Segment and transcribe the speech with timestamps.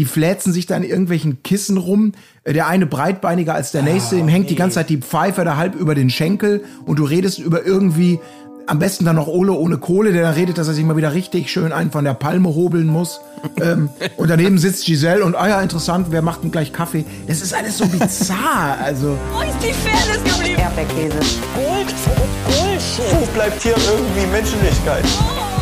[0.00, 2.12] die fläzen sich da in irgendwelchen Kissen rum.
[2.44, 5.58] Äh, Der eine breitbeiniger als der nächste, ihm hängt die ganze Zeit die Pfeife da
[5.58, 8.18] halb über den Schenkel und du redest über irgendwie
[8.66, 11.12] am besten dann noch Ole ohne Kohle, der da redet, dass er sich mal wieder
[11.12, 13.20] richtig schön einen von der Palme hobeln muss.
[13.60, 17.04] ähm, und daneben sitzt Giselle und, ah ja, interessant, wer macht denn gleich Kaffee?
[17.26, 19.18] Das ist alles so bizarr, also.
[19.34, 20.60] Wo ist die Fairness geblieben?
[20.60, 21.18] Erdbeerkäse.
[21.54, 21.94] Gold,
[22.46, 23.20] Bullshit.
[23.20, 25.04] Wo bleibt hier irgendwie Menschlichkeit?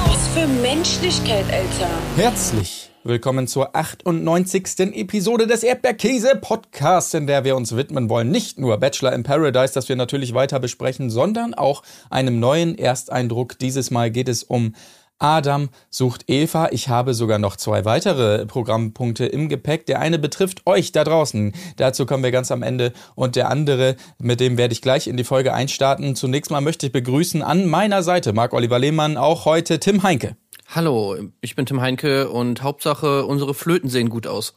[0.07, 1.91] Was für Menschlichkeit, Alter.
[2.17, 4.81] Herzlich willkommen zur 98.
[4.93, 9.73] Episode des Erdbeerkäse Podcasts, in der wir uns widmen wollen, nicht nur Bachelor in Paradise,
[9.73, 13.59] das wir natürlich weiter besprechen, sondern auch einem neuen Ersteindruck.
[13.59, 14.75] Dieses Mal geht es um
[15.19, 16.69] Adam sucht Eva.
[16.71, 19.87] Ich habe sogar noch zwei weitere Programmpunkte im Gepäck.
[19.87, 21.55] Der eine betrifft euch da draußen.
[21.77, 22.93] Dazu kommen wir ganz am Ende.
[23.15, 26.15] Und der andere, mit dem werde ich gleich in die Folge einstarten.
[26.15, 30.37] Zunächst mal möchte ich begrüßen an meiner Seite Marc-Oliver Lehmann, auch heute Tim Heinke.
[30.71, 34.55] Hallo, ich bin Tim Heinke und Hauptsache, unsere Flöten sehen gut aus.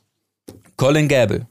[0.76, 1.48] Colin Gäbel.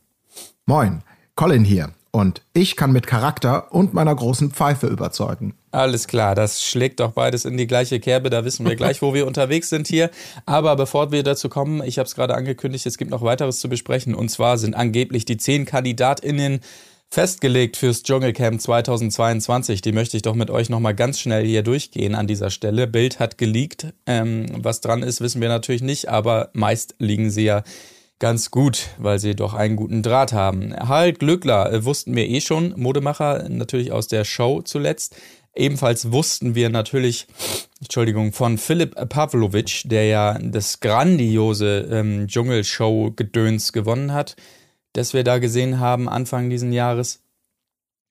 [0.66, 1.02] Moin,
[1.34, 1.95] Colin hier.
[2.11, 5.55] Und ich kann mit Charakter und meiner großen Pfeife überzeugen.
[5.70, 9.14] Alles klar, das schlägt doch beides in die gleiche Kerbe, da wissen wir gleich, wo
[9.14, 10.11] wir unterwegs sind hier.
[10.44, 13.70] Aber bevor wir dazu kommen, ich habe es gerade angekündigt, es gibt noch weiteres zu
[13.70, 14.14] besprechen.
[14.14, 16.61] Und zwar sind angeblich die zehn KandidatInnen
[17.12, 19.83] festgelegt fürs Dschungelcamp 2022.
[19.83, 22.86] Die möchte ich doch mit euch nochmal ganz schnell hier durchgehen an dieser Stelle.
[22.86, 23.89] Bild hat geleakt.
[24.06, 27.64] Ähm, was dran ist, wissen wir natürlich nicht, aber meist liegen sie ja
[28.20, 30.72] ganz gut, weil sie doch einen guten Draht haben.
[30.77, 35.16] Harald Glückler äh, wussten wir eh schon, Modemacher natürlich aus der Show zuletzt.
[35.56, 37.27] Ebenfalls wussten wir natürlich,
[37.81, 44.36] Entschuldigung, von Philipp Pavlovic, der ja das grandiose ähm, Dschungelshow-Gedöns gewonnen hat,
[44.92, 47.20] das wir da gesehen haben Anfang diesen Jahres.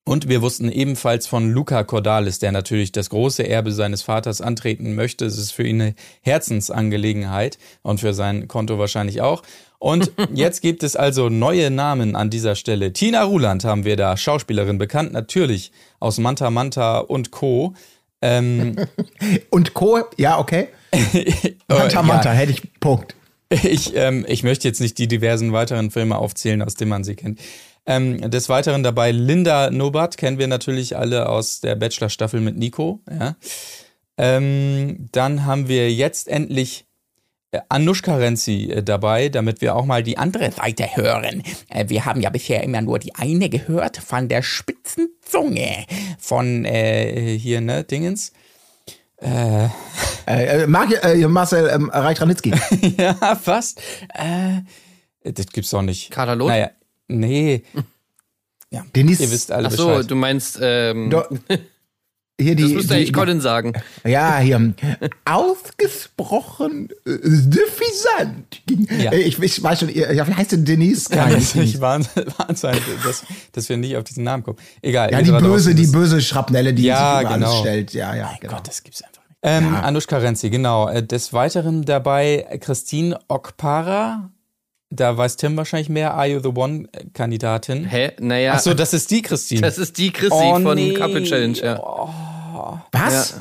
[0.05, 4.95] Und wir wussten ebenfalls von Luca Cordalis, der natürlich das große Erbe seines Vaters antreten
[4.95, 5.25] möchte.
[5.25, 9.43] Es ist für ihn eine Herzensangelegenheit und für sein Konto wahrscheinlich auch.
[9.77, 12.91] Und jetzt gibt es also neue Namen an dieser Stelle.
[12.91, 17.75] Tina Ruland haben wir da, Schauspielerin, bekannt natürlich aus Manta Manta und Co.
[18.21, 18.75] Ähm,
[19.49, 20.69] Und Co., ja, okay.
[21.67, 22.39] Manta Manta, ja.
[22.39, 23.15] hätte ich Punkt.
[23.63, 27.15] Ich, ähm, ich möchte jetzt nicht die diversen weiteren Filme aufzählen, aus denen man sie
[27.15, 27.39] kennt.
[27.85, 33.01] Ähm, des Weiteren dabei Linda Nobat, kennen wir natürlich alle aus der Bachelor-Staffel mit Nico.
[33.09, 33.35] Ja.
[34.17, 36.85] Ähm, dann haben wir jetzt endlich
[37.51, 41.41] äh, Anushka Renzi äh, dabei, damit wir auch mal die andere Seite hören.
[41.69, 45.85] Äh, Wir haben ja bisher immer nur die eine gehört von der spitzen Zunge
[46.19, 48.33] von äh, hier, ne, Dingens.
[49.21, 49.67] Äh,
[50.27, 52.53] äh, Marc, äh, Marcel ähm, Reich-Ranitzky.
[52.97, 53.81] ja, fast.
[54.13, 54.61] Äh,
[55.31, 56.11] das gibt's doch nicht.
[56.11, 56.49] Kader Loth?
[56.49, 56.71] Naja,
[57.07, 57.63] nee.
[58.71, 60.11] Ja, Denise- ihr wisst alle Ach so, Bescheid.
[60.11, 61.25] du meinst, ähm, Do-
[62.39, 63.73] Hier die, das müsste eigentlich Colin sagen.
[64.05, 64.73] Ja, hier.
[65.25, 68.61] Ausgesprochen äh, suffisant.
[69.01, 69.11] Ja.
[69.11, 71.09] Äh, Ich, ich weiß schon, ihr- ja, wie heißt denn Denise?
[71.11, 71.99] Es nicht wahr
[72.37, 74.57] wahr sein, dass, dass wir nicht auf diesen Namen kommen.
[74.81, 75.11] Egal.
[75.11, 77.47] Ja, die böse, draußen die böse Schrapnelle, die Ja, sich über genau.
[77.49, 77.93] alles stellt.
[77.93, 78.53] Ja, ja, genau.
[78.55, 79.37] Gott, das gibt's einfach nicht.
[79.41, 80.87] Ähm, Anushka Renzi, genau.
[80.89, 84.29] Äh, Des Weiteren dabei Christine Okpara.
[84.91, 86.15] Da weiß Tim wahrscheinlich mehr.
[86.15, 87.85] Are You the One-Kandidatin.
[87.85, 88.11] Hä?
[88.19, 89.61] Naja, Ach so, das ist die Christine.
[89.61, 90.93] das ist die Chrissy Oh, von nee.
[90.93, 91.77] Couple Challenge, ja.
[92.91, 93.35] Was?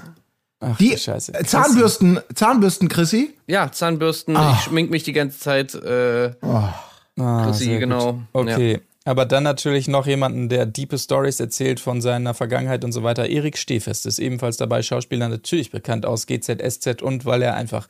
[0.60, 1.34] Ach, Die Scheiße.
[1.34, 3.34] äh, Zahnbürsten, Zahnbürsten, Chrissy?
[3.46, 7.80] Ja, Zahnbürsten, ich schmink mich die ganze Zeit, äh, Ah, Chrissy, sehr gut.
[7.80, 8.18] genau.
[8.32, 8.80] Okay.
[9.04, 13.26] Aber dann natürlich noch jemanden, der diepe Stories erzählt von seiner Vergangenheit und so weiter.
[13.28, 17.88] Erik Stehfest ist ebenfalls dabei, Schauspieler natürlich bekannt aus GZSZ und weil er einfach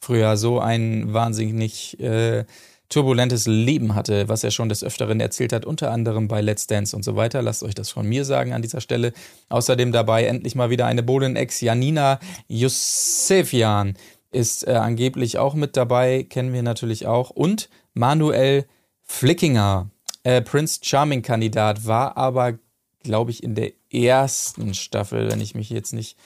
[0.00, 2.44] früher so ein wahnsinnig äh,
[2.90, 6.94] turbulentes Leben hatte, was er schon des Öfteren erzählt hat, unter anderem bei Let's Dance
[6.94, 7.40] und so weiter.
[7.40, 9.12] Lasst euch das von mir sagen an dieser Stelle.
[9.48, 12.18] Außerdem dabei endlich mal wieder eine Bohlen-Ex, Janina
[12.48, 13.94] Yusefian
[14.32, 17.30] ist äh, angeblich auch mit dabei, kennen wir natürlich auch.
[17.30, 18.66] Und Manuel
[19.02, 19.90] Flickinger,
[20.22, 22.58] äh, Prince Charming-Kandidat, war aber,
[23.02, 26.16] glaube ich, in der ersten Staffel, wenn ich mich jetzt nicht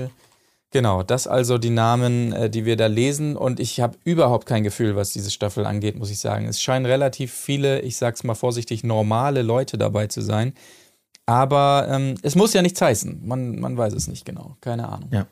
[0.00, 0.02] Ja.
[0.72, 3.36] Genau, das also die Namen, äh, die wir da lesen.
[3.36, 6.46] Und ich habe überhaupt kein Gefühl, was diese Staffel angeht, muss ich sagen.
[6.48, 10.54] Es scheinen relativ viele, ich sag's mal vorsichtig, normale Leute dabei zu sein.
[11.26, 13.20] Aber ähm, es muss ja nichts heißen.
[13.24, 14.56] Man, man weiß es nicht genau.
[14.62, 15.10] Keine Ahnung.
[15.12, 15.26] Ja.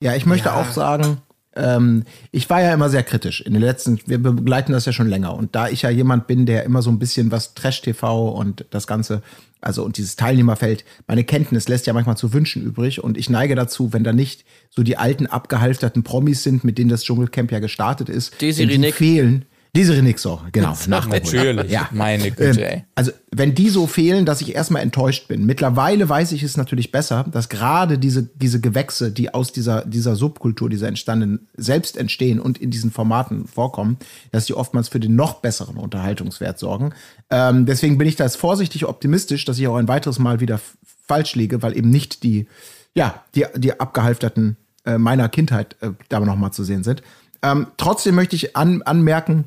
[0.00, 1.18] Ja, ich möchte auch sagen,
[1.56, 5.08] ähm, ich war ja immer sehr kritisch in den letzten, wir begleiten das ja schon
[5.08, 5.34] länger.
[5.34, 8.86] Und da ich ja jemand bin, der immer so ein bisschen was Trash-TV und das
[8.86, 9.22] Ganze,
[9.60, 13.02] also und dieses Teilnehmerfeld, meine Kenntnis lässt ja manchmal zu wünschen übrig.
[13.02, 16.90] Und ich neige dazu, wenn da nicht so die alten abgehalfterten Promis sind, mit denen
[16.90, 18.34] das Dschungelcamp ja gestartet ist,
[18.68, 19.44] die fehlen.
[19.76, 20.76] Diese Renixo, genau.
[20.86, 21.24] Nachgeholt.
[21.24, 21.70] Natürlich.
[21.70, 21.88] Ja.
[21.90, 22.84] Meine Güte, Ähm, ey.
[22.94, 25.46] also, wenn die so fehlen, dass ich erstmal enttäuscht bin.
[25.46, 30.14] Mittlerweile weiß ich es natürlich besser, dass gerade diese, diese Gewächse, die aus dieser, dieser
[30.14, 33.98] Subkultur, dieser entstandenen, selbst entstehen und in diesen Formaten vorkommen,
[34.30, 36.92] dass die oftmals für den noch besseren Unterhaltungswert sorgen.
[37.30, 40.60] Ähm, deswegen bin ich da jetzt vorsichtig optimistisch, dass ich auch ein weiteres Mal wieder
[41.08, 42.46] falsch liege, weil eben nicht die,
[42.94, 47.02] ja, die, die abgehalfterten äh, meiner Kindheit äh, da noch mal zu sehen sind.
[47.42, 49.46] Ähm, trotzdem möchte ich an, anmerken,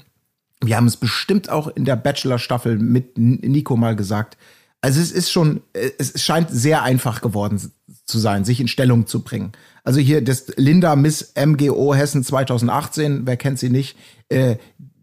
[0.62, 4.38] wir haben es bestimmt auch in der Bachelor-Staffel mit Nico mal gesagt.
[4.82, 7.60] Also es ist schon, äh, es scheint sehr einfach geworden
[8.06, 9.52] zu sein, sich in Stellung zu bringen.
[9.84, 13.98] Also hier das Linda Miss MGO Hessen 2018, wer kennt sie nicht,
[14.30, 14.58] äh,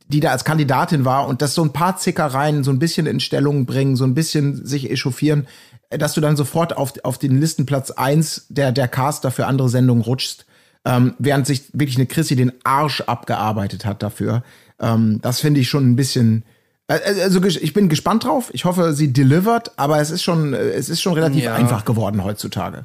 [0.08, 3.20] die da als Kandidatin war und das so ein paar Zickereien so ein bisschen in
[3.20, 5.46] Stellung bringen, so ein bisschen sich echauffieren,
[5.90, 9.68] äh, dass du dann sofort auf, auf den Listenplatz eins der, der Caster für andere
[9.68, 10.46] Sendungen rutschst,
[10.84, 14.42] ähm, während sich wirklich eine Chrissy den Arsch abgearbeitet hat dafür.
[14.80, 16.44] Ähm, das finde ich schon ein bisschen.
[16.88, 18.50] äh, Also ges- ich bin gespannt drauf.
[18.52, 21.54] Ich hoffe, sie delivert, aber es ist schon, äh, es ist schon relativ Ja.
[21.54, 22.84] einfach geworden heutzutage.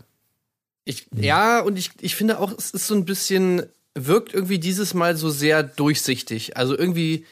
[0.86, 3.64] Ich, ja, und ich, ich finde auch, es ist so ein bisschen,
[3.96, 6.58] wirkt irgendwie dieses Mal so sehr durchsichtig.
[6.58, 7.26] Also irgendwie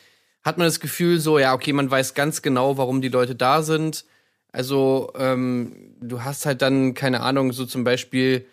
[0.44, 3.64] hat man das Gefühl so, ja, okay, man weiß ganz genau, warum die Leute da
[3.64, 4.06] sind.
[4.52, 8.46] Also, ähm, du hast halt dann, keine Ahnung, so zum Beispiel,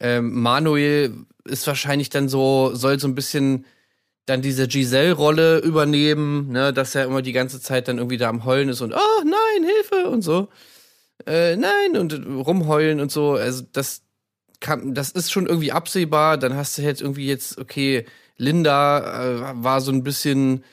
[0.00, 3.64] ähm, Manuel ist wahrscheinlich dann so, soll so ein bisschen
[4.26, 8.44] dann diese Giselle-Rolle übernehmen, ne, dass er immer die ganze Zeit dann irgendwie da am
[8.44, 10.48] Heulen ist und, oh nein, Hilfe und so.
[11.26, 13.32] Äh, nein, und rumheulen und so.
[13.32, 14.02] Also, das
[14.60, 16.38] kann, das ist schon irgendwie absehbar.
[16.38, 18.04] Dann hast du jetzt irgendwie jetzt, okay,
[18.36, 20.64] Linda äh, war so ein bisschen,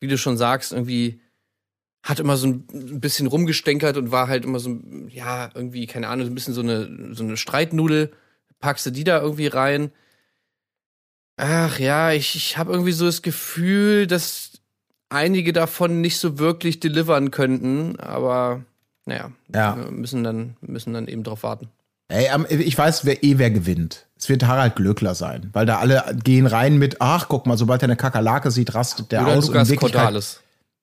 [0.00, 1.20] wie du schon sagst, irgendwie
[2.02, 6.26] hat immer so ein bisschen rumgestänkert und war halt immer so, ja, irgendwie, keine Ahnung,
[6.26, 8.12] so ein bisschen so eine, so eine Streitnudel.
[8.60, 9.90] Packst du die da irgendwie rein?
[11.36, 14.52] Ach ja, ich, ich habe irgendwie so das Gefühl, dass
[15.08, 18.62] einige davon nicht so wirklich delivern könnten, aber
[19.06, 19.76] naja, Ja.
[19.76, 21.68] wir müssen dann, müssen dann eben drauf warten.
[22.08, 22.28] Ey,
[22.60, 24.06] ich weiß, wer eh wer gewinnt.
[24.16, 27.82] Es wird Harald Glöckler sein, weil da alle gehen rein mit, ach, guck mal, sobald
[27.82, 29.46] er eine Kakerlake sieht, rastet der Oder aus.
[29.48, 30.40] Lukas und Cordalis.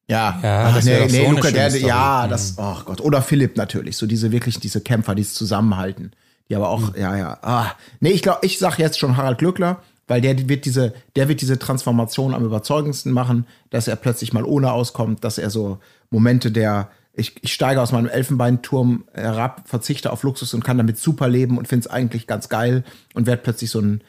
[0.07, 1.85] Ja, Ja, Ach, das nee, so nee, eine Luca, der, Story.
[1.87, 2.29] ja, Mhm.
[2.31, 2.99] das, oh Gott.
[3.01, 6.11] Oder Philipp natürlich, so diese wirklich, diese Kämpfer, die es zusammenhalten.
[6.49, 7.71] Die aber auch, ja, ja, ah.
[8.01, 11.41] Nee, ich glaube, ich sag jetzt schon Harald Glöckler, weil der wird diese, der wird
[11.41, 16.51] diese Transformation am überzeugendsten machen, dass er plötzlich mal ohne auskommt, dass er so Momente
[16.51, 21.27] der, ich, ich steige aus meinem Elfenbeinturm herab, verzichte auf Luxus und kann damit super
[21.27, 22.83] leben und finde es eigentlich ganz geil
[23.13, 24.03] und werde plötzlich so ein,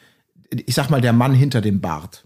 [0.49, 2.23] ich sag mal, der Mann hinter dem Bart.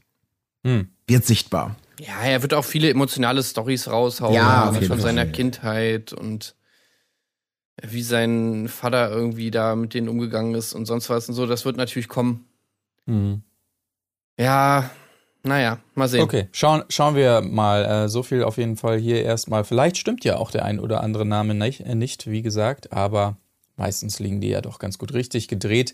[0.65, 0.89] Hm.
[1.07, 1.75] Wird sichtbar.
[1.99, 6.55] Ja, er wird auch viele emotionale Stories raushauen Ja, auf von seiner Kindheit und
[7.81, 11.45] wie sein Vater irgendwie da mit denen umgegangen ist und sonst was und so.
[11.45, 12.45] Das wird natürlich kommen.
[13.05, 13.43] Mhm.
[14.37, 14.89] Ja,
[15.43, 16.21] naja, mal sehen.
[16.21, 17.85] Okay, schauen, schauen wir mal.
[17.85, 19.63] Äh, so viel auf jeden Fall hier erstmal.
[19.63, 23.37] Vielleicht stimmt ja auch der ein oder andere Name nicht, äh, nicht, wie gesagt, aber
[23.77, 25.93] meistens liegen die ja doch ganz gut richtig gedreht.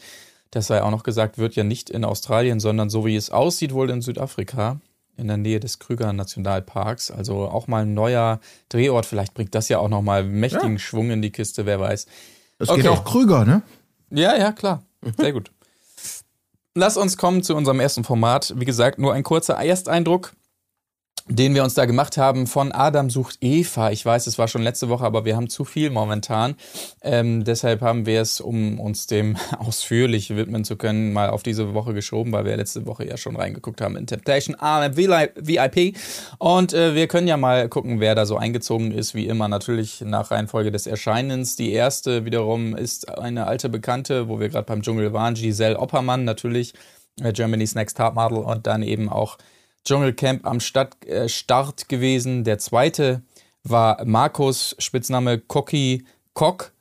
[0.52, 3.74] Das sei auch noch gesagt, wird ja nicht in Australien, sondern so wie es aussieht,
[3.74, 4.80] wohl in Südafrika,
[5.18, 7.12] in der Nähe des Krüger Nationalparks.
[7.12, 8.40] Also auch mal ein neuer
[8.70, 9.06] Drehort.
[9.06, 12.06] Vielleicht bringt das ja auch noch mal mächtigen Schwung in die Kiste, wer weiß.
[12.60, 12.82] Das Okay.
[12.82, 13.62] geht auch Krüger, ne?
[14.12, 14.84] Ja, ja, klar.
[15.18, 15.52] Sehr gut.
[16.76, 18.56] Lass uns kommen zu unserem ersten Format.
[18.58, 20.34] Wie gesagt, nur ein kurzer Ersteindruck,
[21.28, 23.92] den wir uns da gemacht haben von Adam sucht Eva.
[23.92, 26.56] Ich weiß, es war schon letzte Woche, aber wir haben zu viel momentan.
[27.02, 31.74] Ähm, deshalb haben wir es, um uns dem ausführlich widmen zu können, mal auf diese
[31.74, 35.96] Woche geschoben, weil wir letzte Woche ja schon reingeguckt haben in Temptation Island VIP.
[36.40, 39.16] Und äh, wir können ja mal gucken, wer da so eingezogen ist.
[39.16, 41.56] Wie immer natürlich nach Reihenfolge des Erscheinens.
[41.56, 46.26] Die erste wiederum ist eine alte Bekannte, wo wir gerade beim Dschungel waren, Giselle Oppermann
[46.26, 46.74] natürlich,
[47.22, 49.38] äh, Germany's Next Top Model und dann eben auch
[49.86, 52.44] Dschungelcamp am Stadt, äh, Start gewesen.
[52.44, 53.22] Der zweite
[53.64, 56.72] war Markus, Spitzname Cocky Cock.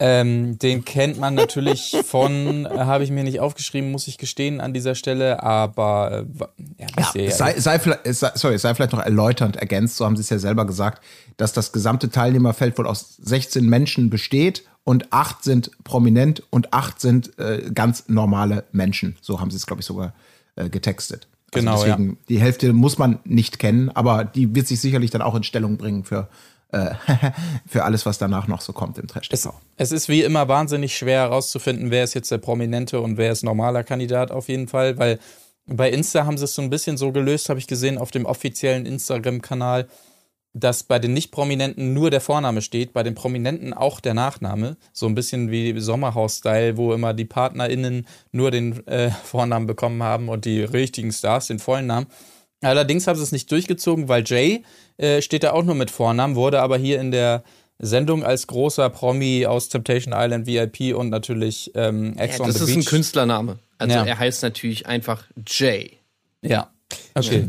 [0.00, 4.60] Ähm, den kennt man natürlich von, äh, habe ich mir nicht aufgeschrieben, muss ich gestehen
[4.60, 6.44] an dieser Stelle, aber äh,
[6.80, 10.16] ja, ja, sei, sei, vielleicht- es sei, sorry, sei vielleicht noch erläuternd ergänzt, so haben
[10.16, 11.02] sie es ja selber gesagt,
[11.36, 17.00] dass das gesamte Teilnehmerfeld wohl aus 16 Menschen besteht und acht sind prominent und acht
[17.00, 19.16] sind äh, ganz normale Menschen.
[19.20, 20.12] So haben sie es, glaube ich, sogar
[20.56, 20.68] äh,
[21.54, 25.22] Also Genau, deswegen, Die Hälfte muss man nicht kennen, aber die wird sich sicherlich dann
[25.22, 26.28] auch in Stellung bringen für,
[26.72, 26.94] äh,
[27.66, 29.28] für alles, was danach noch so kommt im Trash.
[29.30, 33.32] Es, es ist wie immer wahnsinnig schwer herauszufinden, wer ist jetzt der Prominente und wer
[33.32, 35.18] ist normaler Kandidat auf jeden Fall, weil
[35.66, 38.26] bei Insta haben sie es so ein bisschen so gelöst, habe ich gesehen, auf dem
[38.26, 39.88] offiziellen Instagram-Kanal,
[40.56, 44.76] dass bei den Nicht-Prominenten nur der Vorname steht, bei den Prominenten auch der Nachname.
[44.92, 50.28] So ein bisschen wie Sommerhaus-Style, wo immer die PartnerInnen nur den äh, Vornamen bekommen haben
[50.28, 52.06] und die richtigen Stars den vollen Namen.
[52.60, 54.62] Allerdings haben sie es nicht durchgezogen, weil Jay
[54.96, 57.42] äh, steht da auch nur mit Vornamen, wurde aber hier in der
[57.80, 62.58] Sendung als großer Promi aus Temptation Island VIP und natürlich ähm, Ex Ja, on das
[62.58, 62.86] the ist ein Beach.
[62.86, 63.58] Künstlername.
[63.78, 64.04] Also Ja.
[64.06, 65.98] er heißt natürlich einfach Jay.
[66.42, 66.70] Ja,
[67.16, 67.48] okay.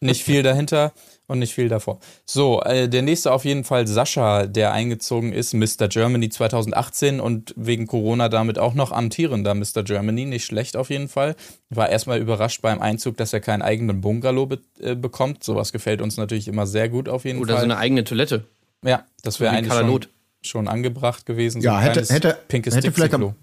[0.00, 0.92] nicht viel dahinter
[1.26, 1.98] und nicht viel davor.
[2.26, 5.88] So, äh, der nächste auf jeden Fall Sascha, der eingezogen ist, Mr.
[5.88, 9.82] Germany 2018 und wegen Corona damit auch noch amtierender Mr.
[9.84, 10.26] Germany.
[10.26, 11.36] Nicht schlecht auf jeden Fall.
[11.70, 15.42] War erstmal überrascht beim Einzug, dass er keinen eigenen Bungalow be äh, bekommt.
[15.44, 17.62] Sowas gefällt uns natürlich immer sehr gut auf jeden Oder Fall.
[17.62, 18.44] so eine eigene Toilette.
[18.84, 20.06] ja, das wäre eigentlich schon,
[20.42, 21.60] schon angebracht gewesen.
[21.62, 23.34] Ja, ein hätte- hätte- pinkes hätte vielleicht Dixie-Klo.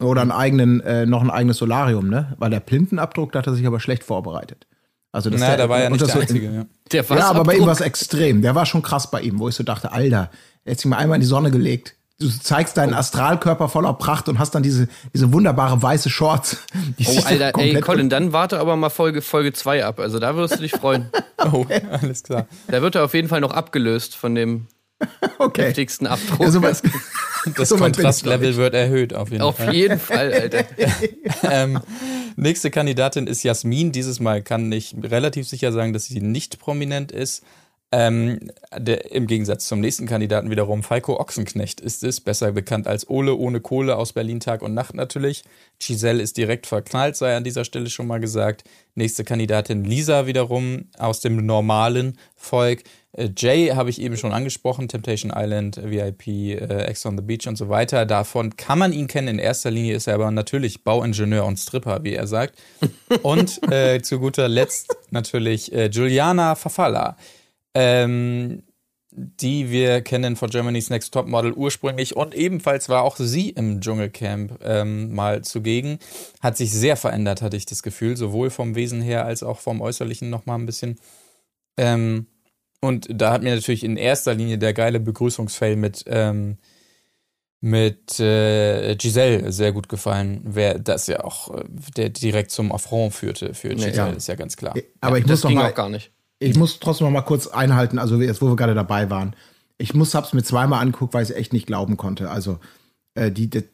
[0.00, 2.36] Oder einen eigenen, äh, noch ein eigenes Solarium, ne?
[2.38, 4.67] Weil der Plintenabdruck, da hat er sich aber schlecht vorbereitet.
[5.12, 6.46] Also das Na, da war ja nicht das der so- Einzige.
[6.46, 6.66] Ja.
[6.92, 8.42] Der Ja, aber bei ihm war es extrem.
[8.42, 10.30] Der war schon krass bei ihm, wo ich so dachte, Alter,
[10.64, 11.94] er hat sich mal einmal in die Sonne gelegt.
[12.20, 16.56] Du zeigst deinen Astralkörper voller Pracht und hast dann diese, diese wunderbare weiße Shorts.
[16.98, 20.00] die Oh, Alter, ey, Colin, dann warte aber mal Folge Folge 2 ab.
[20.00, 21.10] Also da wirst du dich freuen.
[21.52, 22.48] Oh, alles klar.
[22.66, 24.66] Da wird er auf jeden Fall noch abgelöst von dem
[25.38, 25.62] Okay.
[25.66, 26.40] heftigsten Abdruck.
[26.40, 26.82] Ja, so weit-
[27.56, 29.74] Das so ich, Kontrastlevel wird erhöht auf jeden auf Fall.
[29.74, 30.64] jeden Fall, Alter.
[31.44, 31.80] ähm,
[32.36, 33.92] nächste Kandidatin ist Jasmin.
[33.92, 37.44] Dieses Mal kann ich relativ sicher sagen, dass sie nicht prominent ist.
[37.90, 43.08] Ähm, der, Im Gegensatz zum nächsten Kandidaten wiederum, Falco Ochsenknecht ist es, besser bekannt als
[43.08, 45.42] Ole ohne Kohle aus Berlin Tag und Nacht natürlich.
[45.78, 48.64] Giselle ist direkt verknallt, sei an dieser Stelle schon mal gesagt.
[48.94, 52.82] Nächste Kandidatin Lisa wiederum aus dem normalen Volk.
[53.12, 57.46] Äh, Jay habe ich eben schon angesprochen, Temptation Island, VIP, äh, Ex on the Beach
[57.46, 58.06] und so weiter.
[58.06, 59.28] Davon kann man ihn kennen.
[59.28, 62.58] In erster Linie ist er aber natürlich Bauingenieur und Stripper, wie er sagt.
[63.22, 67.16] Und äh, zu guter Letzt natürlich äh, Juliana Fafala,
[67.74, 68.62] ähm,
[69.10, 74.58] die wir kennen von Germany's Next Topmodel ursprünglich und ebenfalls war auch sie im Dschungelcamp
[74.62, 75.98] ähm, mal zugegen.
[76.40, 79.80] Hat sich sehr verändert, hatte ich das Gefühl, sowohl vom Wesen her als auch vom
[79.80, 80.98] Äußerlichen nochmal ein bisschen.
[81.78, 82.26] Ähm,
[82.80, 86.58] und da hat mir natürlich in erster Linie der geile Begrüßungsfail mit, ähm,
[87.60, 91.64] mit äh, Giselle sehr gut gefallen, wer das ja auch äh,
[91.96, 94.06] der direkt zum Affront führte für Giselle, Ja.
[94.08, 94.74] ist ja ganz klar.
[95.00, 96.12] Aber ich das muss noch ging mal, auch gar nicht.
[96.38, 99.34] ich muss trotzdem noch mal kurz einhalten, also jetzt, wo wir gerade dabei waren.
[99.76, 102.30] Ich muss, hab's mir zweimal angeguckt, weil ich es echt nicht glauben konnte.
[102.30, 102.58] Also,
[103.14, 103.64] äh, die, die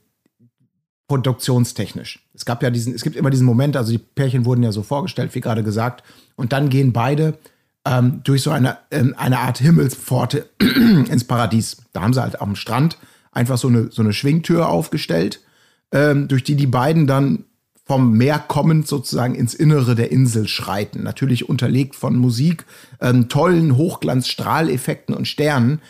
[1.09, 2.27] produktionstechnisch.
[2.35, 4.83] Es gab ja diesen, es gibt immer diesen Moment, also die Pärchen wurden ja so
[4.83, 6.03] vorgestellt, wie gerade gesagt,
[6.37, 7.39] und dann gehen beide
[7.85, 11.79] ähm, durch so eine, ähm, eine Art Himmelspforte ins Paradies.
[11.93, 12.99] Da haben sie halt am Strand
[13.33, 15.41] einfach so eine, so eine Schwingtür aufgestellt,
[15.93, 17.45] ähm, durch die die beiden dann
[17.87, 21.03] vom Meer kommend sozusagen ins Innere der Insel schreiten.
[21.03, 22.65] Natürlich unterlegt von Musik,
[23.01, 25.81] ähm, tollen Hochglanzstrahleffekten und Sternen.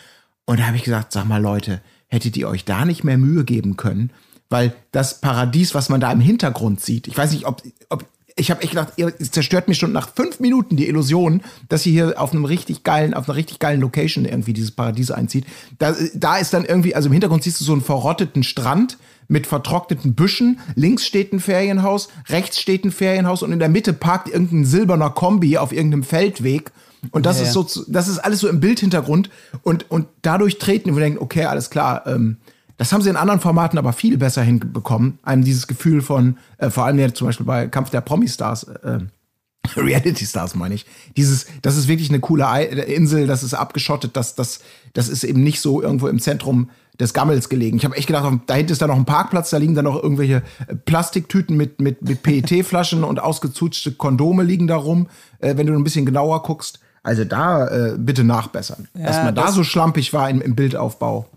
[0.45, 3.45] Und da habe ich gesagt, sag mal Leute, hättet ihr euch da nicht mehr Mühe
[3.45, 4.11] geben können?
[4.49, 8.05] Weil das Paradies, was man da im Hintergrund sieht, ich weiß nicht, ob, ob
[8.37, 11.93] ich habe echt gedacht, ihr zerstört mir schon nach fünf Minuten die Illusion, dass ihr
[11.93, 15.45] hier auf einem richtig geilen, auf einer richtig geilen Location irgendwie dieses Paradies einzieht.
[15.79, 18.97] Da, da ist dann irgendwie, also im Hintergrund siehst du so einen verrotteten Strand
[19.29, 20.59] mit vertrockneten Büschen.
[20.75, 25.11] Links steht ein Ferienhaus, rechts steht ein Ferienhaus und in der Mitte parkt irgendein silberner
[25.11, 26.71] Kombi auf irgendeinem Feldweg.
[27.11, 29.29] Und das Ja, ist so, das ist alles so im Bildhintergrund
[29.61, 32.37] und, und dadurch treten wir denken, okay, alles klar, ähm,
[32.77, 35.19] das haben sie in anderen Formaten aber viel besser hinbekommen.
[35.23, 38.99] Einem dieses Gefühl von, äh, vor allem jetzt zum Beispiel bei Kampf der Promi-Stars, äh,
[39.77, 40.85] Reality Stars meine ich.
[41.17, 44.59] Dieses, das ist wirklich eine coole äh, Insel, das ist abgeschottet, das, das,
[44.93, 47.75] das ist eben nicht so irgendwo im Zentrum des Gammels gelegen.
[47.77, 50.01] Ich habe echt gedacht, da hinten ist da noch ein Parkplatz, da liegen dann noch
[50.01, 55.07] irgendwelche äh, Plastiktüten mit, mit, mit PET-Flaschen und ausgezutschte Kondome liegen da rum,
[55.39, 56.79] äh, wenn du ein bisschen genauer guckst.
[57.03, 58.87] Also da äh, bitte nachbessern.
[58.93, 61.27] Dass man da das- so schlampig war im, im Bildaufbau.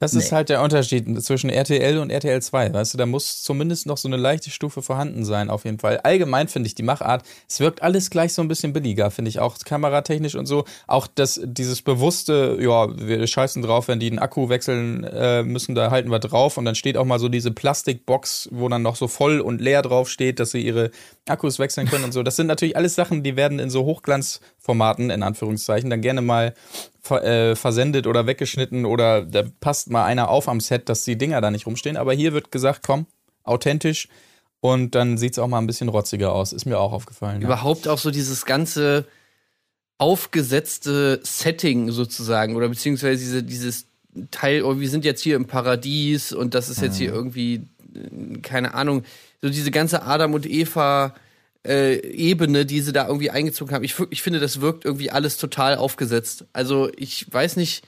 [0.00, 3.86] Das ist halt der Unterschied zwischen RTL und RTL 2, weißt du, da muss zumindest
[3.86, 5.98] noch so eine leichte Stufe vorhanden sein, auf jeden Fall.
[5.98, 9.40] Allgemein finde ich die Machart, es wirkt alles gleich so ein bisschen billiger, finde ich,
[9.40, 10.64] auch kameratechnisch und so.
[10.86, 15.74] Auch das, dieses bewusste, ja, wir scheißen drauf, wenn die einen Akku wechseln äh, müssen,
[15.74, 18.96] da halten wir drauf und dann steht auch mal so diese Plastikbox, wo dann noch
[18.96, 20.90] so voll und leer drauf steht, dass sie ihre
[21.26, 22.22] Akkus wechseln können und so.
[22.22, 23.84] Das sind natürlich alles Sachen, die werden in so
[24.68, 26.54] Hochglanzformaten, in Anführungszeichen, dann gerne mal
[27.00, 31.16] ver äh, versendet oder weggeschnitten oder da passt mal einer auf am Set, dass die
[31.16, 31.96] Dinger da nicht rumstehen.
[31.96, 33.06] Aber hier wird gesagt, komm,
[33.44, 34.08] authentisch
[34.60, 36.52] und dann sieht es auch mal ein bisschen rotziger aus.
[36.52, 37.40] Ist mir auch aufgefallen.
[37.40, 37.48] Ja.
[37.48, 39.06] Überhaupt auch so dieses ganze
[39.98, 43.86] aufgesetzte Setting sozusagen oder beziehungsweise diese, dieses
[44.30, 47.62] Teil, oh, wir sind jetzt hier im Paradies und das ist jetzt hier irgendwie,
[47.94, 49.04] äh, keine Ahnung,
[49.40, 51.14] so diese ganze Adam und Eva
[51.68, 53.84] äh, Ebene, die sie da irgendwie eingezogen haben.
[53.84, 56.46] Ich, ich finde, das wirkt irgendwie alles total aufgesetzt.
[56.52, 57.84] Also ich weiß nicht,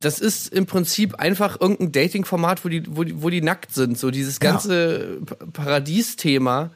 [0.00, 3.98] das ist im Prinzip einfach irgendein Dating-Format, wo die, wo, die, wo die nackt sind.
[3.98, 4.52] So dieses Ja.
[4.52, 6.70] ganze Pa- Paradies-Thema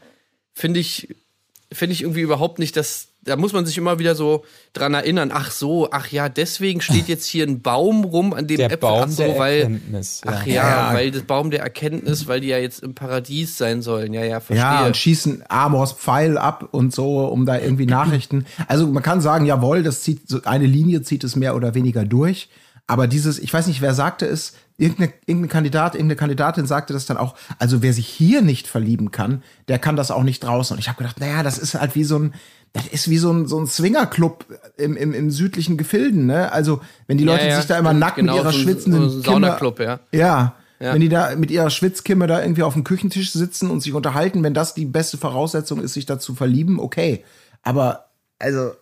[0.53, 1.09] finde ich,
[1.73, 5.31] finde ich irgendwie überhaupt nicht, dass da muss man sich immer wieder so dran erinnern,
[5.33, 8.79] ach so, ach ja, deswegen steht jetzt hier ein Baum rum, an dem Der Äpfel,
[8.79, 10.33] Baum ach so, der weil, Erkenntnis, ja.
[10.33, 10.95] ach ja, Ja.
[10.95, 14.41] weil das Baum der Erkenntnis, weil die ja jetzt im Paradies sein sollen, ja, ja,
[14.41, 14.65] verstehe.
[14.65, 18.47] Ja, und schießen Amors Pfeil ab und so, um da irgendwie Nachrichten.
[18.69, 22.05] Also man kann sagen, jawohl, das zieht so eine Linie zieht es mehr oder weniger
[22.05, 22.49] durch.
[22.87, 27.07] Aber dieses, ich weiß nicht, wer sagte es, irgendeine, irgendeine Kandidat, irgendeine Kandidatin sagte das
[27.07, 30.75] dann auch, also wer sich hier nicht verlieben kann, der kann das auch nicht draußen.
[30.75, 32.35] Und ich habe gedacht, naja, das ist halt wie so ein,
[32.75, 36.53] das ist wie so ein, so ein Swingerclub im, im, im südlichen Gefilden, ne?
[36.53, 39.09] Also, wenn die Ja, Leute ja, sich da immer nackt genau, mit ihrer so schwitzenden
[39.09, 40.01] so Saunaclub, ja.
[40.13, 40.55] ja.
[40.81, 40.93] Ja.
[40.93, 44.43] Wenn die da mit ihrer Schwitzkimme da irgendwie auf dem Küchentisch sitzen und sich unterhalten,
[44.43, 47.25] wenn das die beste Voraussetzung ist, sich da zu verlieben, okay.
[47.63, 48.07] Aber,
[48.41, 48.73] also,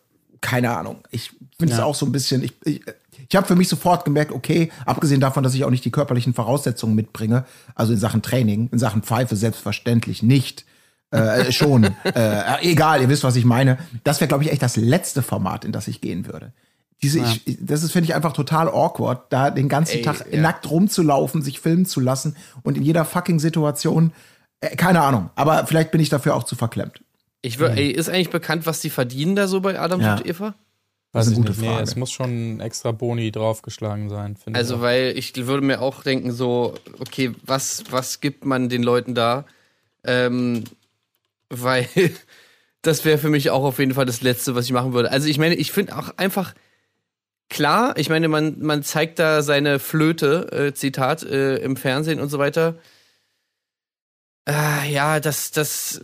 [0.41, 1.05] keine Ahnung.
[1.11, 2.81] Ich finde es auch so ein bisschen, ich, ich,
[3.29, 6.33] ich habe für mich sofort gemerkt, okay, abgesehen davon, dass ich auch nicht die körperlichen
[6.33, 7.45] Voraussetzungen mitbringe,
[7.75, 10.65] also in Sachen Training, in Sachen Pfeife selbstverständlich nicht.
[11.13, 11.85] Äh, schon.
[12.05, 13.79] äh, egal, ihr wisst, was ich meine.
[14.05, 16.53] Das wäre, glaube ich, echt das letzte Format, in das ich gehen würde.
[17.03, 20.41] Diese, ich, das ist, finde ich, einfach total awkward, da den ganzen Ey, Tag ja.
[20.41, 24.13] nackt rumzulaufen, sich filmen zu lassen und in jeder fucking Situation,
[24.61, 27.03] äh, keine Ahnung, aber vielleicht bin ich dafür auch zu verklemmt.
[27.43, 30.15] Ich wür, ey, ist eigentlich bekannt, was die verdienen da so bei Adam Ja.
[30.15, 30.55] und Eva?
[31.11, 31.61] Weiß ist eine gute nicht.
[31.61, 31.83] Nee, Frage.
[31.83, 34.65] es muss schon extra Boni draufgeschlagen sein, finde ich.
[34.65, 39.15] Also, weil ich würde mir auch denken, so, okay, was, was gibt man den Leuten
[39.15, 39.45] da?
[40.05, 40.65] Ähm,
[41.53, 41.87] weil
[42.83, 45.11] das wäre für mich auch auf jeden Fall das Letzte, was ich machen würde.
[45.11, 46.55] Also, ich meine, ich finde auch einfach
[47.49, 52.31] klar, ich meine, man, man zeigt da seine Flöte, äh, Zitat, äh, im Fernsehen und
[52.31, 52.77] so weiter.
[54.49, 56.01] Äh, ja, das, das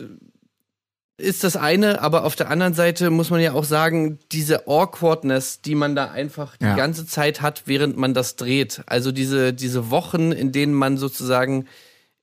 [1.17, 5.61] ist das eine, aber auf der anderen Seite muss man ja auch sagen, diese Awkwardness,
[5.61, 6.75] die man da einfach die Ja.
[6.75, 8.83] ganze Zeit hat, während man das dreht.
[8.85, 11.67] Also diese, diese Wochen, in denen man sozusagen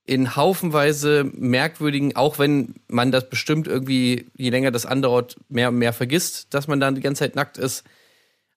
[0.06, 5.78] in haufenweise merkwürdigen, auch wenn man das bestimmt irgendwie, je länger das andauert, mehr und
[5.78, 7.82] mehr vergisst, dass man dann die ganze Zeit nackt ist.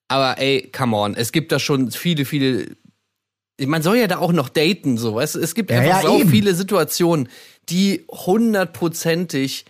[0.06, 2.68] Aber ey, come on, es gibt da schon viele, viele.
[3.60, 5.12] Man soll ja da auch noch daten, so.
[5.12, 5.18] Du?
[5.18, 6.30] Es gibt Ja, einfach ja, so eben.
[6.30, 7.28] viele Situationen,
[7.68, 9.64] die hundertprozentig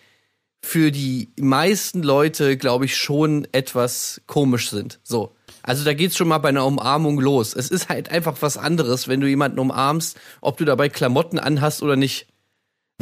[0.63, 5.01] für die meisten Leute, glaube ich, schon etwas komisch sind.
[5.03, 5.35] So.
[5.63, 7.55] Also da geht's schon mal bei einer Umarmung los.
[7.55, 11.83] Es ist halt einfach was anderes, wenn du jemanden umarmst, ob du dabei Klamotten anhast
[11.83, 12.27] oder nicht.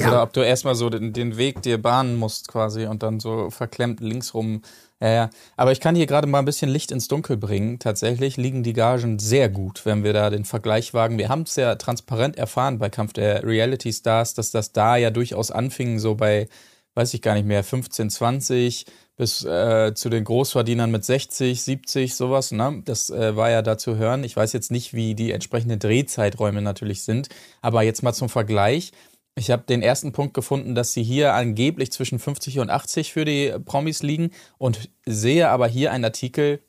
[0.00, 3.50] Oder ob du erstmal so den, den Weg dir bahnen musst quasi und dann so
[3.50, 4.62] verklemmt links rum.
[5.00, 5.30] Ja, ja.
[5.56, 7.78] Aber ich kann hier gerade mal ein bisschen Licht ins Dunkel bringen.
[7.78, 11.18] Tatsächlich liegen die Gagen sehr gut, wenn wir da den Vergleich wagen.
[11.18, 15.10] Wir haben es ja transparent erfahren bei Kampf der Reality Stars, dass das da ja
[15.10, 16.48] durchaus anfing, so bei,
[16.94, 18.86] weiß ich gar nicht mehr, 15, 20
[19.18, 22.52] bis äh, zu den Großverdienern mit 60, 70, sowas.
[22.52, 22.82] Ne?
[22.84, 24.22] Das äh, war ja da zu hören.
[24.22, 27.28] Ich weiß jetzt nicht, wie die entsprechenden Drehzeiträume natürlich sind.
[27.60, 28.92] Aber jetzt mal zum Vergleich.
[29.34, 33.24] Ich habe den ersten Punkt gefunden, dass sie hier angeblich zwischen 50 und 80 für
[33.24, 36.60] die Promis liegen und sehe aber hier einen Artikel,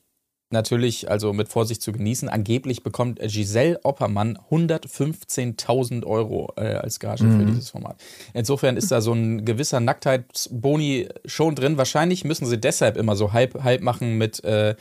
[0.52, 7.24] natürlich also mit Vorsicht zu genießen, angeblich bekommt Giselle Oppermann 115.000 Euro äh, als Gage
[7.24, 8.00] für dieses Format.
[8.34, 11.76] Insofern ist da so ein gewisser Nacktheitsboni schon drin.
[11.78, 14.74] Wahrscheinlich müssen sie deshalb immer so halb, halb machen mit äh,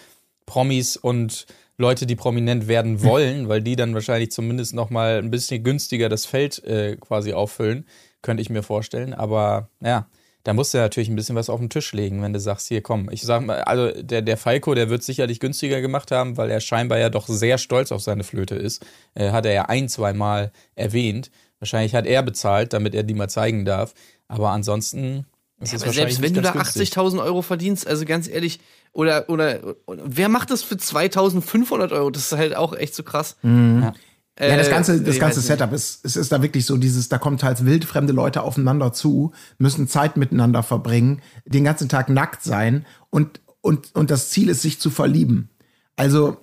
[0.45, 1.45] Promis und
[1.77, 6.09] Leute, die prominent werden wollen, weil die dann wahrscheinlich zumindest noch mal ein bisschen günstiger
[6.09, 7.85] das Feld äh, quasi auffüllen,
[8.21, 9.13] könnte ich mir vorstellen.
[9.13, 10.07] Aber ja,
[10.43, 12.81] da musst du natürlich ein bisschen was auf den Tisch legen, wenn du sagst, hier
[12.81, 16.49] komm, ich sag mal, also der, der Falco, der wird sicherlich günstiger gemacht haben, weil
[16.49, 18.85] er scheinbar ja doch sehr stolz auf seine Flöte ist.
[19.15, 21.29] Äh, hat er ja ein, zwei Mal erwähnt.
[21.59, 23.93] Wahrscheinlich hat er bezahlt, damit er die mal zeigen darf.
[24.29, 25.25] Aber ansonsten
[25.59, 26.97] ist es Aber wahrscheinlich selbst wenn du da ganz günstig.
[26.97, 28.59] 80.000 Euro verdienst, also ganz ehrlich,
[28.93, 32.09] oder, oder, oder wer macht das für 2.500 Euro?
[32.09, 33.35] Das ist halt auch echt so krass.
[33.43, 33.93] Ja,
[34.39, 35.41] das Äh, ganze, das ganze.
[35.41, 39.33] Setup ist, es ist da wirklich so dieses, da kommen teils wildfremde Leute aufeinander zu,
[39.57, 44.61] müssen Zeit miteinander verbringen, den ganzen Tag nackt sein und, und, und das Ziel ist,
[44.61, 45.49] sich zu verlieben.
[45.97, 46.37] Also,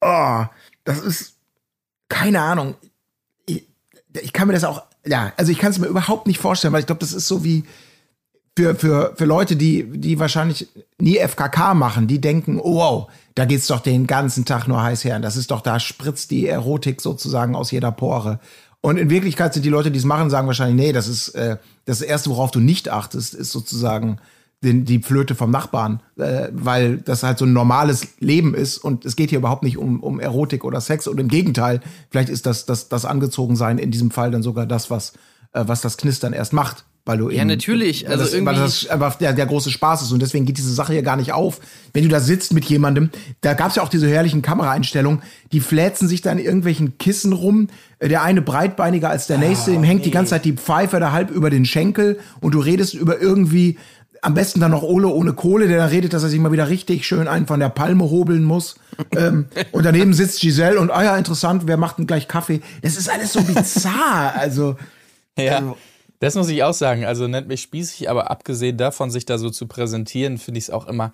[0.00, 0.44] oh,
[0.84, 1.34] das ist,
[2.08, 2.76] keine Ahnung.
[3.46, 3.66] Ich,
[4.20, 6.80] ich kann mir das auch, ja, also ich kann es mir überhaupt nicht vorstellen, weil
[6.80, 7.64] ich glaube, das ist so wie,
[8.56, 13.44] für, für, für Leute, die, die wahrscheinlich nie FKK machen, die denken, oh, wow, da
[13.44, 15.18] geht's doch den ganzen Tag nur heiß her.
[15.20, 18.40] Das ist doch, da spritzt die Erotik sozusagen aus jeder Pore.
[18.80, 21.56] Und in Wirklichkeit sind die Leute, die es machen, sagen wahrscheinlich, nee, das ist äh,
[21.84, 24.18] das Erste, worauf du nicht achtest, ist sozusagen
[24.62, 29.04] den, die Flöte vom Nachbarn, äh, weil das halt so ein normales Leben ist und
[29.04, 32.46] es geht hier überhaupt nicht um, um Erotik oder Sex und im Gegenteil, vielleicht ist
[32.46, 35.12] das, das, das Angezogensein in diesem Fall dann sogar das, was,
[35.52, 36.84] äh, was das Knistern erst macht.
[37.04, 40.02] Weil du Ja, natürlich, Weil also das, weil irgendwie- das einfach der, der große Spaß
[40.02, 41.60] ist und deswegen geht diese Sache hier gar nicht auf.
[41.92, 43.10] Wenn du da sitzt mit jemandem,
[43.40, 47.68] da gab's ja auch diese herrlichen Kameraeinstellungen, die fläzen sich da in irgendwelchen Kissen rum,
[47.98, 51.10] Äh, der eine breitbeiniger als der nächste, ihm hängt die ganze Zeit die Pfeife da
[51.12, 53.78] halb über den Schenkel und du redest über irgendwie
[54.24, 56.68] am besten dann noch Ole ohne Kohle, der dann redet, dass er sich mal wieder
[56.68, 58.76] richtig schön einen von der Palme hobeln muss.
[59.16, 62.60] ähm, und daneben sitzt Giselle und, ah ja, interessant, wer macht denn gleich Kaffee?
[62.82, 64.34] Das ist alles so bizarr.
[64.36, 64.76] Also,
[65.36, 65.74] Ja.
[66.22, 67.04] Das muss ich auch sagen.
[67.04, 70.70] Also nennt mich spießig, aber abgesehen davon, sich da so zu präsentieren, finde ich es
[70.70, 71.10] auch immer,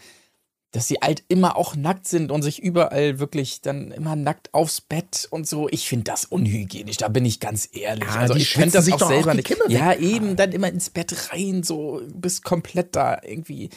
[0.72, 4.82] dass sie halt immer auch nackt sind und sich überall wirklich dann immer nackt aufs
[4.82, 5.66] Bett und so.
[5.70, 8.04] Ich finde das unhygienisch, da bin ich ganz ehrlich.
[8.04, 9.58] Ja, also die ich könnte das sich auch auch selber die nicht.
[9.68, 13.70] Ja, eben, dann immer ins Bett rein, so bis komplett da irgendwie.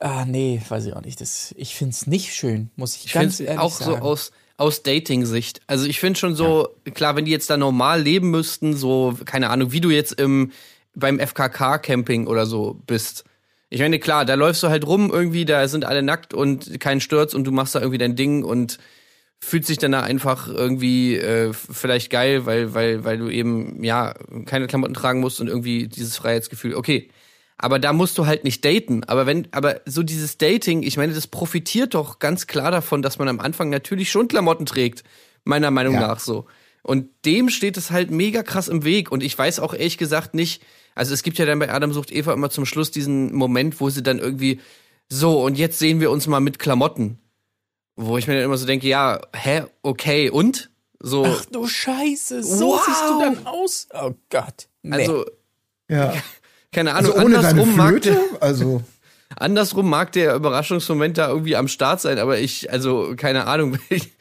[0.00, 1.20] Ah, nee, weiß ich auch nicht.
[1.20, 3.92] Das, ich finde es nicht schön, muss ich, Ich ganz finde ehrlich auch sagen.
[3.92, 5.60] so aus, aus Dating-Sicht.
[5.66, 9.50] Also ich finde schon so, klar, wenn die jetzt da normal leben müssten, so, keine
[9.50, 10.52] Ahnung, wie du jetzt im,
[10.94, 13.24] beim FKK-Camping oder so bist.
[13.70, 17.00] Ich meine, klar, da läufst du halt rum irgendwie, da sind alle nackt und kein
[17.00, 18.78] Sturz und du machst da irgendwie dein Ding und
[19.40, 24.14] fühlt sich dann da einfach irgendwie äh, vielleicht geil, weil, weil, weil du eben, ja,
[24.46, 26.74] keine Klamotten tragen musst und irgendwie dieses Freiheitsgefühl.
[26.74, 27.10] Okay.
[27.56, 29.04] Aber da musst du halt nicht daten.
[29.04, 33.18] Aber wenn, aber so dieses Dating, ich meine, das profitiert doch ganz klar davon, dass
[33.18, 35.04] man am Anfang natürlich schon Klamotten trägt.
[35.44, 36.00] Meiner Meinung Ja.
[36.00, 36.46] nach so.
[36.82, 39.10] Und dem steht es halt mega krass im Weg.
[39.12, 40.62] Und ich weiß auch ehrlich gesagt nicht,
[40.94, 43.88] also es gibt ja dann bei Adam sucht Eva immer zum Schluss diesen Moment, wo
[43.88, 44.60] sie dann irgendwie,
[45.08, 47.18] so, und jetzt sehen wir uns mal mit Klamotten.
[47.96, 50.70] Wo ich mir dann immer so denke, ja, hä, okay, und?
[50.98, 52.82] So, Ach du Scheiße, so Wow.
[52.84, 53.86] siehst du dann aus.
[53.92, 54.68] Oh Gott.
[54.82, 54.96] Nee.
[54.96, 55.24] also,
[55.88, 56.14] ja.
[56.74, 58.10] keine Ahnung, Also ohne deine andersrum mag Flöte?
[58.10, 58.82] der, Also,
[59.36, 63.96] andersrum mag der Überraschungsmoment da irgendwie am Start sein, aber ich, also, keine Ahnung, wenn
[63.96, 64.12] ich,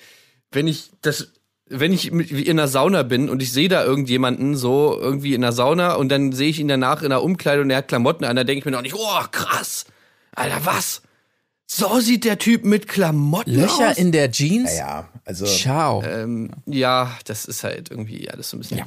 [0.52, 1.30] wenn ich das,
[1.70, 5.52] wenn ich in einer Sauna bin und ich sehe da irgendjemanden so irgendwie in der
[5.54, 8.36] Sauna und dann sehe ich ihn danach in der Umkleidung und er hat Klamotten an,
[8.36, 9.86] da denke ich mir noch nicht, oh, krass,
[10.36, 11.02] Alter, was?
[11.66, 13.98] So sieht der Typ mit Klamotten Löcher aus?
[13.98, 14.78] in der Jeans?
[14.78, 15.46] ja, also.
[15.46, 16.04] Ciao.
[16.04, 18.78] ähm, ja, das ist halt irgendwie alles so ein bisschen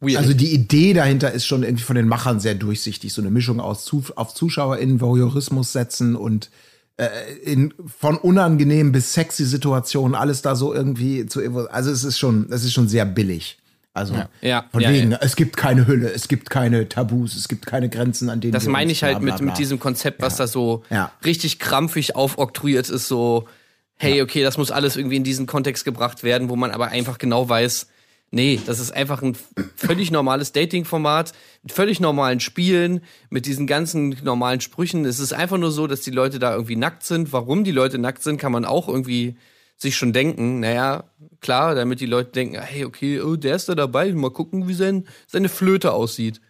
[0.00, 0.18] weird.
[0.18, 3.12] Also die Idee dahinter ist schon irgendwie von den Machern sehr durchsichtig.
[3.12, 6.50] So eine Mischung aus zu, auf ZuschauerInnen Voyeurismus setzen und
[6.96, 7.08] äh,
[7.44, 12.46] in, von unangenehm bis sexy Situationen alles da so irgendwie zu Also es ist schon,
[12.50, 13.58] es ist schon sehr billig.
[13.92, 15.18] Also Ja, von ja, wegen, ja.
[15.20, 18.66] es gibt keine Hülle, es gibt keine Tabus, es gibt keine Grenzen, an denen Das
[18.66, 19.46] meine ich halt bla, bla, mit, bla.
[19.46, 21.10] mit diesem Konzept, was da so Ja.
[21.24, 23.48] richtig krampfig aufoktroyiert ist, so,
[23.96, 27.18] hey, okay, das muss alles irgendwie in diesen Kontext gebracht werden, wo man aber einfach
[27.18, 27.88] genau weiß,
[28.30, 29.36] nee, das ist einfach ein
[29.76, 35.04] völlig normales Dating-Format, mit völlig normalen Spielen, mit diesen ganzen normalen Sprüchen.
[35.04, 37.32] Es ist einfach nur so, dass die Leute da irgendwie nackt sind.
[37.32, 39.36] Warum die Leute nackt sind, kann man auch irgendwie
[39.76, 40.60] sich schon denken.
[40.60, 41.04] Naja,
[41.40, 44.74] klar, damit die Leute denken, hey, okay, oh, der ist da dabei, mal gucken, wie
[44.74, 46.40] sein, seine Flöte aussieht.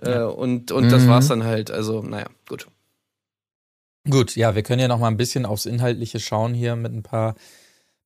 [0.00, 1.70] Äh, und und das war's dann halt.
[1.70, 2.66] Also, naja, gut.
[4.08, 7.02] Gut, ja, wir können ja noch mal ein bisschen aufs Inhaltliche schauen hier mit ein
[7.02, 7.36] paar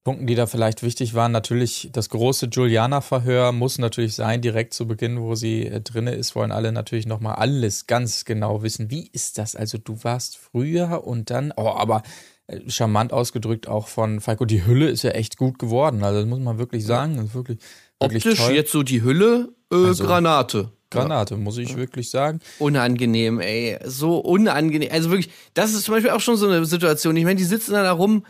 [0.05, 1.33] Punkten, die da vielleicht wichtig waren.
[1.33, 6.35] Natürlich, das große Juliana-Verhör muss natürlich sein, direkt zu Beginn, wo sie äh, drinne ist,
[6.35, 8.91] wollen alle natürlich noch mal alles ganz genau wissen.
[8.91, 9.55] Wie ist das?
[9.55, 12.03] Also du warst früher und dann, oh, aber
[12.47, 16.03] äh, charmant ausgedrückt auch von Falco, die Hülle ist ja echt gut geworden.
[16.03, 17.17] Also das muss man wirklich sagen.
[17.17, 17.59] Das ist wirklich,
[18.01, 18.55] wirklich Optisch toll.
[18.55, 20.73] jetzt so die Hülle, äh, Also, Granate.
[20.91, 22.41] Granate, muss ich wirklich sagen.
[22.59, 23.79] Unangenehm, ey.
[23.85, 24.89] So unangenehm.
[24.91, 27.15] Also wirklich, das ist zum Beispiel auch schon so eine Situation.
[27.17, 28.25] Ich meine, die sitzen da rum,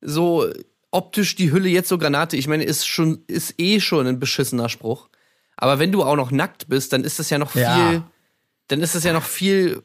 [0.00, 0.44] so
[0.90, 2.36] optisch die Hülle jetzt so Granate.
[2.36, 5.08] Ich meine, ist schon, ist eh schon ein beschissener Spruch.
[5.56, 8.10] Aber wenn du auch noch nackt bist, dann ist das ja noch viel, Ja.
[8.68, 9.82] dann ist das ja noch viel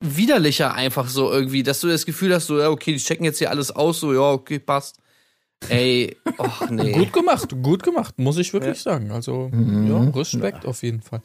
[0.00, 3.38] widerlicher einfach so irgendwie, dass du das Gefühl hast, so, ja, okay, die checken jetzt
[3.38, 4.98] hier alles aus, so, ja, okay, passt.
[5.68, 6.92] Ey, och nee.
[6.92, 9.10] Gut gemacht, gut gemacht, muss ich wirklich sagen.
[9.12, 11.22] Also, ja, Respekt auf jeden Fall.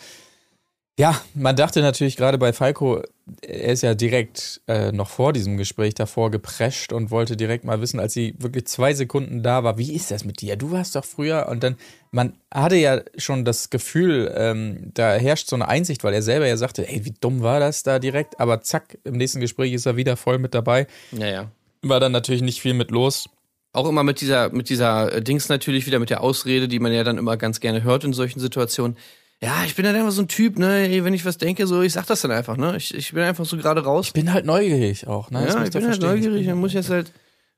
[1.00, 3.02] Ja, man dachte natürlich gerade bei Falco,
[3.42, 7.80] er ist ja direkt äh, noch vor diesem Gespräch davor geprescht und wollte direkt mal
[7.80, 10.58] wissen, als sie wirklich zwei Sekunden da war, wie ist das mit dir?
[10.58, 11.78] Du warst doch früher und dann,
[12.12, 16.48] man hatte ja schon das Gefühl, ähm, da herrscht so eine Einsicht, weil er selber
[16.48, 19.86] ja sagte, ey, wie dumm war das da direkt, aber zack, im nächsten Gespräch ist
[19.86, 20.86] er wieder voll mit dabei.
[21.14, 21.52] Ja, ja.
[21.82, 23.30] War dann natürlich nicht viel mit los.
[23.72, 26.92] Auch immer mit dieser, mit dieser äh, Dings natürlich wieder mit der Ausrede, die man
[26.92, 28.98] ja dann immer ganz gerne hört in solchen Situationen.
[29.42, 31.82] Ja, ich bin dann immer so ein Typ, ne, ey, wenn ich was denke, so,
[31.82, 34.08] ich sag das dann einfach, ne, ich, ich bin einfach so gerade raus.
[34.08, 35.46] Ich bin halt neugierig auch, ne?
[35.46, 37.14] Das ja, ich bin halt neugierig, dann muss ich jetzt halt,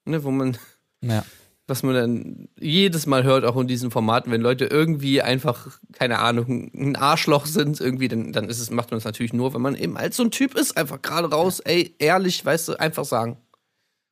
[0.05, 0.57] ne, wo man,
[1.03, 1.25] Ja.
[1.65, 6.19] was man dann jedes Mal hört, auch in diesen Formaten, wenn Leute irgendwie einfach, keine
[6.19, 9.61] Ahnung, ein Arschloch sind, irgendwie, dann, dann ist es, macht man es natürlich nur, wenn
[9.61, 13.05] man eben als so ein Typ ist, einfach gerade raus, ey, ehrlich, weißt du, einfach
[13.05, 13.37] sagen.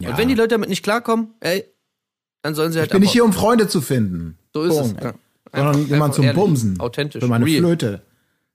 [0.04, 1.66] Und wenn die Leute damit nicht klarkommen, ey,
[2.42, 4.40] dann sollen sie halt Ich bin nicht einfach- hier, um Freunde zu finden.
[4.56, 4.98] So ist Punkt.
[4.98, 5.04] es.
[5.04, 5.14] Ja.
[5.54, 6.80] Sondern Einfach- jemand einfach zum ehrlich, Bumsen.
[6.80, 7.22] Authentisch.
[7.22, 7.60] Für meine real.
[7.62, 8.02] Flöte.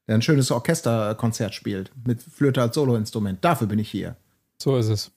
[0.07, 1.91] Der ein schönes Orchesterkonzert spielt.
[2.07, 3.43] Mit Flöte als Soloinstrument.
[3.45, 4.17] Dafür bin ich hier.
[4.59, 5.11] So ist es.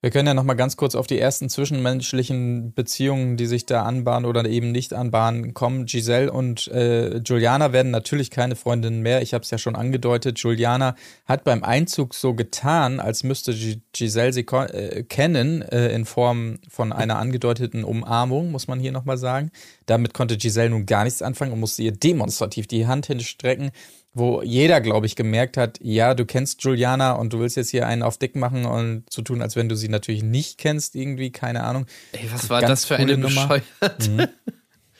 [0.00, 3.82] Wir können ja noch mal ganz kurz auf die ersten zwischenmenschlichen Beziehungen, die sich da
[3.82, 5.86] anbahnen oder eben nicht anbahnen, kommen.
[5.86, 9.22] Giselle und äh, Juliana werden natürlich keine Freundinnen mehr.
[9.22, 10.38] Ich habe es ja schon angedeutet.
[10.38, 10.94] Juliana
[11.26, 16.60] hat beim Einzug so getan, als müsste G Giselle sie äh, kennen äh, in Form
[16.68, 19.50] von einer angedeuteten Umarmung, muss man hier noch mal sagen.
[19.86, 23.72] Damit konnte Giselle nun gar nichts anfangen und musste ihr demonstrativ die Hand hinstrecken
[24.18, 27.86] wo jeder, glaube ich, gemerkt hat, ja, du kennst Juliana und du willst jetzt hier
[27.86, 31.30] einen auf dick machen und so tun, als wenn du sie natürlich nicht kennst, irgendwie,
[31.30, 31.86] keine Ahnung.
[32.12, 33.46] Ey, was war das für eine Nummer?
[33.48, 34.30] bescheuerte?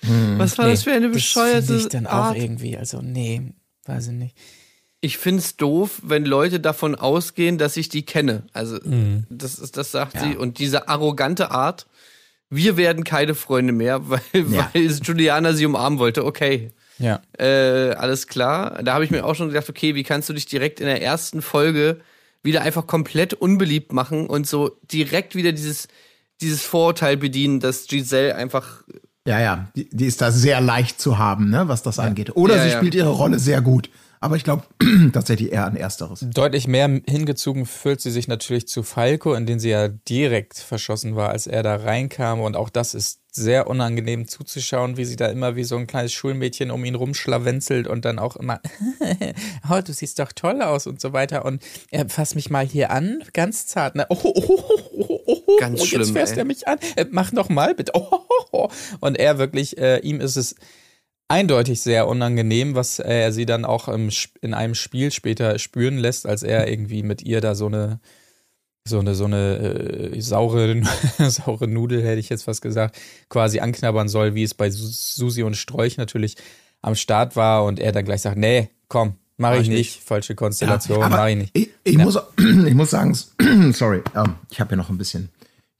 [0.03, 0.39] Mhm.
[0.39, 2.37] was war nee, das für eine bescheuerte das ich dann Art?
[2.37, 3.53] auch irgendwie, also nee,
[3.85, 4.37] weiß ich nicht.
[5.01, 8.45] Ich finde es doof, wenn Leute davon ausgehen, dass ich die kenne.
[8.53, 9.27] Also, mhm.
[9.31, 10.23] das, ist, das sagt ja.
[10.23, 10.37] sie.
[10.37, 11.87] Und diese arrogante Art,
[12.51, 14.71] wir werden keine Freunde mehr, weil, ja.
[14.73, 16.25] weil Juliana sie umarmen wollte.
[16.25, 16.73] Okay.
[16.99, 17.21] Ja.
[17.39, 18.83] Äh, alles klar.
[18.83, 21.03] Da habe ich mir auch schon gedacht, okay, wie kannst du dich direkt in der
[21.03, 22.01] ersten Folge
[22.43, 25.89] wieder einfach komplett unbeliebt machen und so direkt wieder dieses,
[26.41, 28.83] dieses Vorurteil bedienen, dass Giselle einfach.
[29.27, 32.05] Ja, ja, die, die ist da sehr leicht zu haben, ne, was das ja.
[32.05, 32.37] angeht.
[32.37, 32.77] Oder ja, sie ja.
[32.79, 33.91] spielt ihre Rolle sehr gut.
[34.21, 34.65] Aber ich glaube
[35.13, 36.27] tatsächlich eher an Ersteres.
[36.29, 41.15] Deutlich mehr hingezogen fühlt sie sich natürlich zu Falco, in den sie ja direkt verschossen
[41.15, 42.41] war, als er da reinkam.
[42.41, 46.13] Und auch das ist sehr unangenehm zuzuschauen, wie sie da immer wie so ein kleines
[46.13, 48.61] Schulmädchen um ihn rumschlawenzelt und dann auch immer,
[49.71, 51.45] oh, du siehst doch toll aus und so weiter.
[51.45, 53.95] Und er fasst mich mal hier an, ganz zart.
[53.95, 54.07] Ne?
[54.09, 56.39] Oh, oh, oh, oh, oh, ganz schlimm, jetzt fährst ey.
[56.41, 56.79] er mich an.
[56.97, 57.93] Äh, mach noch mal bitte.
[57.95, 58.69] Oh, oh, oh.
[59.01, 60.55] Und er wirklich, äh, ihm ist es
[61.29, 66.27] eindeutig sehr unangenehm, was er sie dann auch im, in einem Spiel später spüren lässt,
[66.27, 68.01] als er irgendwie mit ihr da so eine
[68.89, 70.83] so eine so eine äh, saure
[71.19, 72.99] saure Nudel hätte ich jetzt fast gesagt,
[73.29, 76.37] quasi anknabbern soll, wie es bei Susi und Strolch natürlich
[76.83, 79.79] am Start war und er dann gleich sagt, nee, komm, mach ich, ich nicht.
[79.79, 81.57] nicht, falsche Konstellation, ja, mach ich nicht.
[81.57, 82.05] Ich, ich ja.
[82.05, 83.15] muss ich muss sagen,
[83.73, 85.31] sorry, ähm, ich habe ja noch ein bisschen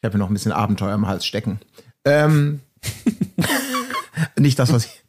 [0.01, 1.61] ich habe ja noch ein bisschen Abenteuer im Hals stecken.
[2.05, 2.61] Ähm,
[4.39, 5.03] nicht das, was ich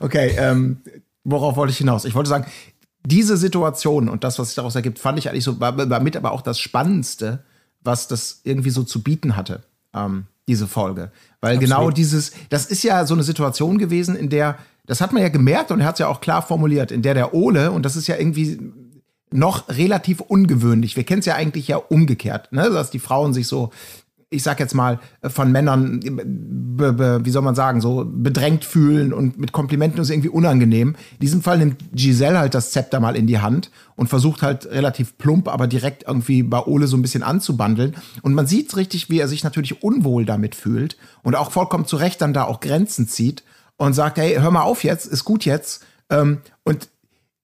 [0.00, 0.80] okay, ähm,
[1.24, 2.04] worauf wollte ich hinaus?
[2.04, 2.46] Ich wollte sagen,
[3.06, 6.16] diese Situation und das, was sich daraus ergibt, fand ich eigentlich so, war, war mit
[6.16, 7.44] aber auch das Spannendste,
[7.82, 9.62] was das irgendwie so zu bieten hatte,
[9.94, 11.12] ähm, diese Folge.
[11.40, 11.94] Weil genau Absolut.
[11.94, 15.28] genau dieses, das ist ja so eine Situation gewesen, in der, das hat man ja
[15.28, 17.96] gemerkt und er hat es ja auch klar formuliert, in der der Ole, und das
[17.96, 18.58] ist ja irgendwie
[19.32, 20.96] noch relativ ungewöhnlich.
[20.96, 22.70] Wir kennen es ja eigentlich ja umgekehrt, ne?
[22.70, 23.70] dass die Frauen sich so
[24.28, 29.12] ich sag jetzt mal, von Männern, be, be, wie soll man sagen, so bedrängt fühlen
[29.12, 30.96] und mit Komplimenten ist irgendwie unangenehm.
[31.12, 34.66] In diesem Fall nimmt Giselle halt das Zepter mal in die Hand und versucht halt
[34.66, 37.94] relativ plump, aber direkt irgendwie bei Ole so ein bisschen anzubandeln.
[38.22, 41.96] Und man sieht richtig, wie er sich natürlich unwohl damit fühlt und auch vollkommen zu
[41.96, 43.44] Recht dann da auch Grenzen zieht
[43.76, 45.84] und sagt, hey, hör mal auf jetzt, ist gut jetzt.
[46.10, 46.88] Ähm, und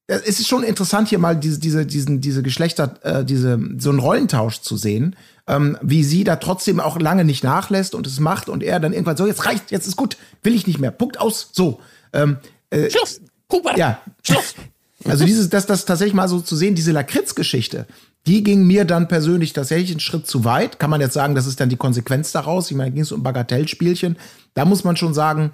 [0.07, 3.99] es ist schon interessant, hier mal diese, diese, diesen, diese Geschlechter, äh, diese, so einen
[3.99, 5.15] Rollentausch zu sehen,
[5.47, 8.93] ähm, wie sie da trotzdem auch lange nicht nachlässt und es macht und er dann
[8.93, 11.79] irgendwann so, jetzt reicht, jetzt ist gut, will ich nicht mehr, Punkt aus, so.
[12.11, 12.37] Ähm,
[12.69, 13.99] äh, Schluss, Hubert, ja.
[14.23, 14.55] Schluss.
[15.05, 17.87] Also dieses, das, das tatsächlich mal so zu sehen, diese Lakritz-Geschichte,
[18.25, 20.79] die ging mir dann persönlich tatsächlich einen Schritt zu weit.
[20.79, 22.71] Kann man jetzt sagen, das ist dann die Konsequenz daraus.
[22.71, 24.17] Ich meine, ging es um Bagatellspielchen.
[24.53, 25.51] Da muss man schon sagen,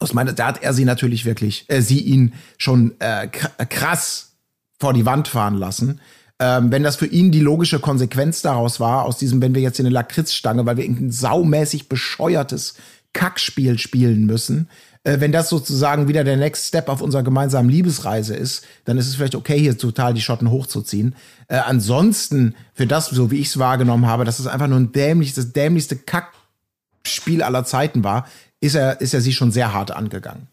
[0.00, 4.32] aus meiner, da hat er sie natürlich wirklich, äh, sie ihn schon äh, krass
[4.78, 6.00] vor die Wand fahren lassen.
[6.40, 9.78] Ähm, wenn das für ihn die logische Konsequenz daraus war, aus diesem, wenn wir jetzt
[9.78, 12.74] in eine Lakritzstange, weil wir irgendein saumäßig bescheuertes
[13.12, 14.68] Kackspiel spielen müssen,
[15.04, 19.06] äh, wenn das sozusagen wieder der Next Step auf unserer gemeinsamen Liebesreise ist, dann ist
[19.06, 21.14] es vielleicht okay, hier total die Schotten hochzuziehen.
[21.48, 24.92] Äh, ansonsten, für das, so wie ich es wahrgenommen habe, dass es einfach nur ein
[24.92, 28.26] dämliches, das dämlichste Kackspiel aller Zeiten war,
[28.60, 30.48] ist er, ist er sie schon sehr hart angegangen.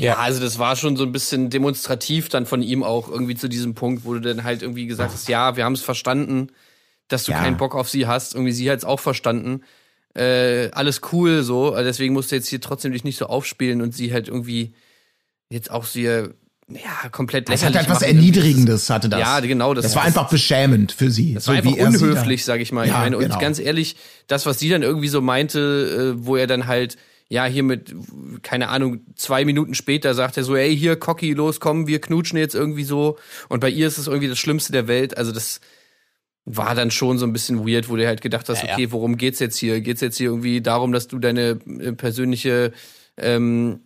[0.00, 3.48] Ja, also das war schon so ein bisschen demonstrativ dann von ihm auch irgendwie zu
[3.48, 6.48] diesem Punkt, wo du dann halt irgendwie gesagt hast, ja, wir haben es verstanden,
[7.08, 7.38] dass du ja.
[7.38, 8.34] keinen Bock auf sie hast.
[8.34, 9.62] Irgendwie sie hat es auch verstanden.
[10.14, 13.94] Äh, alles cool so, deswegen musst du jetzt hier trotzdem dich nicht so aufspielen und
[13.94, 14.74] sie halt irgendwie
[15.50, 16.30] jetzt auch sehr
[16.72, 17.74] ja, komplett lächerlich.
[17.74, 19.20] Das hat etwas Erniedrigendes, hatte das.
[19.20, 19.74] Ja, genau.
[19.74, 21.34] Das, das war einfach beschämend für sie.
[21.34, 22.86] Das so war einfach unhöflich, sag ich mal.
[22.86, 23.34] Ja, ich meine, genau.
[23.34, 26.96] und ganz ehrlich, das, was sie dann irgendwie so meinte, äh, wo er dann halt,
[27.28, 27.94] ja, hier mit,
[28.42, 32.38] keine Ahnung, zwei Minuten später sagt er so, ey, hier, Cocky, los, komm, wir knutschen
[32.38, 33.18] jetzt irgendwie so.
[33.48, 35.16] Und bei ihr ist es irgendwie das Schlimmste der Welt.
[35.16, 35.60] Also das
[36.44, 39.38] war dann schon so ein bisschen weird, wo du halt gedacht hast, okay, worum geht's
[39.38, 39.80] jetzt hier?
[39.80, 42.72] Geht's jetzt hier irgendwie darum, dass du deine äh, persönliche
[43.16, 43.80] ähm,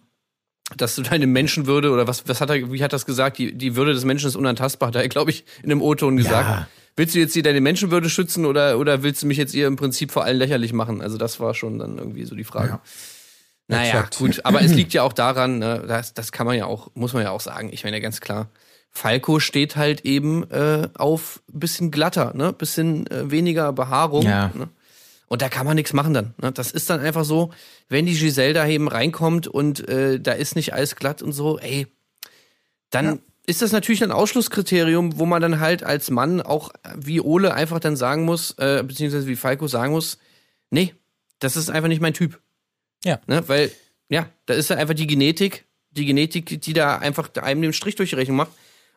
[0.77, 3.39] dass du deine Menschenwürde oder was, was hat er, wie hat das gesagt?
[3.39, 6.49] Die, die Würde des Menschen ist unantastbar, hat er, glaube ich, in einem O-Ton gesagt.
[6.49, 6.69] Ja.
[6.97, 9.77] Willst du jetzt hier deine Menschenwürde schützen oder, oder willst du mich jetzt hier im
[9.77, 11.03] Prinzip vor allem lächerlich machen?
[11.03, 12.69] Also das war schon dann irgendwie so die Frage.
[12.69, 12.81] Ja.
[13.67, 14.19] Naja, Exakt.
[14.19, 17.15] gut, aber es liegt ja auch daran, ne, das, das kann man ja auch, muss
[17.15, 17.71] man ja auch sagen.
[17.73, 18.49] Ich meine ja ganz klar,
[18.91, 22.53] Falco steht halt eben äh, auf bisschen glatter, ne?
[22.53, 24.25] Bisschen äh, weniger Behaarung.
[24.25, 24.53] Ja.
[24.55, 24.69] Ne?
[25.27, 26.35] Und da kann man nichts machen dann.
[26.41, 26.53] Ne?
[26.53, 27.53] Das ist dann einfach so,
[27.89, 31.59] wenn die Giselle da eben reinkommt und äh, da ist nicht alles glatt und so,
[31.59, 31.87] ey,
[32.91, 37.53] dann ist das natürlich ein Ausschlusskriterium, wo man dann halt als Mann auch wie Ole
[37.53, 40.19] einfach dann sagen muss, äh, beziehungsweise wie Falco sagen muss,
[40.71, 40.95] nee,
[41.41, 42.41] das ist einfach nicht mein Typ.
[43.05, 43.21] Ja.
[43.27, 43.47] Ne?
[43.49, 43.71] Weil,
[44.09, 47.97] ja, da ist ja einfach die Genetik, die Genetik, die da einfach einem den Strich
[47.97, 48.53] durch die Rechnung macht.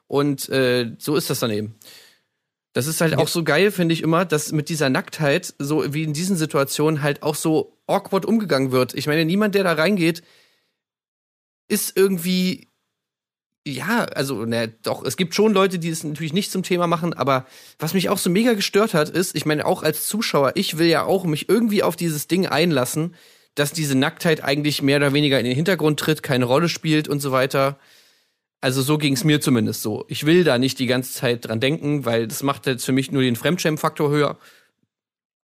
[0.07, 1.75] Und äh, so ist das dann eben.
[2.77, 6.03] Das ist halt auch so geil, finde ich immer, dass mit dieser Nacktheit, so wie
[6.03, 8.93] in diesen Situationen, halt auch so awkward umgegangen wird.
[8.93, 10.21] Ich meine, niemand, der da reingeht,
[11.67, 12.67] ist irgendwie,
[13.67, 17.15] ja, also, ne, doch, es gibt schon Leute, die es natürlich nicht zum Thema machen,
[17.15, 17.47] aber
[17.79, 20.85] was mich auch so mega gestört hat, ist, ich meine, auch als Zuschauer, ich will
[20.85, 23.15] ja auch mich irgendwie auf dieses Ding einlassen,
[23.55, 27.21] dass diese Nacktheit eigentlich mehr oder weniger in den Hintergrund tritt, keine Rolle spielt und
[27.21, 27.79] so weiter.
[28.59, 30.05] Also so ging es mir zumindest so.
[30.07, 33.11] Ich will da nicht die ganze Zeit dran denken, weil das macht jetzt für mich
[33.11, 34.37] nur den Fremdschämen-Faktor höher.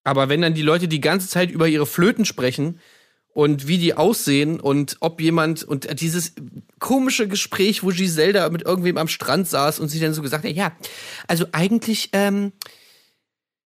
[0.04, 2.80] Aber wenn dann die Leute die ganze Zeit über ihre Flöten sprechen
[3.34, 6.34] und wie die aussehen und ob jemand und dieses
[6.80, 10.46] komische Gespräch, wo Giselle da mit irgendwem am Strand saß und sie dann so gesagt
[10.46, 10.72] hat, ja,
[11.28, 12.54] also eigentlich ähm,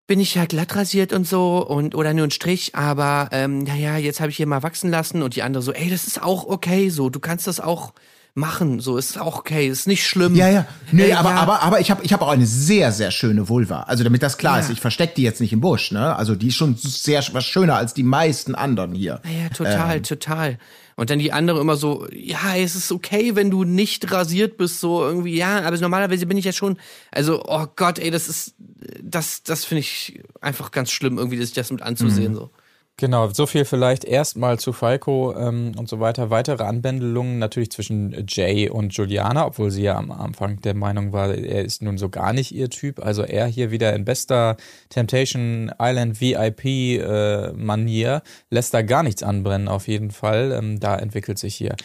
[0.07, 3.97] bin ich ja glatt rasiert und so und oder nur ein Strich, aber ähm, naja,
[3.97, 6.45] jetzt habe ich hier mal wachsen lassen und die andere so, ey, das ist auch
[6.45, 7.93] okay, so, du kannst das auch
[8.35, 10.35] machen, so ist auch okay, ist nicht schlimm.
[10.35, 10.65] Ja, ja.
[10.91, 11.35] Nee, Ey, aber, ja.
[11.37, 13.83] aber, aber ich habe ich hab auch eine sehr, sehr schöne Vulva.
[13.83, 14.63] Also damit das klar Ja.
[14.65, 16.15] ist, ich verstecke die jetzt nicht im Busch, ne?
[16.17, 19.21] Also die ist schon sehr was schöner als die meisten anderen hier.
[19.23, 20.59] Ja, ja, total, total.
[20.97, 24.81] Und dann die andere immer so, ja, es ist okay, wenn du nicht rasiert bist,
[24.81, 26.77] so irgendwie, ja, aber normalerweise bin ich ja schon,
[27.11, 28.55] also, oh Gott, ey, das ist,
[29.01, 32.49] das, das finde ich einfach ganz schlimm, irgendwie, sich das mit anzusehen, so.
[32.97, 36.29] Genau, so viel vielleicht erstmal zu Falco ähm, und so weiter.
[36.29, 41.33] Weitere Anbändelungen natürlich zwischen Jay und Juliana, obwohl sie ja am Anfang der Meinung war,
[41.33, 43.03] er ist nun so gar nicht ihr Typ.
[43.03, 44.55] Also er hier wieder in bester
[44.87, 50.53] Temptation Island VIP-Manier lässt da gar nichts anbrennen auf jeden Fall.
[50.53, 51.75] Ähm, da entwickelt sich hier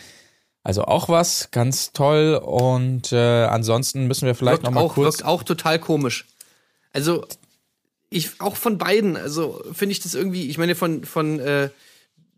[0.62, 2.34] also auch was, ganz toll.
[2.34, 5.18] Und äh, ansonsten müssen wir vielleicht Wirkt noch mal auch, kurz...
[5.18, 6.26] wirkt auch total komisch.
[6.92, 7.24] Also,
[8.10, 11.70] ich, auch von beiden, also finde ich das irgendwie, ich meine, von, von äh,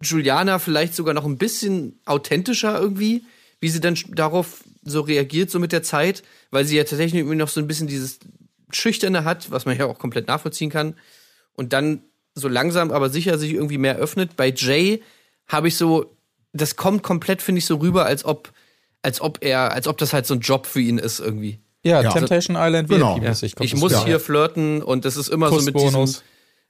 [0.02, 3.24] Juliana vielleicht sogar noch ein bisschen authentischer irgendwie,
[3.60, 7.36] wie sie dann darauf so reagiert, so mit der Zeit, weil sie ja tatsächlich irgendwie
[7.36, 8.18] noch so ein bisschen dieses
[8.70, 10.94] Schüchterne hat, was man ja auch komplett nachvollziehen kann.
[11.54, 12.02] Und dann
[12.34, 14.36] so langsam, aber sicher sich irgendwie mehr öffnet.
[14.36, 15.02] Bei Jay
[15.46, 16.16] habe ich so,
[16.52, 18.52] das kommt komplett, finde ich, so rüber, als ob,
[19.02, 21.60] als ob er, als ob das halt so ein Job für ihn ist irgendwie.
[21.84, 22.12] Ja, Ja.
[22.12, 23.14] Temptation Island Genau.
[23.14, 24.04] Kommt Ich das muss rüber.
[24.04, 26.06] hier flirten und das ist immer so mit diesem.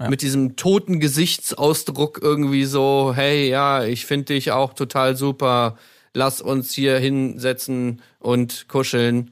[0.00, 0.08] Ja.
[0.08, 5.76] mit diesem toten Gesichtsausdruck irgendwie so, hey, ja, ich finde dich auch total super.
[6.14, 9.30] Lass uns hier hinsetzen und kuscheln.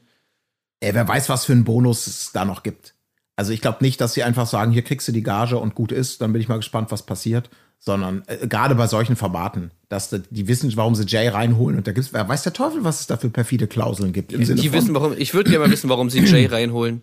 [0.80, 2.94] Ey, wer weiß, was für einen Bonus es da noch gibt.
[3.36, 5.92] Also ich glaube nicht, dass sie einfach sagen, hier kriegst du die Gage und gut
[5.92, 7.48] ist, dann bin ich mal gespannt, was passiert.
[7.82, 11.86] Sondern äh, gerade bei solchen Formaten, dass die, die wissen, warum sie Jay reinholen und
[11.86, 14.32] da gibt's, wer weiß der Teufel, was es da für perfide Klauseln gibt.
[14.32, 17.00] Im Sinne Die wissen, warum, ich würde gerne mal wissen, warum sie Jay reinholen.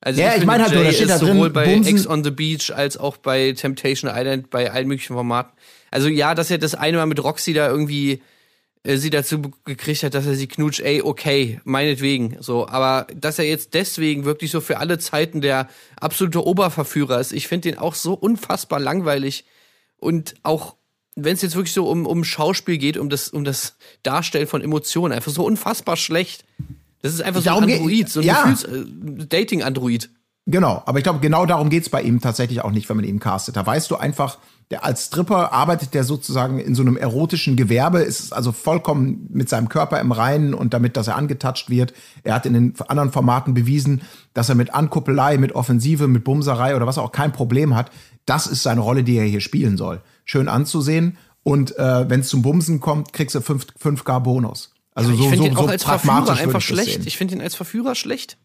[0.00, 1.88] Also Ja, ich finde, meine halt Jay da steht ist da drin, sowohl bei Bumsen-
[1.88, 5.52] Ex on the Beach als auch bei Temptation Island, bei allen möglichen Formaten.
[5.90, 8.20] Also ja, dass er das eine Mal mit Roxy da irgendwie
[8.84, 12.68] äh, sie dazu gekriegt hat, dass er sie knutscht, ey, okay, meinetwegen, so.
[12.68, 17.48] Aber dass er jetzt deswegen wirklich so für alle Zeiten der absolute Oberverführer ist, ich
[17.48, 19.46] finde den auch so unfassbar langweilig
[19.98, 20.76] und auch
[21.20, 24.62] wenn es jetzt wirklich so um, um Schauspiel geht, um das, um das Darstellen von
[24.62, 26.44] Emotionen, einfach so unfassbar schlecht.
[27.02, 28.52] Das ist einfach so Darum ein geht- Android, so ein ja.
[28.52, 30.10] Äh, Dating-Android.
[30.46, 33.18] Genau, aber ich glaube, genau darum geht's bei ihm tatsächlich auch nicht, wenn man ihn
[33.18, 33.56] castet.
[33.56, 34.38] Da weißt du einfach,
[34.70, 39.48] der als Stripper arbeitet der sozusagen in so einem erotischen Gewerbe, ist also vollkommen mit
[39.48, 41.94] seinem Körper im Reinen und damit, dass er angetatscht wird.
[42.22, 44.02] Er hat in den anderen Formaten bewiesen,
[44.34, 47.90] dass er mit Ankuppelei, mit Offensive, mit Bumserei oder was auch kein Problem hat.
[48.26, 50.02] Das ist seine Rolle, die er hier spielen soll.
[50.26, 54.74] Schön anzusehen und äh, wenn es zum Bumsen kommt, kriegst du 5, 5K Bonus.
[54.94, 57.06] Also ich so, finde so, ihn auch so als Verführer einfach ich schlecht.
[57.06, 58.36] Ich finde ihn als Verführer schlecht.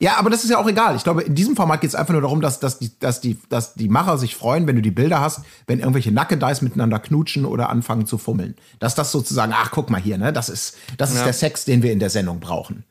[0.00, 0.94] Ja, aber das ist ja auch egal.
[0.94, 3.36] Ich glaube, in diesem Format geht es einfach nur darum, dass, dass, die, dass, die,
[3.48, 7.44] dass die Macher sich freuen, wenn du die Bilder hast, wenn irgendwelche Nackedeis miteinander knutschen
[7.44, 8.54] oder anfangen zu fummeln.
[8.78, 11.24] Dass das sozusagen, ach, guck mal hier, ne, das ist, das ist Ja.
[11.24, 12.84] der Sex, den wir in der Sendung brauchen.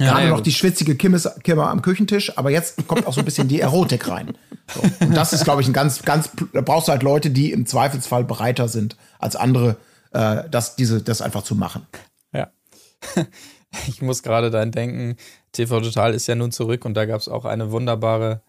[0.00, 0.46] Ja, Gerade ja, noch gut.
[0.46, 4.08] die schwitzige Kimmes, Kimmer am Küchentisch, aber jetzt kommt auch so ein bisschen die Erotik
[4.08, 4.32] rein.
[4.74, 4.80] So.
[5.06, 7.66] Und das ist, glaube ich, ein ganz, ganz, da brauchst du halt Leute, die im
[7.66, 9.76] Zweifelsfall bereiter sind als andere,
[10.12, 11.86] äh, das, diese, das einfach zu machen.
[12.32, 12.48] Ja.
[13.88, 15.16] Ich muss gerade daran denken,
[15.54, 18.42] TV Total ist ja nun zurück und da gab es auch eine wunderbare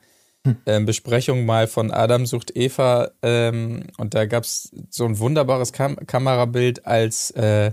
[0.65, 5.73] ähm, Besprechung mal von Adam sucht Eva ähm, und da gab es so ein wunderbares
[5.73, 7.71] Kam Kamerabild, als äh,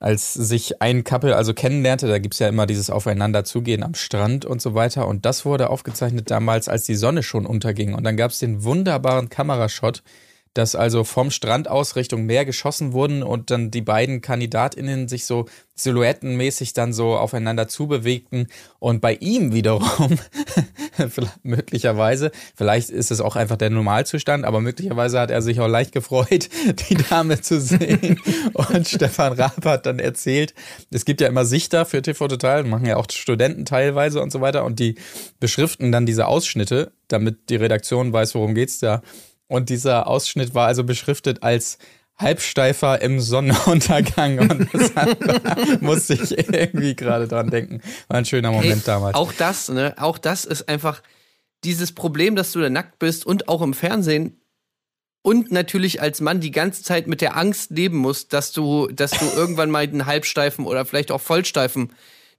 [0.00, 4.62] als sich ein Couple also kennenlernte, da gibt's ja immer dieses Aufeinanderzugehen am Strand und
[4.62, 5.06] so weiter.
[5.06, 7.92] Und das wurde aufgezeichnet damals, als die Sonne schon unterging.
[7.92, 10.02] Und dann gab's den wunderbaren Kamerashot,
[10.54, 15.24] dass also vom Strand aus Richtung Meer geschossen wurden und dann die beiden KandidatInnen sich
[15.24, 18.48] so silhouettenmäßig dann so aufeinander zubewegten.
[18.78, 20.18] Und bei ihm wiederum,
[21.42, 25.92] möglicherweise, vielleicht ist es auch einfach der Normalzustand, aber möglicherweise hat er sich auch leicht
[25.92, 26.48] gefreut,
[26.90, 28.20] die Dame zu sehen.
[28.54, 30.54] und Stefan Raab hat dann erzählt,
[30.90, 34.40] es gibt ja immer Sichter für TV Total, machen ja auch Studenten teilweise und so
[34.40, 34.96] weiter und die
[35.38, 39.02] beschriften dann diese Ausschnitte, damit die Redaktion weiß, worum geht's da.
[39.50, 41.78] Und dieser Ausschnitt war also beschriftet als
[42.16, 44.38] Halbsteifer im Sonnenuntergang.
[44.38, 44.92] Und das
[45.80, 47.80] musste ich irgendwie gerade dran denken.
[48.06, 49.16] War ein schöner Moment Hey, damals.
[49.16, 49.94] Auch das, ne?
[49.98, 51.02] Auch das ist einfach
[51.64, 54.40] dieses Problem, dass du da nackt bist und auch im Fernsehen
[55.22, 59.10] und natürlich als Mann die ganze Zeit mit der Angst leben musst, dass du, dass
[59.10, 61.92] du irgendwann mal einen Halbsteifen oder vielleicht auch Vollsteifen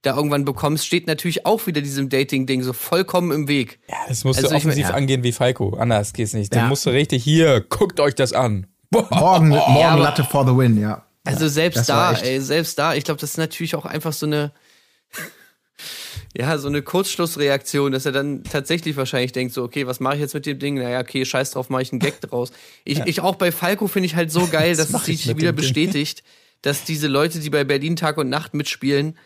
[0.04, 3.80] da irgendwann bekommst, steht natürlich auch wieder diesem Dating-Ding so vollkommen im Weg.
[3.88, 4.96] ja, das musst also du ich mein- offensiv ja.
[4.96, 5.76] angehen wie Falco.
[5.76, 6.54] Anders geht's nicht.
[6.54, 6.68] Dann Ja.
[6.68, 8.66] musst du richtig hier, guckt euch das an.
[8.90, 9.08] Boah.
[9.12, 11.06] Morgen, morgen aber- Latte for the win, ja.
[11.24, 14.52] Also selbst da, ey, selbst da, ich glaube, das ist natürlich auch einfach so eine,
[16.36, 20.22] ja, so eine Kurzschlussreaktion, dass er dann tatsächlich wahrscheinlich denkt, so, okay, was mache ich
[20.22, 20.76] jetzt mit dem Ding?
[20.76, 22.52] Naja, okay, scheiß drauf, mache ich einen Gag draus.
[22.86, 26.24] Ich, ich auch bei Falco finde ich halt so geil, dass es sich wieder bestätigt,
[26.64, 29.18] dass diese Leute, die bei Berlin Tag und Nacht mitspielen,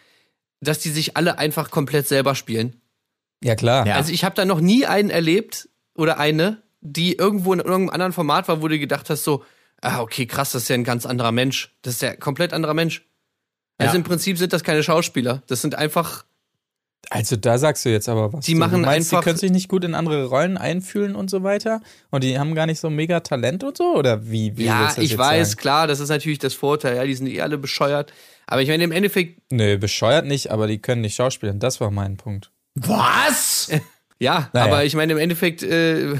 [0.62, 2.82] dass die sich alle einfach komplett selber spielen.
[3.44, 3.86] Ja, klar.
[3.86, 3.96] Ja.
[3.96, 8.14] Also ich habe da noch nie einen erlebt oder eine, die irgendwo in irgendeinem anderen
[8.14, 9.44] Format war, wo du gedacht hast, so,
[9.82, 11.76] ah, okay, krass, das ist ja ein ganz anderer Mensch.
[11.82, 13.06] Das ist ja ein komplett anderer Mensch.
[13.78, 13.98] Also Ja.
[13.98, 15.44] im Prinzip sind das keine Schauspieler.
[15.48, 16.26] Das sind einfach,
[17.10, 18.46] Also da sagst du jetzt aber was.
[18.46, 21.30] Die Du machen meinst, einfach- Die können sich nicht gut in andere Rollen einfühlen und
[21.30, 21.82] so weiter.
[22.12, 23.96] Und die haben gar nicht so mega Talent und so?
[23.96, 24.58] Oder wie?
[24.58, 25.60] wie ja, ich weiß, Sagen?
[25.62, 28.12] klar, das ist natürlich das Vorteil, ja, die sind eh alle bescheuert.
[28.48, 31.60] Aber ich meine, im Endeffekt, Nö, bescheuert nicht, aber die können nicht schauspielen.
[31.60, 32.52] Das war mein Punkt.
[32.76, 33.70] Was?
[34.20, 34.66] ja, Naja.
[34.72, 36.16] aber ich meine, im Endeffekt äh,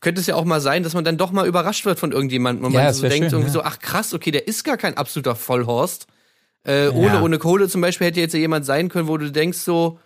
[0.00, 2.64] könnte es ja auch mal sein, dass man dann doch mal überrascht wird von irgendjemandem
[2.64, 3.52] und Ja, man das so denkt schön, irgendwie ja.
[3.52, 6.06] so, ach krass, okay, der ist gar kein absoluter Vollhorst.
[6.64, 9.58] Äh, Ole ohne Kohle zum Beispiel hätte jetzt ja jemand sein können, wo du denkst
[9.58, 10.00] so,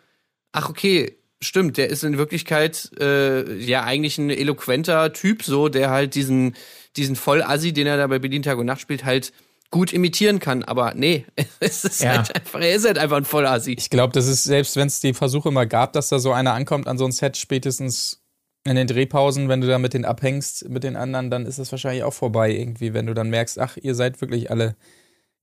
[0.52, 5.90] ach okay, stimmt, der ist in Wirklichkeit äh, ja eigentlich ein eloquenter Typ, so, der
[5.90, 6.54] halt diesen,
[6.96, 9.32] diesen Vollassi, den er da bei Berlin Tag und Nacht spielt, halt
[9.70, 10.64] gut imitieren kann.
[10.64, 11.24] Aber nee,
[11.60, 12.16] es ist Ja.
[12.18, 13.74] halt einfach, er ist halt einfach ein Vollassi.
[13.78, 16.52] Ich glaube, das ist, selbst wenn es die Versuche mal gab, dass da so einer
[16.54, 18.20] ankommt an so ein Set, spätestens
[18.64, 21.70] in den Drehpausen, wenn du da mit denen abhängst, mit den anderen, dann ist es
[21.72, 22.92] wahrscheinlich auch vorbei irgendwie.
[22.92, 24.76] Wenn du dann merkst, ach, ihr seid wirklich alle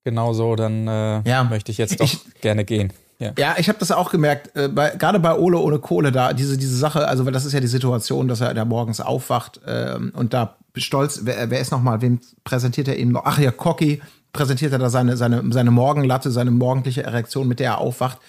[0.04, 1.44] genauso, dann äh, Ja.
[1.44, 2.94] möchte ich jetzt doch Ich- gerne gehen.
[3.20, 3.32] Ja.
[3.38, 6.58] Ja, ich habe das auch gemerkt, äh, bei, gerade bei Ole ohne Kohle da, diese,
[6.58, 10.12] diese Sache, also weil das ist ja die Situation, dass er da morgens aufwacht ähm,
[10.16, 13.24] und da stolz, wer, wer ist nochmal, wem präsentiert er eben noch?
[13.26, 14.02] Ach ja, Cocky
[14.34, 18.20] präsentiert er da seine, seine, seine Morgenlatte, seine morgendliche Erektion, mit der er aufwacht.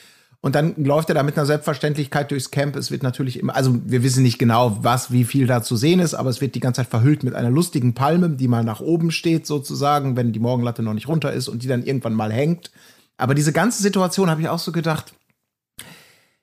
[0.40, 2.76] Und dann läuft er da mit einer Selbstverständlichkeit durchs Camp.
[2.76, 5.98] Es wird natürlich immer, also wir wissen nicht genau, was, wie viel da zu sehen
[5.98, 8.80] ist, aber es wird die ganze Zeit verhüllt mit einer lustigen Palme, die mal nach
[8.80, 12.32] oben steht sozusagen, wenn die Morgenlatte noch nicht runter ist und die dann irgendwann mal
[12.32, 12.70] hängt.
[13.18, 15.12] Aber diese ganze Situation habe ich auch so gedacht,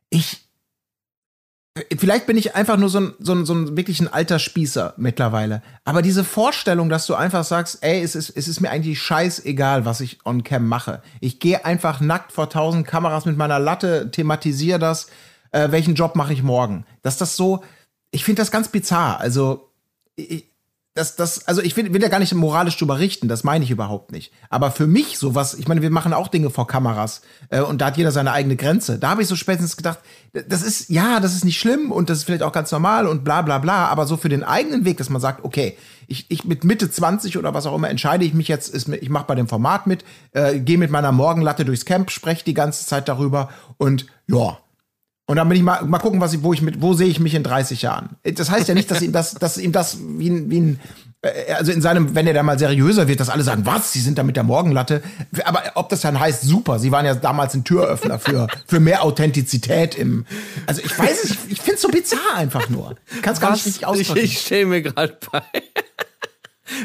[0.09, 0.45] ich,
[1.97, 4.93] vielleicht bin ich einfach nur so ein, so ein, so ein wirklich ein alter Spießer
[4.97, 5.63] mittlerweile.
[5.85, 9.85] Aber diese Vorstellung, dass du einfach sagst, ey, es ist, es ist mir eigentlich scheißegal,
[9.85, 11.01] was ich on cam mache.
[11.21, 15.07] Ich gehe einfach nackt vor tausend Kameras mit meiner Latte, thematisiere das,
[15.51, 16.85] äh, welchen Job mache ich morgen.
[17.01, 17.63] Dass das so,
[18.11, 19.19] ich finde das ganz bizarr.
[19.19, 19.71] Also,
[20.15, 20.49] ich,
[20.95, 23.69] das, das, also ich will, will ja gar nicht moralisch drüber richten, das meine ich
[23.69, 24.31] überhaupt nicht.
[24.49, 27.87] Aber für mich sowas, ich meine, wir machen auch Dinge vor Kameras äh, und da
[27.87, 28.97] hat jeder seine eigene Grenze.
[28.97, 29.99] Da habe ich so spätestens gedacht,
[30.31, 33.25] das ist, ja, das ist nicht schlimm und das ist vielleicht auch ganz normal und
[33.25, 35.77] bla bla bla, aber so für den eigenen Weg, dass man sagt, okay,
[36.07, 39.09] ich, ich mit Mitte 20 oder was auch immer entscheide ich mich jetzt, ist, ich
[39.09, 42.85] mache bei dem Format mit, äh, gehe mit meiner Morgenlatte durchs Camp, spreche die ganze
[42.85, 44.59] Zeit darüber und ja,
[45.27, 47.19] und dann bin ich mal, mal gucken, was ich, wo ich mit, wo sehe ich
[47.19, 48.09] mich in 30 Jahren.
[48.23, 50.79] Das heißt ja nicht, dass ihm das, dass ihm das wie ein, wie ein,
[51.23, 54.01] äh, also in seinem, wenn er da mal seriöser wird, dass alle sagen, was, sie
[54.01, 55.01] sind da mit der Morgenlatte.
[55.45, 59.03] Aber ob das dann heißt, super, sie waren ja damals ein Türöffner für, für mehr
[59.03, 60.27] Authentizität im,
[60.67, 62.95] also ich weiß es, ich, ich finde es so bizarr einfach nur.
[63.23, 64.25] Kannst gar nicht richtig ich, ausdrücken.
[64.25, 65.41] ich stelle mir gerade bei,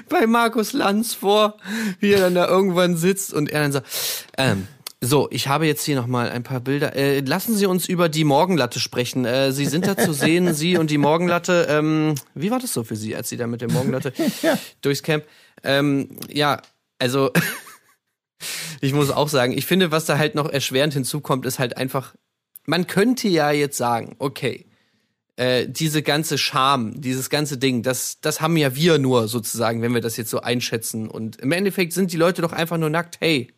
[0.08, 1.58] bei Markus Lanz vor,
[1.98, 3.86] wie er dann da irgendwann sitzt und er dann sagt,
[4.38, 4.66] ähm,
[5.02, 6.94] so, ich habe jetzt hier nochmal ein paar Bilder.
[6.94, 9.24] Äh, lassen Sie uns über die Morgenlatte sprechen.
[9.24, 11.66] Äh, Sie sind da zu sehen, Sie und die Morgenlatte.
[11.70, 14.12] Ähm, wie war das so für Sie, als Sie da mit der Morgenlatte
[14.82, 15.24] durchs Camp?
[15.62, 16.60] Ähm, ja,
[16.98, 17.30] also
[18.82, 22.14] ich muss auch sagen, ich finde, was da halt noch erschwerend hinzukommt, ist halt einfach,
[22.66, 24.66] man könnte ja jetzt sagen, okay,
[25.36, 29.94] äh, diese ganze Scham, dieses ganze Ding, das, das haben ja wir nur sozusagen, wenn
[29.94, 31.08] wir das jetzt so einschätzen.
[31.08, 33.18] Und im Endeffekt sind die Leute doch einfach nur nackt.
[33.20, 33.48] Hey,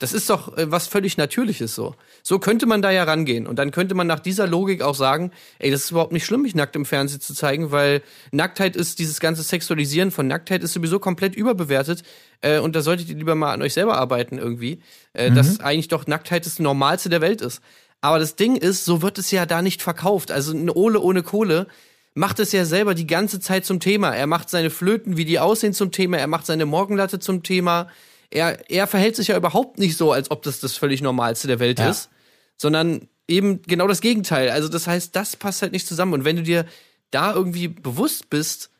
[0.00, 1.94] Das ist doch äh, was völlig Natürliches so.
[2.22, 3.46] So könnte man da ja rangehen.
[3.46, 6.42] Und dann könnte man nach dieser Logik auch sagen, ey, das ist überhaupt nicht schlimm,
[6.42, 10.72] mich nackt im Fernsehen zu zeigen, weil Nacktheit ist, dieses ganze Sexualisieren von Nacktheit ist
[10.72, 12.02] sowieso komplett überbewertet.
[12.40, 14.80] Äh, und da solltet ihr lieber mal an euch selber arbeiten irgendwie.
[15.12, 17.60] Äh, Dass eigentlich doch Nacktheit das Normalste der Welt ist.
[18.00, 20.30] Aber das Ding ist, so wird es ja da nicht verkauft.
[20.30, 21.66] Also eine Ole ohne Kohle
[22.14, 24.16] macht es ja selber die ganze Zeit zum Thema.
[24.16, 26.16] Er macht seine Flöten, wie die aussehen zum Thema.
[26.16, 27.88] Er macht seine Morgenlatte zum Thema.
[28.30, 31.58] Er, er verhält sich ja überhaupt nicht so, als ob das das völlig Normalste der
[31.58, 31.90] Welt Ja.
[31.90, 32.10] ist,
[32.56, 34.50] sondern eben genau das Gegenteil.
[34.50, 36.12] Also das heißt, das passt halt nicht zusammen.
[36.14, 36.64] Und wenn du dir
[37.10, 38.70] da irgendwie bewusst bist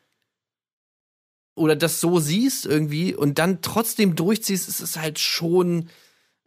[1.55, 5.89] oder das so siehst irgendwie und dann trotzdem durchziehst, ist es halt schon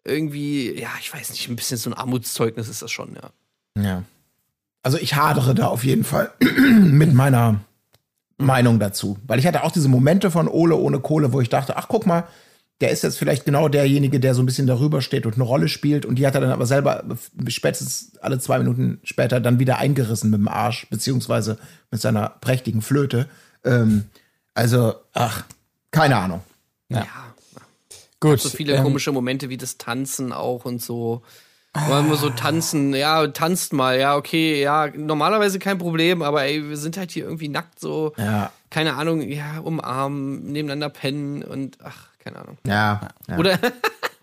[0.05, 3.81] irgendwie, ja, ich weiß nicht, ein bisschen so ein Armutszeugnis ist das schon, ja.
[3.81, 4.03] Ja.
[4.81, 7.61] Also ich hadere da auf jeden Fall mit meiner
[8.37, 9.17] Meinung dazu.
[9.27, 12.05] Weil ich hatte auch diese Momente von Ole ohne Kohle, wo ich dachte, ach guck
[12.05, 12.27] mal,
[12.83, 15.69] der ist jetzt vielleicht genau derjenige, der so ein bisschen darüber steht und eine Rolle
[15.69, 16.05] spielt.
[16.05, 17.01] Und die hat er dann aber selber
[17.47, 21.57] spätestens alle zwei Minuten später dann wieder eingerissen mit dem Arsch, beziehungsweise
[21.91, 23.29] mit seiner prächtigen Flöte.
[23.63, 24.03] Ähm,
[24.53, 25.45] also, ach,
[25.91, 26.41] keine Ahnung.
[28.19, 28.41] Gut.
[28.41, 31.21] So viele ähm, komische Momente wie das Tanzen auch und so.
[31.89, 36.69] Man muss so tanzen, ja, tanzt mal, ja, okay, ja, normalerweise kein Problem, aber ey,
[36.69, 38.51] wir sind halt hier irgendwie nackt so, Ja.
[38.69, 42.57] keine Ahnung, ja, umarmen, nebeneinander pennen und ach, keine Ahnung.
[42.65, 43.09] Ja.
[43.27, 43.37] ja.
[43.37, 43.59] Oder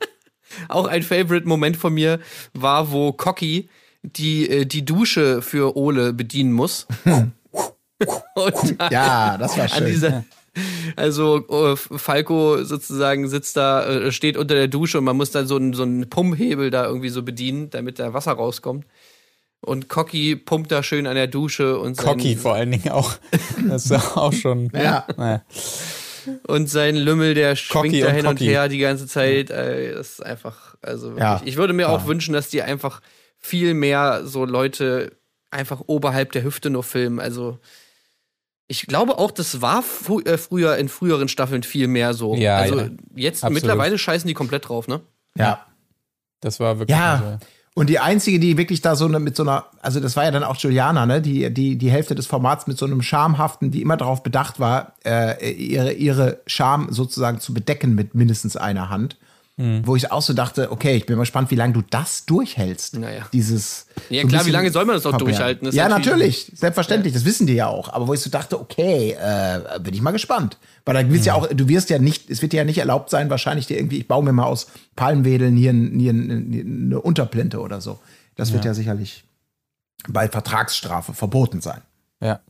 [0.69, 2.21] auch ein Favorite-Moment von mir
[2.55, 3.69] war, wo Cocky
[4.03, 6.87] die, äh, die Dusche für Ole bedienen muss.
[8.91, 9.85] Ja, das war schön.
[9.85, 10.25] dieser,
[10.97, 15.47] also äh, Falco sozusagen sitzt da, äh, steht unter der Dusche und man muss dann
[15.47, 18.87] so einen, so einen Pumphebel da irgendwie so bedienen, damit da Wasser rauskommt.
[19.61, 23.13] Und Cocky pumpt da schön an der Dusche und Cocky vor allen Dingen auch.
[23.69, 24.71] Das ist auch schon.
[24.75, 25.07] Ja.
[25.19, 25.43] Naja.
[26.47, 28.47] Und sein Lümmel, der schwingt Cocky da und hin und Cocky.
[28.47, 29.51] her die ganze Zeit.
[29.51, 31.23] Ey, das ist einfach, also wirklich.
[31.23, 31.41] Ja.
[31.45, 32.07] Ich würde mir auch Ja.
[32.07, 33.01] wünschen, dass die einfach
[33.39, 35.13] viel mehr so Leute
[35.51, 37.19] einfach oberhalb der Hüfte nur filmen.
[37.21, 37.59] Also
[38.69, 42.35] ich glaube auch, das war fr äh, früher in früheren Staffeln viel mehr so.
[42.37, 42.89] Ja, also ja.
[43.17, 43.55] jetzt Absolut.
[43.63, 45.01] mittlerweile scheißen die komplett drauf, ne?
[45.37, 45.67] ja.
[46.43, 46.97] Das war wirklich.
[46.97, 47.15] Ja.
[47.15, 47.39] also-
[47.81, 50.31] Und die einzige, die wirklich da so eine, mit so einer, also das war ja
[50.31, 53.81] dann auch Juliana, ne, die, die, die Hälfte des Formats mit so einem Schamhaften, die
[53.81, 59.17] immer darauf bedacht war, äh, ihre, ihre Scham sozusagen zu bedecken mit mindestens einer Hand.
[59.61, 59.87] Hm.
[59.87, 62.97] Wo ich auch so dachte, okay, ich bin mal gespannt, wie lange du das durchhältst.
[62.99, 63.27] Naja.
[63.31, 63.85] Dieses.
[64.09, 65.27] Ja, so klar, wie lange soll man das verbergen.
[65.27, 65.65] durchhalten?
[65.67, 67.93] Das ja, natürlich- selbstverständlich, das wissen die ja auch.
[67.93, 70.57] Aber wo ich so dachte, okay, äh, bin ich mal gespannt.
[70.87, 71.43] Weil da willst ja Hm.
[71.43, 73.99] auch, du wirst ja nicht, es wird dir ja nicht erlaubt sein, wahrscheinlich dir irgendwie,
[73.99, 77.99] ich baue mir mal aus Palmwedeln hier, ein, hier ein, eine Unterplinte oder so.
[78.37, 79.25] Das wird ja sicherlich
[80.09, 81.83] bei Vertragsstrafe verboten sein.
[82.23, 82.41] Ja.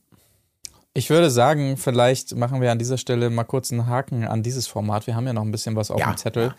[0.92, 4.66] Ich würde sagen, vielleicht machen wir an dieser Stelle mal kurz einen Haken an dieses
[4.66, 5.06] Format.
[5.06, 6.52] Wir haben ja noch ein bisschen was auf Ja, dem Zettel.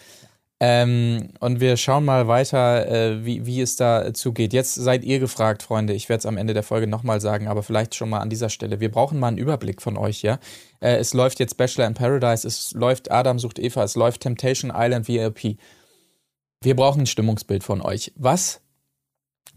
[0.64, 4.54] Ähm, und wir schauen mal weiter, äh, wie, wie es da zugeht.
[4.54, 5.94] Jetzt seid ihr gefragt, Freunde.
[5.94, 8.50] Ich werde es am Ende der Folge nochmal sagen, aber vielleicht schon mal an dieser
[8.50, 8.80] Stelle.
[8.80, 10.38] Wir brauchen mal einen Überblick von euch, ja?
[10.80, 14.72] Äh, es läuft jetzt Bachelor in Paradise, es läuft Adam sucht Eva, es läuft Temptation
[14.72, 15.58] Island VIP.
[16.62, 18.14] Wir brauchen ein Stimmungsbild von euch.
[18.16, 18.62] Was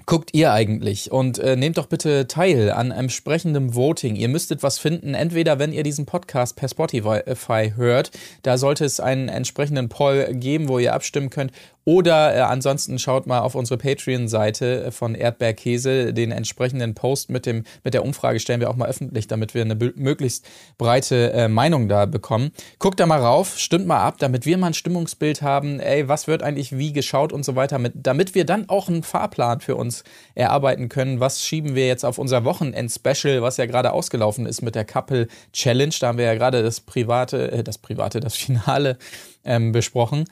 [0.07, 1.11] guckt ihr eigentlich?
[1.11, 4.17] Und äh, nehmt doch bitte teil an entsprechendem Voting.
[4.17, 8.11] Ihr müsstet was finden, entweder wenn ihr diesen Podcast per Spotify hört,
[8.43, 11.53] da sollte es einen entsprechenden Poll geben, wo ihr abstimmen könnt.
[11.85, 16.15] Oder äh, ansonsten schaut mal auf unsere Patreon-Seite von Erdbeerkäse.
[16.15, 19.63] Den entsprechenden Post mit, dem, mit der Umfrage stellen wir auch mal öffentlich, damit wir
[19.63, 20.47] eine möglichst
[20.79, 22.53] breite äh, Meinung da bekommen.
[22.79, 25.79] Guckt da mal rauf, stimmt mal ab, damit wir mal ein Stimmungsbild haben.
[25.79, 29.03] Ey, was wird eigentlich wie geschaut und so weiter, mit, damit wir dann auch einen
[29.03, 29.94] Fahrplan für uns
[30.35, 31.21] erarbeiten können.
[31.21, 35.29] Was schieben wir jetzt auf unser Wochenend-Special, was ja gerade ausgelaufen ist mit der Couple
[35.53, 35.95] Challenge.
[36.01, 38.99] Da haben wir ja gerade das private, äh, das private, das Finale
[39.45, 40.25] ähm, besprochen.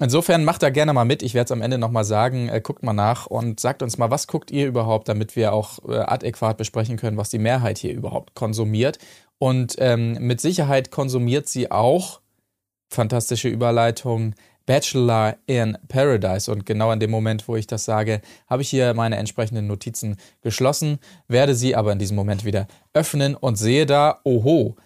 [0.00, 1.22] Insofern macht da gerne mal mit.
[1.22, 2.48] Ich werde es am Ende nochmal sagen.
[2.48, 5.78] Äh, guckt mal nach und sagt uns mal, was guckt ihr überhaupt, damit wir auch
[5.88, 8.98] äh, adäquat besprechen können, was die Mehrheit hier überhaupt konsumiert.
[9.38, 12.20] Und ähm, mit Sicherheit konsumiert sie auch,
[12.88, 14.34] fantastische Überleitung,
[14.66, 16.50] Bachelor in Paradise.
[16.50, 20.16] Und genau in dem Moment, wo ich das sage, habe ich hier meine entsprechenden Notizen
[20.42, 20.98] geschlossen,
[21.28, 24.76] werde sie aber in diesem Moment wieder öffnen und sehe da, oho,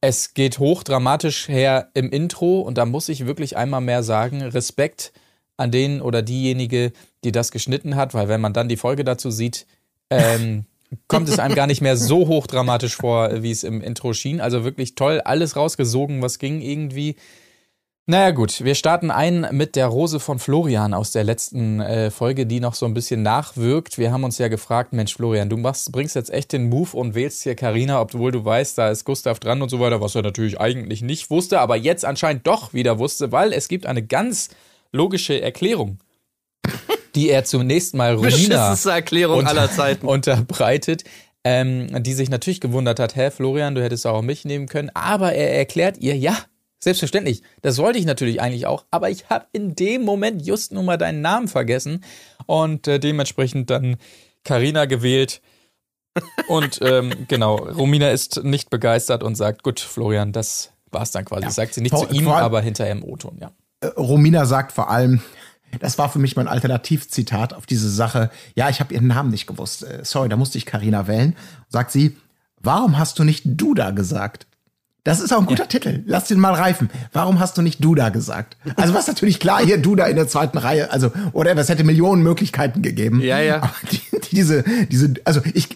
[0.00, 4.42] es geht hoch dramatisch her im Intro und da muss ich wirklich einmal mehr sagen,
[4.42, 5.12] Respekt
[5.56, 6.92] an den oder diejenige,
[7.24, 9.66] die das geschnitten hat, weil wenn man dann die Folge dazu sieht,
[10.10, 10.64] ähm,
[11.08, 14.40] kommt es einem gar nicht mehr so hoch dramatisch vor, wie es im Intro schien.
[14.40, 17.16] Also wirklich toll, alles rausgesogen, was ging irgendwie.
[18.10, 22.46] Naja gut, wir starten ein mit der Rose von Florian aus der letzten äh, Folge,
[22.46, 23.98] die noch so ein bisschen nachwirkt.
[23.98, 27.14] Wir haben uns ja gefragt, Mensch Florian, du machst, bringst jetzt echt den Move und
[27.14, 30.22] wählst hier Karina, obwohl du weißt, da ist Gustav dran und so weiter, was er
[30.22, 34.48] natürlich eigentlich nicht wusste, aber jetzt anscheinend doch wieder wusste, weil es gibt eine ganz
[34.90, 35.98] logische Erklärung,
[37.14, 40.06] die er zunächst mal Romina Erklärung unter- aller Zeiten.
[40.08, 41.04] unterbreitet,
[41.44, 45.34] ähm, die sich natürlich gewundert hat, hä, Florian, du hättest auch mich nehmen können, aber
[45.34, 46.38] er erklärt ihr, ja,
[46.78, 50.84] selbstverständlich, das wollte ich natürlich eigentlich auch, aber ich habe in dem Moment just nun
[50.84, 52.04] mal deinen Namen vergessen
[52.46, 53.96] und äh, dementsprechend dann
[54.44, 55.40] Karina gewählt.
[56.48, 61.50] Und ähm, genau, Romina ist nicht begeistert und sagt, gut, Florian, das war's dann quasi.
[61.50, 63.52] Sagt sie nicht Vor- zu ihm, aber hinterher im O-Ton, ja.
[63.80, 65.20] Äh, Romina sagt vor allem,
[65.80, 68.30] das war für mich mein Alternativzitat auf diese Sache.
[68.54, 69.84] Ja, ich habe ihren Namen nicht gewusst.
[69.84, 71.36] Äh, Sorry, da musste ich Karina wählen.
[71.68, 72.16] Sagt sie,
[72.60, 74.46] warum hast du nicht Duda gesagt?
[75.04, 76.02] Das ist auch ein guter Titel.
[76.06, 76.90] Lass den mal reifen.
[77.12, 78.56] Warum hast du nicht Duda gesagt?
[78.76, 82.22] Also was natürlich klar hier Duda in der zweiten Reihe, also oder es hätte Millionen
[82.22, 83.20] Möglichkeiten gegeben.
[83.20, 83.56] Ja, ja.
[83.62, 84.00] Aber die,
[84.32, 85.68] diese diese also ich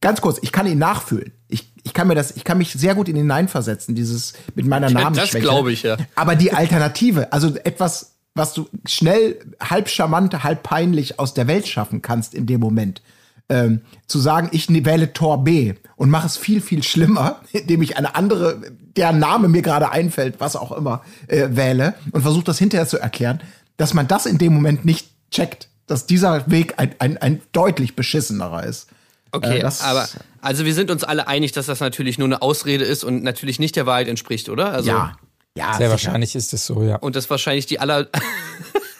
[0.00, 1.32] ganz kurz, ich kann ihn nachfühlen.
[1.48, 4.66] Ich, ich kann mir das ich kann mich sehr gut in ihn hineinversetzen, dieses mit
[4.66, 5.32] meiner Ja, Namensschwäche.
[5.38, 5.96] das glaube ich, ja.
[6.14, 11.66] Aber die Alternative, also etwas, was du schnell halb charmant, halb peinlich aus der Welt
[11.66, 13.02] schaffen kannst in dem Moment,
[13.48, 17.82] ähm, zu sagen, ich ne- wähle Tor B und mache es viel, viel schlimmer, indem
[17.82, 18.60] ich eine andere,
[18.96, 22.98] deren Name mir gerade einfällt, was auch immer, äh, wähle und versuche das hinterher zu
[22.98, 23.40] erklären,
[23.76, 27.96] dass man das in dem Moment nicht checkt, dass dieser Weg ein, ein, ein deutlich
[27.96, 28.88] beschissenerer ist.
[29.32, 30.08] Okay, Äh, das- aber
[30.40, 33.58] also wir sind uns alle einig, dass das natürlich nur eine Ausrede ist und natürlich
[33.58, 34.72] nicht der Wahrheit entspricht, oder?
[34.72, 35.16] Also, Ja,
[35.56, 35.90] ja, Sehr sicher.
[35.90, 36.96] wahrscheinlich ist es so, ja.
[36.96, 38.06] Und das ist wahrscheinlich die aller.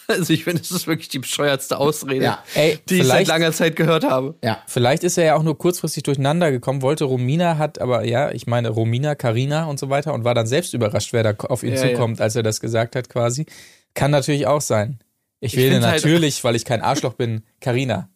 [0.21, 2.43] also ich finde, das ist wirklich die bescheuertste Ausrede, Ja.
[2.55, 4.35] Ey, die ich seit langer Zeit gehört habe.
[4.43, 4.63] Ja.
[4.67, 8.47] Vielleicht ist er ja auch nur kurzfristig durcheinander gekommen, wollte Romina, hat aber, ja, ich
[8.47, 11.75] meine Romina, Karina und so weiter und war dann selbst überrascht, wer da auf ihn
[11.75, 11.91] Ja, ja.
[11.93, 13.47] zukommt, als er das gesagt hat quasi.
[13.95, 14.99] Kann natürlich auch sein.
[15.41, 18.09] Ich, Ich wähle halt- natürlich, weil ich kein Arschloch bin, Karina.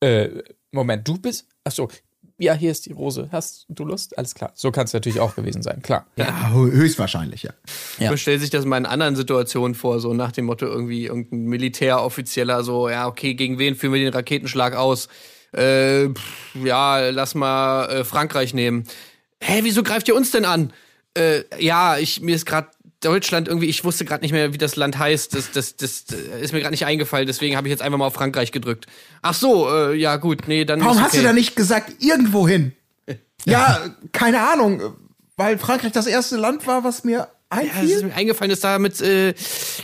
[0.00, 0.28] Äh,
[0.70, 1.46] Moment, du bist?
[1.64, 1.88] Ach so.
[2.38, 3.28] Ja, hier ist die Rose.
[3.30, 4.18] Hast du Lust?
[4.18, 4.50] Alles klar.
[4.54, 6.06] So kann es natürlich auch gewesen sein, klar.
[6.16, 7.52] Ja, hö- höchstwahrscheinlich, ja.
[7.98, 8.08] Ja.
[8.08, 11.44] Man stellt sich das mal in anderen Situationen vor, so nach dem Motto irgendwie irgendein
[11.44, 15.08] Militäroffizieller so, ja, okay, gegen wen führen wir den Raketenschlag aus?
[15.52, 18.84] Äh, pff, ja, lass mal äh, Frankreich nehmen.
[19.40, 20.72] Hä, wieso greift ihr uns denn an?
[21.14, 22.68] Äh, ja, ich mir ist gerade
[23.02, 25.34] Deutschland irgendwie, ich wusste gerade nicht mehr, wie das Land heißt.
[25.34, 28.06] Das, das, das äh, ist mir gerade nicht eingefallen, deswegen habe ich jetzt einfach mal
[28.06, 28.86] auf Frankreich gedrückt.
[29.20, 31.26] Ach so, äh, ja gut, nee, dann Warum ist hast du okay.
[31.26, 32.72] da nicht gesagt, irgendwo hin?
[33.44, 33.80] Ja,
[34.12, 34.94] keine Ahnung,
[35.36, 38.02] weil Frankreich das erste Land war, was mir Ja, es ist einfiel.
[38.04, 39.34] mir eingefallen, ist da mit äh,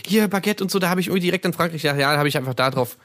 [0.07, 2.29] hier Baguette und so, da habe ich irgendwie direkt an Frankreich gedacht, ja, da habe
[2.29, 2.97] ich einfach da drauf.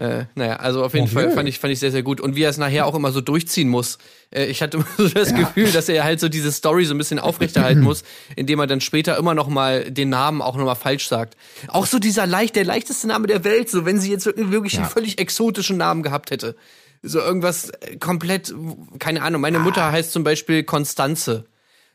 [0.00, 1.14] Äh, naja, also auf jeden Okay.
[1.14, 2.22] Fall fand ich, fand ich sehr, sehr gut.
[2.22, 3.98] Und wie er es nachher auch immer so durchziehen muss.
[4.30, 6.98] Äh, ich hatte immer so das Gefühl, dass er halt so diese Story so ein
[6.98, 8.02] bisschen aufrechterhalten muss,
[8.34, 11.36] indem er dann später immer noch mal den Namen auch noch mal falsch sagt.
[11.68, 14.88] Auch so dieser leicht, der leichteste Name der Welt, so wenn sie jetzt wirklich einen
[14.88, 16.56] völlig exotischen Namen gehabt hätte.
[17.02, 18.54] So irgendwas äh, komplett,
[19.00, 21.44] keine Ahnung, meine Mutter heißt zum Beispiel Konstanze.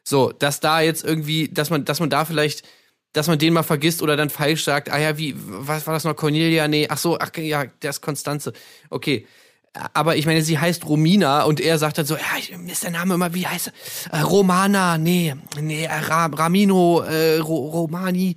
[0.04, 2.62] So, dass da jetzt irgendwie, dass man, dass man da vielleicht,
[3.16, 6.04] dass man den mal vergisst oder dann falsch sagt, ah ja, wie, was war das
[6.04, 6.68] noch, Cornelia?
[6.68, 8.52] Nee, ach so, ach ja, der ist Konstanze.
[8.90, 9.26] Okay.
[9.94, 12.22] Aber ich meine, sie heißt Romina und er sagt dann so, ja,
[12.72, 13.72] ist der Name immer, wie heißt
[14.12, 14.20] er?
[14.20, 18.36] Äh, Romana, nee, nee, äh, Ra Ramino, äh, Ro Romani,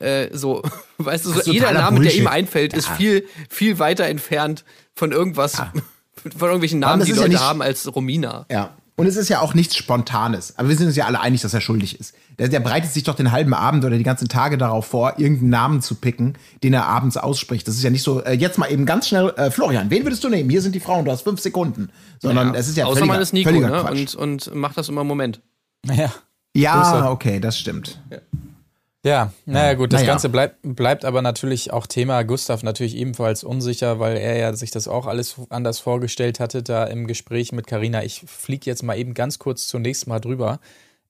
[0.00, 0.62] äh, so,
[0.98, 2.20] weißt du, so jeder Name, der Bullshit.
[2.20, 4.64] ihm einfällt, ist viel, viel weiter entfernt
[4.94, 5.54] von irgendwas,
[6.14, 8.46] von irgendwelchen Namen, die ist ja Leute nicht- haben als Romina.
[8.50, 8.74] Ja.
[9.00, 10.58] Und es ist ja auch nichts Spontanes.
[10.58, 12.14] Aber wir sind uns ja alle einig, dass er schuldig ist.
[12.38, 15.48] Der, der bereitet sich doch den halben Abend oder die ganzen Tage darauf vor, irgendeinen
[15.48, 17.66] Namen zu picken, den er abends ausspricht.
[17.66, 20.22] Das ist ja nicht so, äh, jetzt mal eben ganz schnell, äh, Florian, wen würdest
[20.22, 20.50] du nehmen?
[20.50, 21.88] Hier sind die Frauen, du hast fünf Sekunden.
[22.18, 23.80] Sondern es ist ja Außer völliger, man ist Nico, völliger ne?
[23.80, 24.14] Quatsch.
[24.16, 25.40] Und, und macht das immer im Moment.
[25.86, 26.12] Ja.
[26.54, 28.02] ja, okay, das stimmt.
[28.10, 28.18] Ja,
[29.46, 30.12] naja gut, das Naja.
[30.12, 34.70] Ganze bleibt, bleibt aber natürlich auch Thema Gustav natürlich ebenfalls unsicher, weil er ja sich
[34.70, 38.02] das auch alles anders vorgestellt hatte da im Gespräch mit Karina.
[38.04, 40.60] Ich fliege jetzt mal eben ganz kurz zunächst mal drüber.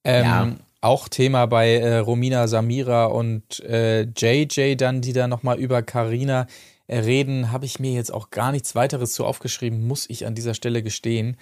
[0.04, 0.52] Ähm, Ja.
[0.82, 6.46] Auch Thema bei äh, Romina Samira und äh, JJ dann, die da nochmal über Karina
[6.88, 10.54] reden, habe ich mir jetzt auch gar nichts weiteres zu aufgeschrieben, muss ich an dieser
[10.54, 11.36] Stelle gestehen.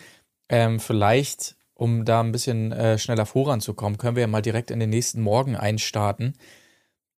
[0.49, 4.81] Ähm, vielleicht, um da ein bisschen äh, schneller voranzukommen, können wir ja mal direkt in
[4.81, 6.35] den nächsten Morgen einstarten.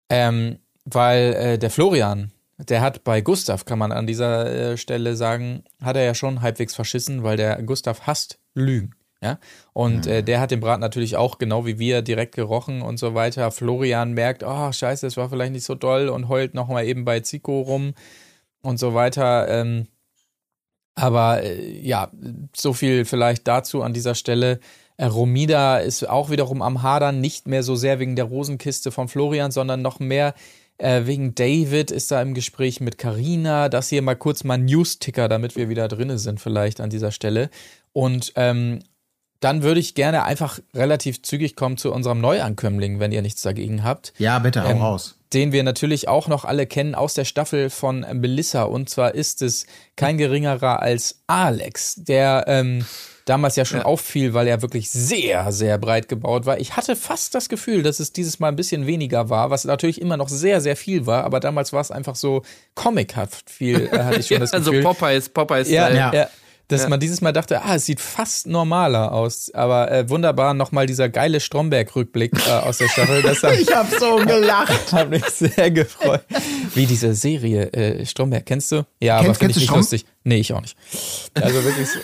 [0.09, 5.15] Ähm, weil äh, der Florian, der hat bei Gustav, kann man an dieser äh, Stelle
[5.15, 8.95] sagen, hat er ja schon halbwegs verschissen, weil der Gustav hasst Lügen.
[9.21, 9.37] Ja,
[9.73, 13.15] und äh, der hat den Brat natürlich auch genau wie wir direkt gerochen und so
[13.15, 13.51] weiter.
[13.51, 17.03] Florian merkt, oh scheiße, das war vielleicht nicht so doll und heult noch mal eben
[17.03, 17.93] bei Zico rum
[18.61, 19.47] und so weiter.
[19.49, 19.87] Ähm,
[20.99, 22.11] aber äh, ja,
[22.55, 24.59] so viel vielleicht dazu an dieser Stelle.
[24.97, 29.07] Äh, Romida ist auch wiederum am Hadern, nicht mehr so sehr wegen der Rosenkiste von
[29.07, 30.33] Florian, sondern noch mehr
[30.77, 33.69] äh, wegen David ist da im Gespräch mit Karina.
[33.69, 37.49] Das hier mal kurz mal News-Ticker, damit wir wieder drinne sind vielleicht an dieser Stelle.
[37.91, 38.79] Und ähm,
[39.41, 43.83] dann würde ich gerne einfach relativ zügig kommen zu unserem Neuankömmling, wenn ihr nichts dagegen
[43.83, 44.13] habt.
[44.17, 45.18] Ja, bitte, hau Ähm, raus.
[45.33, 48.63] Den wir natürlich auch noch alle kennen aus der Staffel von Melissa.
[48.63, 49.65] Und zwar ist es
[49.95, 52.85] kein geringerer als Alex, der ähm,
[53.25, 53.85] damals ja schon Ja.
[53.85, 56.59] auffiel, weil er wirklich sehr, sehr breit gebaut war.
[56.59, 60.01] Ich hatte fast das Gefühl, dass es dieses Mal ein bisschen weniger war, was natürlich
[60.01, 62.41] immer noch sehr, sehr viel war, aber damals war es einfach so
[62.73, 64.83] comichaft viel, äh, hatte ich schon das also Gefühl.
[64.83, 65.69] Popeyes, Popeyes.
[65.69, 65.97] Ja, Style.
[65.99, 66.13] ja.
[66.13, 66.29] Ja.
[66.69, 66.89] Dass Ja.
[66.89, 69.51] man dieses Mal dachte, ah, es sieht fast normaler aus.
[69.53, 73.21] Aber äh, wunderbar nochmal dieser geile Stromberg-Rückblick äh, aus der Staffel.
[73.23, 74.91] Hat, Ich habe so gelacht.
[74.93, 76.21] hat mich sehr gefreut.
[76.75, 78.85] Wie diese Serie äh, Stromberg, kennst du?
[79.01, 80.05] Ja, aber Kennst- finde ich nicht Strom- lustig.
[80.23, 80.77] Nee, ich auch nicht.
[81.33, 81.99] Also wirklich so,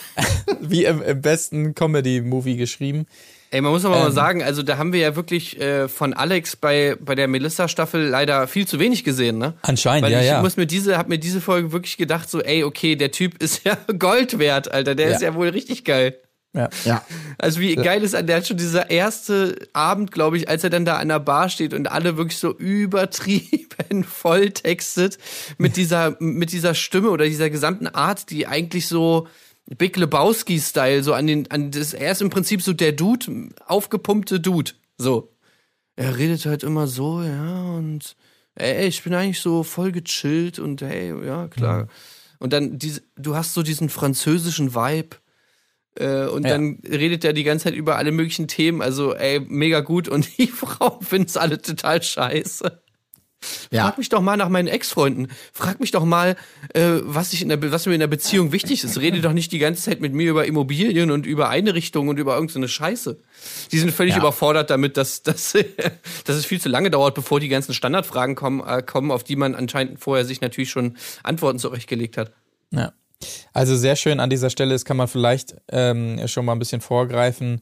[0.62, 3.06] wie im, im besten Comedy-Movie geschrieben.
[3.52, 4.14] Ey, man muss aber mal Ähm.
[4.14, 8.48] sagen, also da haben wir ja wirklich äh, von Alex bei, bei der Melissa-Staffel leider
[8.48, 9.54] viel zu wenig gesehen, ne?
[9.62, 10.42] Anscheinend, Weil ja, ich ja.
[10.42, 13.64] muss mir diese, hab mir diese Folge wirklich gedacht, so, ey, okay, der Typ ist
[13.64, 14.96] ja Gold wert, Alter.
[14.96, 15.16] Der Ja.
[15.16, 16.18] ist ja wohl richtig geil.
[16.54, 16.70] ja.
[16.86, 17.02] Ja.
[17.38, 20.86] Also wie geil ist der hat schon dieser erste Abend, glaube ich, als er dann
[20.86, 25.18] da an der Bar steht und alle wirklich so übertrieben voll textet
[25.58, 29.28] mit dieser mit dieser Stimme oder dieser gesamten Art, die eigentlich so
[29.78, 33.50] Big Lebowski Style so an den an das er ist im Prinzip so der Dude,
[33.66, 35.32] aufgepumpte Dude, so.
[35.96, 38.16] Er redet halt immer so, ja, und
[38.56, 41.88] ey, ich bin eigentlich so voll gechillt und hey, ja, klar.
[42.40, 45.16] Und dann diese du hast so diesen französischen Vibe
[45.98, 46.52] äh, und Ja.
[46.52, 48.82] dann redet er die ganze Zeit über alle möglichen Themen.
[48.82, 50.10] Also, ey, mega gut.
[50.10, 52.84] Und die Frauen finden es alle total scheiße.
[53.72, 53.84] Ja.
[53.84, 55.28] Frag mich doch mal nach meinen Ex-Freunden.
[55.54, 56.36] Frag mich doch mal,
[56.74, 59.00] äh, was, ich in der, was mir in der Beziehung wichtig ist.
[59.00, 62.36] Rede doch nicht die ganze Zeit mit mir über Immobilien und über Einrichtungen und über
[62.36, 63.20] irgendeine Scheiße.
[63.72, 64.20] Die sind völlig Ja.
[64.20, 65.54] überfordert damit, dass, dass,
[66.26, 69.36] dass es viel zu lange dauert, bevor die ganzen Standardfragen kommen, äh, kommen, auf die
[69.36, 72.32] man anscheinend vorher sich natürlich schon Antworten zurechtgelegt hat.
[72.72, 72.94] Ja.
[73.54, 76.82] Also sehr schön an dieser Stelle, das kann man vielleicht ähm, schon mal ein bisschen
[76.82, 77.62] vorgreifen.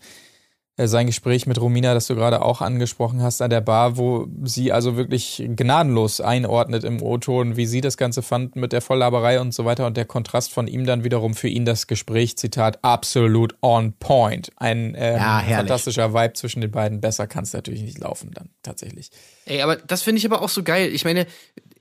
[0.76, 4.28] Äh, sein Gespräch mit Romina, das du gerade auch angesprochen hast an der Bar, wo
[4.44, 9.40] sie also wirklich gnadenlos einordnet im O-Ton, wie sie das Ganze fand mit der Volllaberei
[9.40, 12.80] und so weiter und der Kontrast von ihm dann wiederum für ihn das Gespräch, Zitat,
[12.84, 14.50] absolut on point.
[14.56, 17.02] Ein ähm, Ja, fantastischer Vibe zwischen den beiden.
[17.02, 19.12] Besser kann es natürlich nicht laufen dann tatsächlich.
[19.46, 20.90] Ey, aber das finde ich aber auch so geil.
[20.92, 21.28] Ich meine,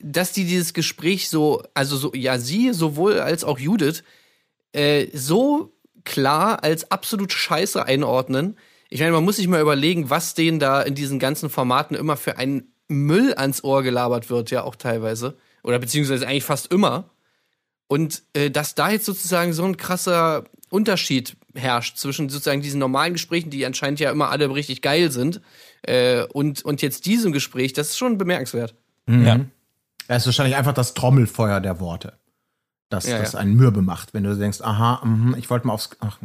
[0.01, 4.03] dass die dieses Gespräch so, also so, ja, sie sowohl als auch Judith,
[4.73, 5.73] äh, so
[6.05, 8.59] klar als absolut scheiße einordnen.
[8.93, 12.19] Ich meine, man muss sich mal überlegen, was denen da in diesen ganzen Formaten immer
[12.19, 15.39] für einen Müll ans Ohr gelabert wird, ja auch teilweise.
[15.63, 17.09] Oder beziehungsweise eigentlich fast immer.
[17.87, 23.15] Und äh, dass da jetzt sozusagen so ein krasser Unterschied herrscht zwischen sozusagen diesen normalen
[23.15, 25.41] Gesprächen, die anscheinend ja immer alle richtig geil sind,
[25.85, 28.75] äh, und, und jetzt diesem Gespräch, das ist schon bemerkenswert.
[29.09, 29.41] Ja.
[30.07, 32.19] Es ist wahrscheinlich einfach das Trommelfeuer der Worte.
[32.93, 33.39] Das, Ja, das ja.
[33.39, 36.19] einen mürbe macht, wenn du denkst, aha, mhm, ich wollte mal aufs, ach,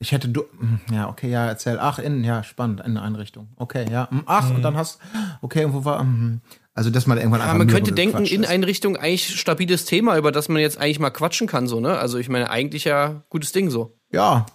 [0.00, 3.48] ich hätte, du, mhm, ja, okay, ja, erzähl, ach, innen, ja, spannend, in eine Einrichtung,
[3.56, 4.98] okay, ja, mhm, ach, und dann hast,
[5.42, 6.40] okay, und wo war, mhm.
[6.74, 8.44] also, dass man irgendwann Aber einfach man könnte denken, in.
[8.44, 11.96] Einrichtung eigentlich stabiles Thema, über das man jetzt eigentlich mal quatschen kann, so, ne?
[11.98, 13.96] Also ich meine, eigentlich ja gutes Ding so.
[14.10, 14.46] Ja,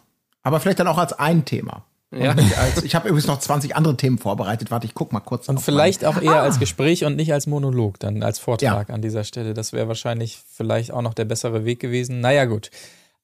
[0.42, 1.86] aber vielleicht dann auch als ein Thema.
[2.18, 2.36] Ja.
[2.62, 5.50] Als, ich habe übrigens noch 20 andere Themen vorbereitet, warte, ich guck mal kurz.
[5.50, 6.42] Und vielleicht auch eher Ah.
[6.42, 9.54] als Gespräch und nicht als Monolog, dann als Vortrag an dieser Stelle.
[9.54, 12.20] Das wäre wahrscheinlich vielleicht auch noch der bessere Weg gewesen.
[12.22, 12.70] Naja, gut.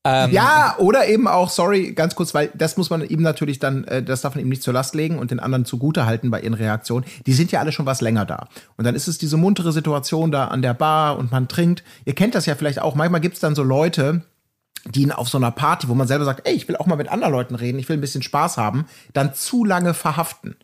[0.06, 3.84] Ähm, Ja, oder eben auch, sorry, ganz kurz, weil das muss man ihm natürlich dann,
[3.84, 6.40] äh, das darf man ihm nicht zur Last legen und den anderen zugute halten bei
[6.40, 7.06] ihren Reaktionen.
[7.26, 8.48] Die sind ja alle schon was länger da.
[8.78, 11.84] Und dann ist es diese muntere Situation da an der Bar und man trinkt.
[12.06, 12.96] Ihr kennt das ja vielleicht auch.
[12.96, 14.22] Manchmal gibt's dann so Leute,
[14.86, 16.96] die ihn auf so einer Party, wo man selber sagt, ey, ich will auch mal
[16.96, 20.56] mit anderen Leuten reden, ich will ein bisschen Spaß haben, dann zu lange verhaften.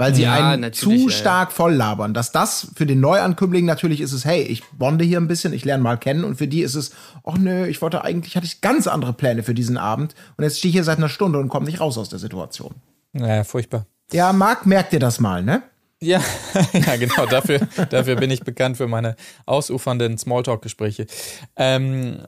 [0.00, 2.14] Weil sie Ja, einen zu stark voll labern.
[2.14, 5.66] Dass das für den Neuankömmling natürlich ist es, hey, ich bonde hier ein bisschen, ich
[5.66, 6.24] lerne mal kennen.
[6.24, 6.92] Und für die ist es,
[7.22, 10.14] ach nö, ich wollte eigentlich, hatte ich ganz andere Pläne für diesen Abend.
[10.38, 12.76] Und jetzt stehe ich hier seit einer Stunde und komme nicht raus aus der Situation.
[13.12, 13.84] Naja, furchtbar.
[14.10, 15.62] Ja, Marc, merkt dir das mal, ne?
[16.02, 16.22] Ja,
[16.72, 17.26] ja genau.
[17.26, 17.60] Dafür,
[17.90, 21.06] dafür bin ich bekannt für meine ausufernden Smalltalk-Gespräche.
[21.56, 22.22] Ähm,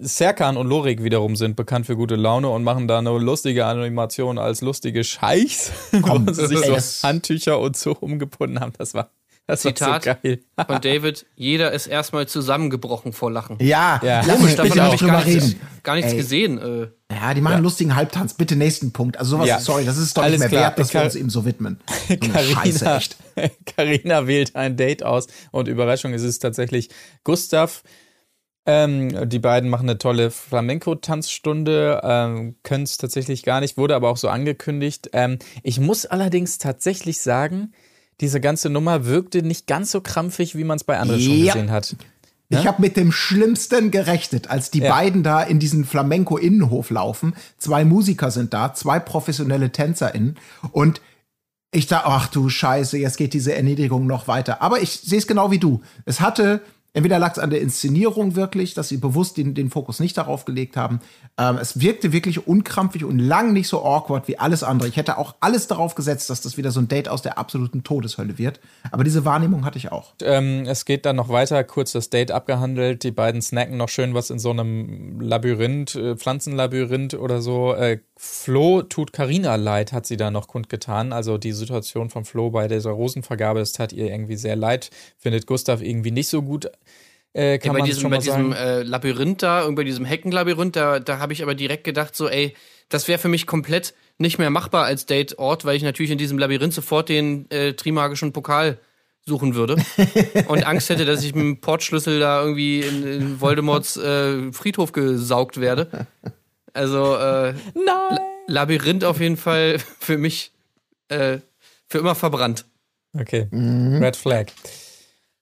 [0.00, 4.38] Serkan und Lorik wiederum sind bekannt für gute Laune und machen da eine lustige Animation
[4.38, 8.72] als lustige Scheichs, wo sie sich ey, so Handtücher und so umgebunden haben.
[8.78, 9.10] Das war,
[9.46, 10.40] das Zitat war so geil.
[10.66, 13.56] von David, jeder ist erstmal zusammengebrochen vor Lachen.
[13.60, 14.20] Ja, Ja.
[14.22, 15.60] Komisch, uns davon habe ich drüber gar nichts, reden.
[15.82, 16.16] gar nichts Ey.
[16.18, 16.58] gesehen.
[16.58, 18.34] Äh, Ja, die machen einen lustigen Halbtanz.
[18.34, 19.16] Bitte nächsten Punkt.
[19.18, 19.58] Also sowas, Ja.
[19.58, 20.62] sorry, das ist doch Alles nicht mehr klar.
[20.70, 21.80] wert, dass wir Kar- uns ihm so widmen.
[22.08, 23.16] So eine Scheiße, Carina, echt.
[23.76, 26.88] Carina wählt ein Date aus und Überraschung ist es tatsächlich
[27.24, 27.82] Gustav.
[28.70, 34.10] Ähm, die beiden machen eine tolle Flamenco-Tanzstunde, ähm, können es tatsächlich gar nicht, wurde aber
[34.10, 35.08] auch so angekündigt.
[35.14, 37.72] Ähm, ich muss allerdings tatsächlich sagen,
[38.20, 41.54] diese ganze Nummer wirkte nicht ganz so krampfig, wie man es bei anderen schon Ja.
[41.54, 41.96] gesehen hat.
[42.50, 44.90] Ich habe mit dem Schlimmsten gerechnet, als die Ja.
[44.94, 47.34] beiden da in diesen Flamenco-Innenhof laufen.
[47.58, 50.36] Zwei Musiker sind da, zwei professionelle TänzerInnen.
[50.72, 51.00] Und
[51.70, 54.62] Ich dachte, ach du Scheiße, jetzt geht diese Erniedrigung noch weiter.
[54.62, 55.82] Aber ich sehe es genau wie du.
[56.06, 56.62] Es hatte,
[56.98, 60.44] entweder lag es an der Inszenierung wirklich, dass sie bewusst den, den Fokus nicht darauf
[60.44, 60.98] gelegt haben.
[61.38, 64.88] Ähm, es wirkte wirklich unkrampfig und lang nicht so awkward wie alles andere.
[64.88, 67.84] Ich hätte auch alles darauf gesetzt, dass das wieder so ein Date aus der absoluten
[67.84, 68.58] Todeshölle wird.
[68.90, 70.14] Aber diese Wahrnehmung hatte ich auch.
[70.22, 73.04] Ähm, es geht dann noch weiter, kurz das Date abgehandelt.
[73.04, 77.74] Die beiden snacken noch schön was in so einem Labyrinth, äh, Pflanzenlabyrinth oder so.
[77.74, 81.12] Äh, Flo tut Karina leid, hat sie da noch kundgetan.
[81.12, 84.90] Also die Situation von Flo bei dieser Rosenvergabe, das tat ihr irgendwie sehr leid.
[85.18, 86.68] Findet Gustav irgendwie nicht so gut.
[87.32, 88.52] Äh, kann Ja, bei man diesem, schon bei mal diesem sagen.
[88.52, 92.28] äh, Labyrinth da, irgendwie bei diesem Heckenlabyrinth, da, da habe ich aber direkt gedacht, so,
[92.28, 92.54] ey,
[92.88, 96.38] das wäre für mich komplett nicht mehr machbar als Dateort, weil ich natürlich in diesem
[96.38, 98.78] Labyrinth sofort den äh, Trimagischen Pokal
[99.26, 99.76] suchen würde
[100.48, 104.90] und Angst hätte, dass ich mit dem Portschlüssel da irgendwie in, in Voldemorts äh, Friedhof
[104.90, 106.06] gesaugt werde.
[106.74, 108.18] Also äh, Nein!
[108.46, 110.52] Labyrinth auf jeden Fall für mich
[111.08, 111.38] äh,
[111.86, 112.64] für immer verbrannt.
[113.18, 114.46] Okay, Red Flag.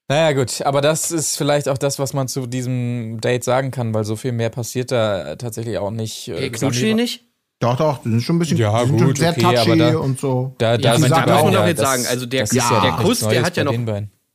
[0.08, 3.92] Naja, gut, aber das ist vielleicht auch das, was man zu diesem Date sagen kann,
[3.92, 6.28] weil so viel mehr passiert da tatsächlich auch nicht.
[6.28, 7.24] Äh, die nicht?
[7.58, 10.20] Doch, doch, die sind schon ein bisschen Ja, gut, schon sehr okay, touchy da- und
[10.20, 10.54] so.
[10.58, 12.92] Da, da Ja, sagen muss man doch jetzt das- sagen, also der- ja, ja der
[13.04, 13.74] Kuss, der hat ja noch-.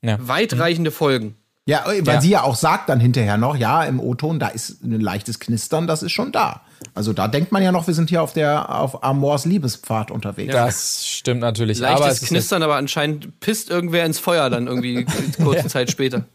[0.01, 0.17] Ja.
[0.19, 1.35] Weitreichende Folgen.
[1.67, 2.19] Ja, weil Ja.
[2.21, 5.85] sie ja auch sagt dann hinterher noch, ja, im O-Ton, da ist ein leichtes Knistern,
[5.87, 6.61] das ist schon da.
[6.93, 10.51] Also da denkt man ja noch, wir sind hier auf der auf Amors Liebespfad unterwegs.
[10.51, 11.83] Das stimmt natürlich.
[11.83, 15.05] aber es Leichtes ist Knistern, aber anscheinend pisst irgendwer ins Feuer dann irgendwie
[15.43, 16.25] kurze Zeit später.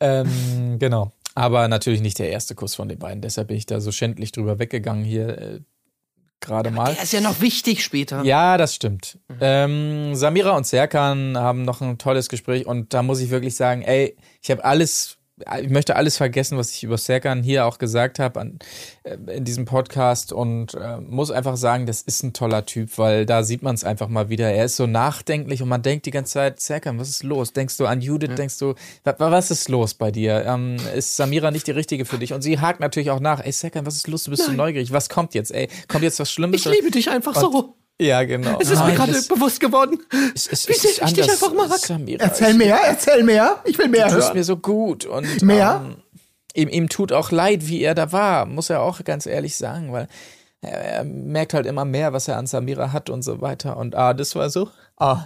[0.00, 1.12] Ähm, genau.
[1.34, 3.22] Aber natürlich nicht der erste Kuss von den beiden.
[3.22, 5.60] Deshalb bin ich da so schändlich drüber weggegangen hier äh,
[6.40, 6.94] gerade mal.
[6.94, 8.24] Der ist ja noch wichtig später.
[8.24, 9.18] Ja, das stimmt.
[9.40, 13.82] Ähm, Samira und Serkan haben noch ein tolles Gespräch und da muss ich wirklich sagen,
[13.82, 15.17] ey, ich habe alles,
[15.62, 18.58] ich möchte alles vergessen, was ich über Serkan hier auch gesagt habe an-
[19.04, 23.26] äh, in diesem Podcast und äh, muss einfach sagen, das ist ein toller Typ, weil
[23.26, 24.50] da sieht man es einfach mal wieder.
[24.50, 27.52] Er ist so nachdenklich und man denkt die ganze Zeit, Serkan, was ist los?
[27.52, 28.30] Denkst du an Judith?
[28.36, 28.74] Denkst du,
[29.04, 30.44] wa- wa- was ist los bei dir?
[30.46, 32.32] Ähm, ist Samira nicht die richtige für dich?
[32.32, 34.24] Und sie hakt natürlich auch nach, ey Serkan, was ist los?
[34.24, 34.92] Du bist so neugierig.
[34.92, 35.52] Was kommt jetzt?
[35.52, 36.64] Ey, kommt jetzt was Schlimmes?
[36.66, 37.74] Ich liebe dich einfach so.
[38.00, 38.58] Ja, genau.
[38.60, 39.98] Es ist mir Nein, gerade das- bewusst geworden.
[40.34, 41.78] es, es, Wie es ich dich anders, einfach mag.
[41.78, 42.24] Samira.
[42.24, 43.60] Erzähl mehr, erzähl mehr.
[43.64, 44.36] Ich will mehr Du tust hören.
[44.36, 45.82] mir so gut und Mehr?
[45.84, 45.96] Ähm,
[46.54, 49.92] ihm, ihm tut auch leid, wie er da war, muss er auch ganz ehrlich sagen,
[49.92, 50.06] weil
[50.60, 53.76] er, er merkt halt immer mehr, was er an Samira hat und so weiter.
[53.76, 55.24] Und ah, das war so, ah,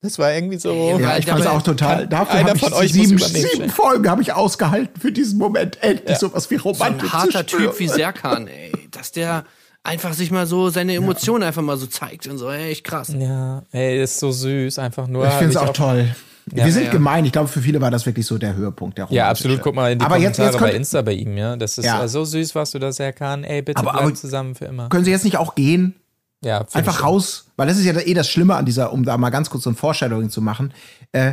[0.00, 0.72] das war irgendwie so.
[0.72, 1.96] Ja, Ja, ich fand's dabei auch total.
[2.00, 3.68] kann Dafür einer habe ich von euch sieben, sieben.
[3.68, 5.82] Folgen habe ich ausgehalten für diesen Moment.
[5.82, 7.44] Endlich sowas wie So ein Romantik zu harter.
[7.46, 8.72] Typ wie Serkan, ey.
[8.90, 9.44] Dass der
[9.86, 13.14] einfach sich mal so seine Emotionen einfach mal so zeigt und so, ey, echt krass.
[13.18, 15.26] Ja, ey, ist so süß, einfach nur.
[15.26, 16.14] Ich finde es hab auch toll.
[16.48, 16.90] Wir sind ja.
[16.92, 17.24] gemein.
[17.24, 18.98] Ich glaube, für viele war das wirklich so der Höhepunkt.
[18.98, 19.62] Der Ja, absolut.
[19.62, 21.56] Guck mal in die aber jetzt, Kommentare jetzt bei könnt, Insta bei ihm, ja.
[21.56, 22.04] Das ist Ja.
[22.04, 23.42] äh, so süß, was du da sehr kann.
[23.42, 24.88] Ey, bitte Aber- bleiben aber- zusammen für immer.
[24.88, 25.96] können Sie jetzt nicht auch gehen?
[26.44, 29.30] Ja, Einfach raus, weil das ist ja eh das Schlimme an dieser, um da mal
[29.30, 30.72] ganz kurz so ein Foreshadowing zu machen.
[31.10, 31.32] Äh,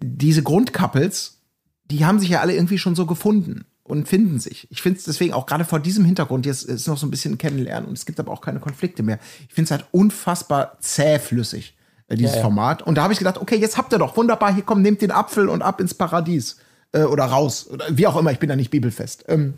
[0.00, 1.40] diese Grundcouples,
[1.90, 4.66] die haben sich ja alle irgendwie schon so gefunden und finden sich.
[4.70, 7.36] Ich finde es deswegen auch gerade vor diesem Hintergrund, jetzt ist noch so ein bisschen
[7.36, 9.18] kennenlernen und es gibt aber auch keine Konflikte mehr.
[9.46, 11.76] Ich finde es halt unfassbar zähflüssig,
[12.08, 12.42] äh, dieses Ja, ja.
[12.42, 12.80] Format.
[12.82, 15.10] Und da habe ich gedacht, okay, jetzt habt ihr doch wunderbar, hier komm, nehmt den
[15.10, 16.56] Apfel und ab ins Paradies.
[16.92, 17.68] Äh, oder raus.
[17.70, 19.26] Oder wie auch immer, ich bin da nicht bibelfest.
[19.28, 19.54] Ähm,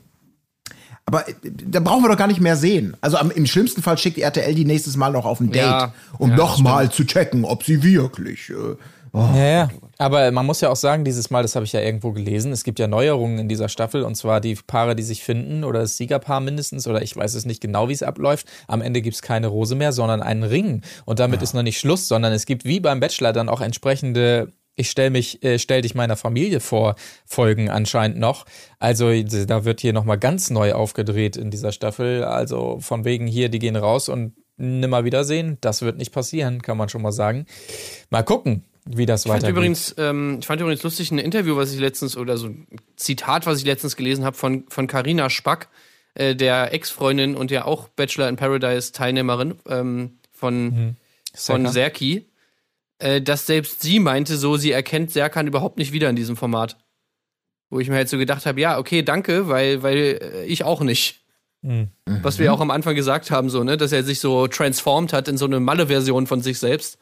[1.07, 2.97] aber äh, da brauchen wir doch gar nicht mehr sehen.
[3.01, 5.63] Also am, im schlimmsten Fall schickt die RTL die nächstes Mal noch auf ein Date,
[5.63, 8.51] Ja, um ja, noch mal zu checken, ob sie wirklich.
[8.51, 8.77] Äh,
[9.15, 9.29] oh.
[9.35, 9.69] Ja, ja.
[9.97, 12.65] Aber man muss ja auch sagen, dieses Mal, das habe ich ja irgendwo gelesen, es
[12.65, 15.97] gibt ja Neuerungen in dieser Staffel und zwar die Paare, die sich finden oder das
[15.97, 18.47] Siegerpaar mindestens oder ich weiß es nicht genau, wie es abläuft.
[18.67, 20.83] Am Ende gibt es keine Rose mehr, sondern einen Ring.
[21.05, 24.53] Und damit ist noch nicht Schluss, sondern es gibt wie beim Bachelor dann auch entsprechende
[24.77, 28.45] ich stell mich, äh, stell dich meiner Familie vor, Folgen anscheinend noch.
[28.79, 32.25] Also da wird hier nochmal ganz neu aufgedreht in dieser Staffel.
[32.25, 35.59] Also von wegen hier, die gehen raus und nimmer wiedersehen.
[35.61, 37.47] Das wird nicht passieren, kann man schon mal sagen.
[38.11, 39.57] Mal gucken, wie das Ich fand, weitergeht.
[39.57, 42.67] übrigens, ähm, ich fand übrigens lustig ein Interview, was ich letztens, oder so ein
[42.97, 45.69] Zitat, was ich letztens gelesen habe von, von Carina Spack,
[46.15, 50.97] äh, der Ex-Freundin und ja auch Bachelor in Paradise Teilnehmerin ähm, von,
[51.35, 51.73] von Serkan.
[51.73, 52.27] Serki,
[52.99, 56.77] äh, dass selbst sie meinte so, sie erkennt Serkan überhaupt nicht wieder in diesem Format.
[57.71, 60.83] Wo ich mir halt so gedacht habe, ja, okay, danke, weil, weil äh, ich auch
[60.83, 61.25] nicht.
[61.63, 61.89] Mhm.
[62.07, 65.29] Was wir auch am Anfang gesagt haben, so, ne, dass er sich so transformed hat
[65.29, 66.99] in so eine Malle-Version von sich selbst.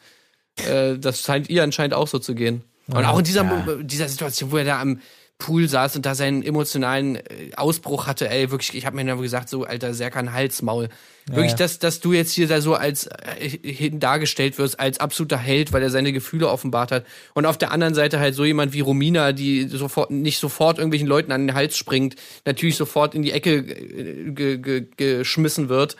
[0.57, 2.63] Äh, das scheint ihr anscheinend auch so zu gehen.
[2.89, 3.45] Und auch in dieser,
[3.83, 5.01] dieser Situation, wo er da am
[5.43, 9.21] Pool saß und da seinen emotionalen äh, Ausbruch hatte, ey, wirklich, ich habe mir dann
[9.21, 10.89] gesagt, so, Alter, Serkan Halsmaul.
[11.27, 11.57] wirklich, ja.
[11.57, 15.83] dass, dass du jetzt hier da so als äh, dargestellt wirst, als absoluter Held, weil
[15.83, 17.07] er seine Gefühle offenbart hat.
[17.35, 21.09] Und auf der anderen Seite halt so jemand wie Romina, die sofort nicht sofort irgendwelchen
[21.09, 25.97] Leuten an den Hals springt, natürlich sofort in die Ecke äh, ge, ge, geschmissen wird.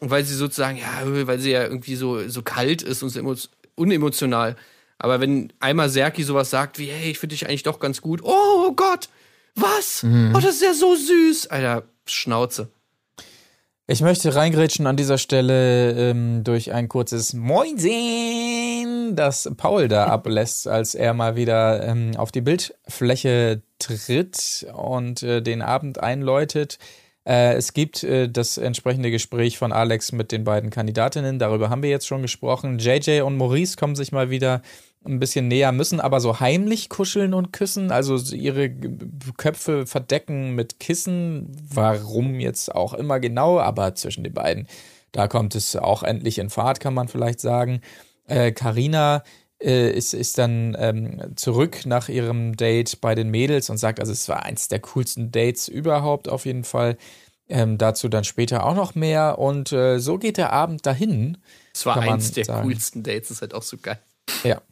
[0.00, 3.34] weil sie sozusagen, ja, weil sie ja irgendwie so, so kalt ist und so emo
[3.76, 4.56] unemotional.
[4.98, 8.22] Aber wenn einmal Serki sowas sagt wie, hey, ich finde dich eigentlich doch ganz gut.
[8.24, 9.08] Oh Gott,
[9.54, 10.04] was?
[10.04, 11.48] Oh, das ist ja so süß.
[11.48, 12.68] Alter, Schnauze.
[13.88, 20.66] Ich möchte reingrätschen an dieser Stelle ähm, durch ein kurzes Moinsen, das Paul da ablässt,
[20.66, 26.78] als er mal wieder ähm, auf die Bildfläche tritt und äh, den Abend einläutet.
[27.26, 31.82] Äh, es gibt äh, das entsprechende Gespräch von Alex mit den beiden Kandidatinnen, darüber haben
[31.82, 32.78] wir jetzt schon gesprochen.
[32.78, 34.62] JJ und Maurice kommen sich mal wieder
[35.04, 38.70] ein bisschen näher, müssen aber so heimlich kuscheln und küssen, also ihre
[39.36, 41.50] Köpfe verdecken mit Kissen.
[41.72, 44.68] Warum jetzt auch immer genau, aber zwischen den beiden,
[45.12, 47.80] da kommt es auch endlich in Fahrt, kann man vielleicht sagen.
[48.26, 49.22] Äh, Carina
[49.62, 54.12] äh, ist, ist dann ähm, zurück nach ihrem Date bei den Mädels und sagt, also
[54.12, 56.96] es war eins der coolsten Dates überhaupt auf jeden Fall.
[57.48, 61.38] Ähm, dazu dann später auch noch mehr und äh, so geht der Abend dahin.
[61.72, 62.66] Es war eins der sagen.
[62.68, 63.98] coolsten Dates, ist halt auch so geil.
[64.44, 64.60] Ja.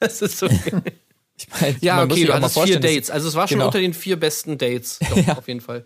[0.00, 0.48] Das ist so
[1.36, 3.10] Ich mein, Ja, okay, du hattest vier Dates.
[3.10, 3.66] Also es war schon Genau.
[3.66, 4.98] unter den vier besten Dates.
[5.10, 5.84] Doch, auf jeden Fall.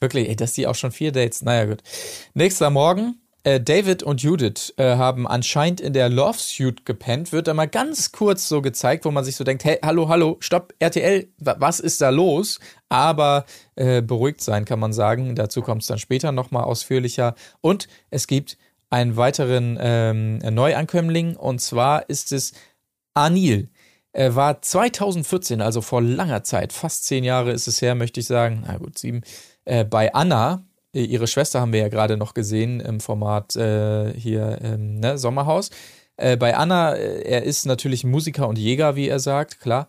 [0.00, 1.42] Wirklich, ey, dass die auch schon vier Dates.
[1.42, 1.82] Naja, gut.
[2.34, 3.16] Nächster Morgen.
[3.44, 7.32] Äh, David und Judith äh, haben anscheinend in der Love Suite gepennt.
[7.32, 10.36] Wird da mal ganz kurz so gezeigt, wo man sich so denkt: Hey, hallo, hallo,
[10.40, 12.60] stopp, RTL, wa- was ist da los?
[12.88, 15.34] Aber äh, beruhigt sein kann man sagen.
[15.34, 17.34] Dazu kommt es dann später nochmal ausführlicher.
[17.60, 18.58] Und es gibt
[18.90, 22.52] einen weiteren ähm, Neuankömmling und zwar ist es
[23.14, 23.70] Anil.
[24.12, 28.26] Er war 2014, also vor langer Zeit, fast zehn Jahre ist es her, möchte ich
[28.26, 29.22] sagen, na gut, sieben,
[29.64, 30.62] äh, bei Anna.
[30.94, 35.18] Äh, Ihre Schwester haben wir ja gerade noch gesehen im Format äh, hier ähm, ne,
[35.18, 35.70] Sommerhaus.
[36.16, 39.88] Äh, bei Anna, äh, er ist natürlich Musiker und Jäger, wie er sagt, klar.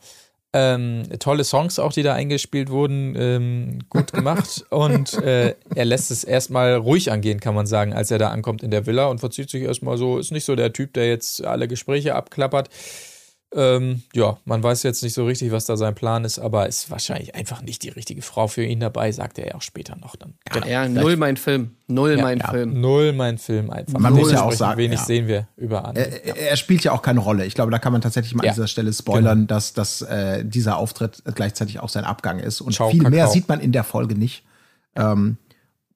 [0.56, 4.66] Ähm, tolle Songs auch, die da eingespielt wurden, ähm, gut gemacht.
[4.70, 8.62] und äh, er lässt es erstmal ruhig angehen, kann man sagen, als er da ankommt
[8.62, 11.43] in der Villa und verzieht sich erstmal so, ist nicht so der Typ, der jetzt
[11.43, 12.70] alle Gespräche abklappert.
[13.56, 16.89] Ähm, ja, man weiß jetzt nicht so richtig, was da sein Plan ist, aber ist
[16.89, 20.16] wahrscheinlich einfach nicht die richtige Frau für ihn dabei, sagt er ja auch später noch
[20.16, 20.34] dann.
[20.51, 20.66] Genau.
[20.66, 21.72] Ja, null mein Film.
[21.88, 22.82] Null mein ja, Film.
[22.82, 23.99] Null mein Film einfach.
[23.99, 25.06] Man muss ja auch sagen, Wenig ja.
[25.06, 25.95] sehen wir über an.
[25.95, 27.45] Er, er spielt ja auch keine Rolle.
[27.45, 28.51] Ich glaube, da kann man tatsächlich mal Ja.
[28.51, 32.62] an dieser Stelle spoilern, dass, dass äh, dieser Auftritt gleichzeitig auch sein Abgang ist.
[32.62, 33.34] Und Ciao, viel mehr Kakao.
[33.34, 34.43] sieht man in der Folge nicht.
[34.95, 35.38] Ähm,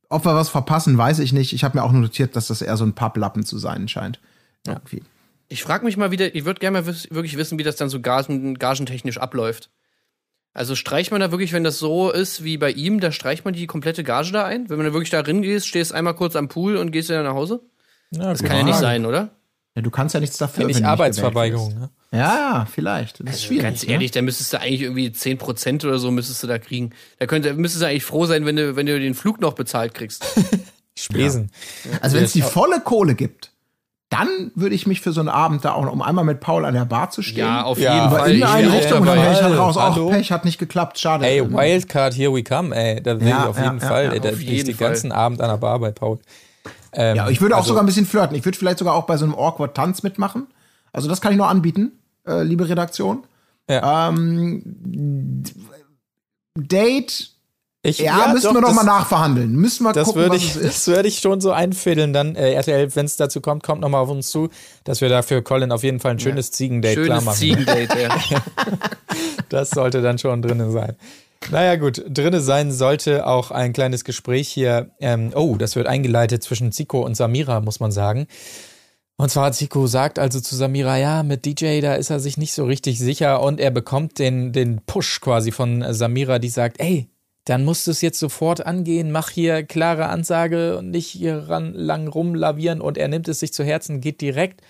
[0.09, 1.53] ob wir was verpassen, weiß ich nicht.
[1.53, 4.19] Ich habe mir auch notiert, dass das eher so ein Papplappen zu sein scheint.
[4.65, 5.01] Irgendwie.
[5.49, 7.89] Ich frage mich mal wieder, ich würde gerne mal wiss, wirklich wissen, wie das dann
[7.89, 9.69] so gagen, gagentechnisch abläuft.
[10.53, 13.53] Also streicht man da wirklich, wenn das so ist wie bei ihm, da streicht man
[13.53, 14.69] die komplette Gage da ein?
[14.69, 17.23] Wenn man da wirklich da drin gehst, stehst einmal kurz am Pool und gehst wieder
[17.23, 17.61] nach Hause?
[18.11, 19.29] Ja, Das kann ja nicht sein, oder?
[19.75, 20.65] Ja, du kannst ja nichts dafür.
[20.65, 21.77] Nicht wenn du Arbeitsverweigerung.
[21.77, 21.89] Ne?
[22.11, 23.19] Ja, ja, vielleicht.
[23.19, 23.63] Das ist schwierig.
[23.63, 23.93] Ganz ne?
[23.93, 26.89] ehrlich, da müsstest du eigentlich irgendwie 10% oder so müsstest du da kriegen.
[27.19, 29.93] Da könnte, müsstest du eigentlich froh sein, wenn du, wenn du den Flug noch bezahlt
[29.93, 30.25] kriegst.
[30.97, 31.51] Spesen.
[32.01, 33.51] Also wenn es die volle Kohle gibt,
[34.09, 36.63] dann würde ich mich für so einen Abend da auch noch, um einmal mit Paul
[36.65, 37.39] an der Bar zu stehen.
[37.39, 38.31] Ja, auf Ja, jeden aber Fall.
[38.31, 39.75] in Ich eine Richtung und dann wäre ich halt raus.
[39.77, 41.25] Auch Pech hat nicht geklappt, schade.
[41.25, 43.01] Ey, Wildcard, here we come, ey.
[43.03, 44.05] Da will Ja, ich auf ja, jeden ja, Fall.
[44.05, 46.19] ja, ey, da bin ich den ganzen Abend an der Bar bei Paul.
[46.93, 48.35] Ähm, Ja, ich würde auch also- sogar ein bisschen flirten.
[48.37, 50.47] Ich würde vielleicht sogar auch bei so einem Awkward-Tanz mitmachen.
[50.93, 51.91] Also das kann ich nur anbieten,
[52.25, 53.25] äh, liebe Redaktion.
[53.69, 54.07] Ja.
[54.07, 55.43] Ähm,
[56.57, 57.31] Date,
[57.87, 59.53] Ich, ja, müssen doch, wir noch das- mal nachverhandeln.
[59.55, 60.65] Müssen wir Das gucken, würde was ich, es ist.
[60.65, 62.11] das würde ich schon so einfädeln.
[62.13, 64.49] Dann äh, RTL, wenn es dazu kommt, kommt noch mal auf uns zu,
[64.83, 67.37] dass wir dafür Colin auf jeden Fall ein schönes Ziegendate klar Schönes machen.
[67.37, 68.15] Ziegendate, ja.
[69.49, 70.95] Das sollte dann schon drinnen sein.
[71.51, 74.91] Naja, gut, drinnen sein sollte auch ein kleines Gespräch hier.
[74.99, 78.27] Ähm, oh, das wird eingeleitet zwischen Zico und Samira, muss man sagen.
[79.15, 82.53] Und zwar Zico sagt also zu Samira, ja, mit DJ, da ist er sich nicht
[82.53, 87.07] so richtig sicher und er bekommt den, den Push quasi von Samira, die sagt, ey,
[87.47, 91.73] dann musst du es jetzt sofort angehen, mach hier klare Ansage und nicht hier ran,
[91.73, 92.81] lang rumlavieren.
[92.81, 94.61] Und er nimmt es sich zu Herzen, geht direkt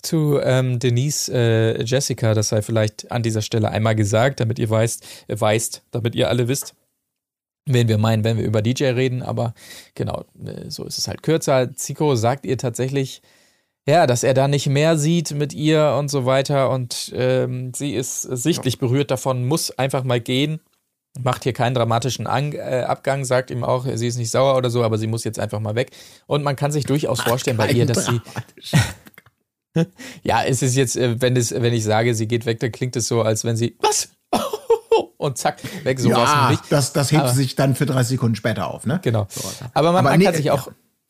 [0.00, 4.70] zu ähm, Denise äh, Jessica, das sei vielleicht an dieser Stelle einmal gesagt, damit ihr
[4.70, 6.74] weißt, äh, weißt, damit ihr alle wisst,
[7.66, 9.52] wen wir meinen, wenn wir über DJ reden, aber
[9.94, 11.74] genau, äh, so ist es halt kürzer.
[11.74, 13.20] Zico sagt ihr tatsächlich,
[13.86, 16.70] ja, dass er da nicht mehr sieht mit ihr und so weiter.
[16.70, 20.60] Und ähm, sie ist sichtlich berührt davon, muss einfach mal gehen,
[21.22, 24.70] macht hier keinen dramatischen An äh, Abgang, sagt ihm auch, sie ist nicht sauer oder
[24.70, 25.90] so, aber sie muss jetzt einfach mal weg
[26.26, 28.20] und man kann sich durchaus vorstellen bei ihr, dass sie
[30.22, 32.96] ja, es ist jetzt, äh, wenn, es, wenn ich sage, sie geht weg, dann klingt
[32.96, 34.08] es so, als wenn sie, was?
[35.18, 36.62] Und zack, weg, sowas ja, nicht.
[36.70, 39.00] das, das hebt Aber- sich dann für 30 Sekunden später auf, ne?
[39.02, 39.26] Genau.
[39.30, 39.42] So,
[39.74, 40.64] Aber man, Aber man nee, kann sich ja.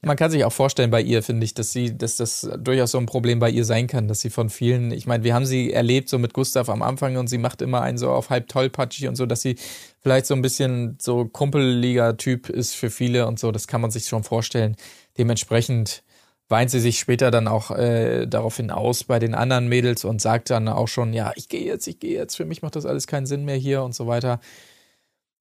[0.06, 2.98] Man kann sich auch vorstellen bei ihr, finde ich, dass sie, dass das durchaus so
[2.98, 5.72] ein Problem bei ihr sein kann, dass sie von vielen, ich meine, wir haben sie
[5.72, 9.08] erlebt so mit Gustav am Anfang und sie macht immer einen so auf halb tollpatschig
[9.08, 9.56] und so, dass sie
[10.00, 14.06] vielleicht so ein bisschen so Kumpelliga-Typ ist für viele und so, das kann man sich
[14.06, 14.76] schon vorstellen.
[15.18, 16.04] Dementsprechend
[16.48, 20.50] weint sie sich später dann auch äh, daraufhin aus bei den anderen Mädels und sagt
[20.50, 23.08] dann auch schon, ja, ich gehe jetzt, ich gehe jetzt, für mich macht das alles
[23.08, 24.38] keinen Sinn mehr hier und so weiter.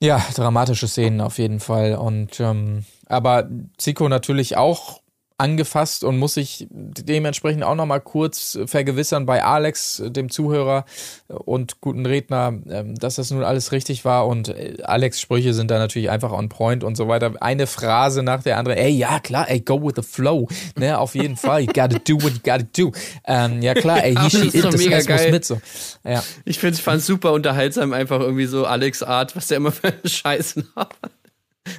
[0.02, 1.96] Ja, dramatische Szenen auf jeden Fall.
[1.96, 5.02] Und ähm, aber Zico natürlich auch
[5.38, 10.86] angefasst und muss sich dementsprechend auch nochmal kurz vergewissern bei Alex, dem Zuhörer
[11.28, 14.28] und guten Redner, ähm, dass das nun alles richtig war.
[14.28, 17.34] Und äh, Alex Sprüche sind da natürlich einfach on point und so weiter.
[17.42, 18.78] Eine Phrase nach der anderen.
[18.78, 20.48] Ey, ja klar, ey, go with the flow.
[20.78, 21.62] Ne, auf jeden Fall.
[21.62, 22.94] You gotta do what you gotta do.
[23.26, 25.32] Ähm, ja klar, ey, he, she, it, das mega muss geil.
[25.32, 25.60] mit so.
[26.06, 26.24] Ja.
[26.46, 30.66] Ich fand super unterhaltsam, einfach irgendwie so Alex Art, was der immer für einen Scheißen
[30.78, 30.96] hat.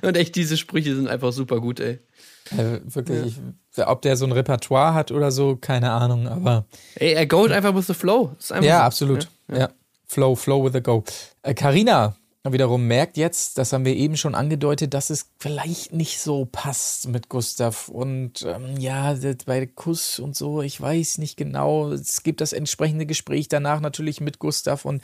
[0.03, 1.99] Und echt, diese Sprüche sind einfach super gut, ey.
[2.53, 3.39] Äh, wirklich,
[3.76, 6.64] ich, ob der so ein Repertoire hat oder so, keine Ahnung, aber
[6.95, 8.37] Ey, er goes einfach with the flow.
[8.51, 8.84] Ja, so.
[8.84, 9.28] absolut.
[9.53, 9.70] Ja,
[10.07, 11.03] Flow, flow with the go.
[11.43, 12.16] Äh, Carina
[12.53, 17.09] wiederum merkt jetzt, das haben wir eben schon angedeutet, dass es vielleicht nicht so passt
[17.09, 19.16] mit Gustav und ähm, ja,
[19.47, 21.91] bei Kuss und so, ich weiß nicht genau.
[21.91, 25.03] Es gibt das entsprechende Gespräch danach natürlich mit Gustav und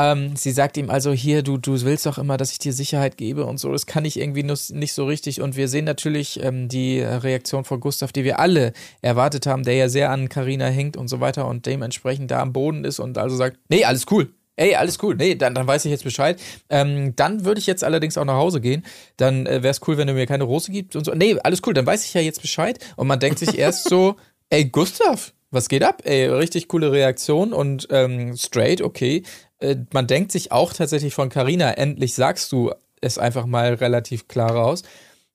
[0.00, 3.18] ähm, sie sagt ihm also hier, du, du willst doch immer, dass ich dir Sicherheit
[3.18, 3.70] gebe und so.
[3.70, 5.42] Das kann ich irgendwie nicht so richtig.
[5.42, 8.72] Und wir sehen natürlich ähm, die Reaktion von Gustav, die wir alle
[9.02, 12.54] erwartet haben, der ja sehr an Karina hängt und so weiter und dementsprechend da am
[12.54, 14.30] Boden ist und also sagt, nee, alles cool.
[14.56, 15.16] Ey, alles cool.
[15.16, 16.40] Nee, dann, dann weiß ich jetzt Bescheid.
[16.70, 18.84] Ähm, dann würde ich jetzt allerdings auch nach Hause gehen.
[19.18, 21.14] Dann äh, wäre es cool, wenn du mir keine Rose gibst und so.
[21.14, 22.78] Nee, alles cool, dann weiß ich ja jetzt Bescheid.
[22.96, 24.16] Und man denkt sich erst so,
[24.50, 26.02] ey, Gustav, was geht ab?
[26.04, 29.22] Ey, richtig coole Reaktion und ähm, straight, okay.
[29.60, 34.28] Äh, man denkt sich auch tatsächlich von Carina, endlich sagst du es einfach mal relativ
[34.28, 34.82] klar raus.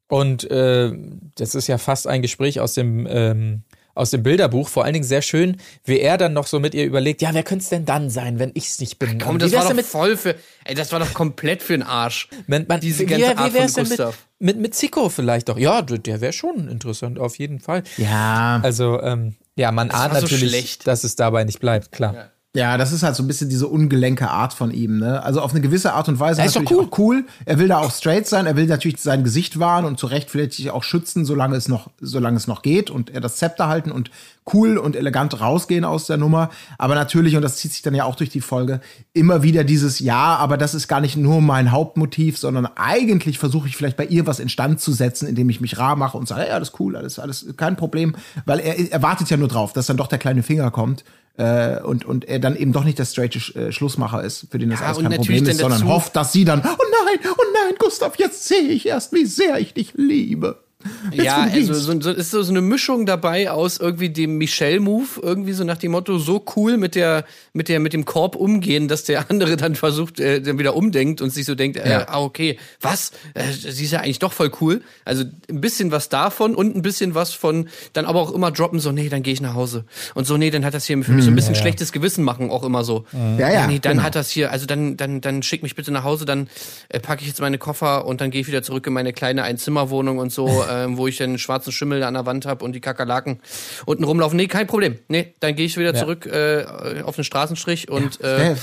[0.08, 0.92] Und äh,
[1.36, 3.64] das ist ja fast ein Gespräch aus dem, ähm,
[3.96, 4.68] aus dem Bilderbuch.
[4.70, 7.42] Vor allen Dingen sehr schön, wie er dann noch so mit ihr überlegt, ja, wer
[7.42, 9.20] könnte es denn dann sein, wenn ich es nicht bin?
[9.20, 11.74] Komm, Und das wie war doch denn voll für, ey, das war doch komplett für
[11.74, 12.28] den Arsch.
[12.46, 14.28] mit, man, diese wie- ganze wie Art wär's von denn mit, Gustav.
[14.38, 15.58] mit, mit Zico vielleicht doch?
[15.58, 17.82] Ja, der, der wäre schon interessant, auf jeden Fall.
[17.98, 18.60] Ja.
[18.62, 20.86] Also, ähm, ja, man ahnt war so natürlich, schlecht.
[20.88, 22.14] dass es dabei nicht bleibt, klar.
[22.14, 22.30] Ja,
[22.78, 25.22] das ist halt so ein bisschen diese ungelenke Art von ihm, ne?
[25.22, 27.26] Also auf eine gewisse Art und Weise Ja, ist natürlich auch cool.
[27.44, 30.30] Er will da auch straight sein, er will natürlich sein Gesicht wahren und zu Recht
[30.30, 33.68] vielleicht sich auch schützen, solange es noch, solange es noch geht und er das Zepter
[33.68, 34.10] halten und
[34.54, 36.50] cool und elegant rausgehen aus der Nummer.
[36.78, 38.80] Aber natürlich, und das zieht sich dann ja auch durch die Folge,
[39.12, 43.68] immer wieder dieses Ja, aber das ist gar nicht nur mein Hauptmotiv, sondern eigentlich versuche
[43.68, 46.48] ich vielleicht bei ihr was instand zu setzen, indem ich mich rar mache und sage,
[46.48, 49.88] ja, alles cool, alles, alles kein Problem, weil er, er wartet ja nur drauf, dass
[49.88, 51.04] dann doch der kleine Finger kommt
[51.38, 54.58] äh, und, und er dann eben doch nicht der straighte Sch äh, Schlussmacher ist, für
[54.58, 57.44] den das Ja, alles kein Problem ist, sondern hofft, dass sie dann, oh nein, oh
[57.54, 60.65] nein, Gustav, jetzt sehe ich erst, wie sehr ich dich liebe.
[61.14, 65.64] Ja, also so, so ist so, eine Mischung dabei aus irgendwie dem Michelle-Move, irgendwie so
[65.64, 69.30] nach dem Motto, so cool mit der, mit der, mit dem Korb umgehen, dass der
[69.30, 72.08] andere dann versucht, äh, dann wieder umdenkt und sich so denkt, äh, Ja.
[72.08, 73.12] ah, okay, was?
[73.34, 74.82] Äh, sie ist ja eigentlich doch voll cool.
[75.06, 78.80] Also ein bisschen was davon und ein bisschen was von, dann aber auch immer droppen,
[78.80, 79.86] so, nee, dann gehe ich nach Hause.
[80.14, 82.50] Und so, nee, dann hat das hier für mich so ein bisschen schlechtes Gewissen machen,
[82.50, 83.06] auch immer so.
[83.38, 84.04] Ja, ja, nee, dann genau.
[84.04, 86.48] hat das hier, also dann, dann, dann schick mich bitte nach Hause, dann
[86.90, 89.44] äh, packe ich jetzt meine Koffer und dann gehe ich wieder zurück in meine kleine
[89.44, 90.46] Einzimmerwohnung und so,
[90.84, 93.40] ähm, wo ich einen schwarzen Schimmel an der Wand habe und die Kakerlaken
[93.86, 94.36] unten rumlaufen.
[94.38, 95.00] Nee, kein Problem.
[95.08, 96.66] Nee, dann gehe ich wieder zurück äh,
[97.04, 98.56] auf den Straßenstrich und äh, Ja,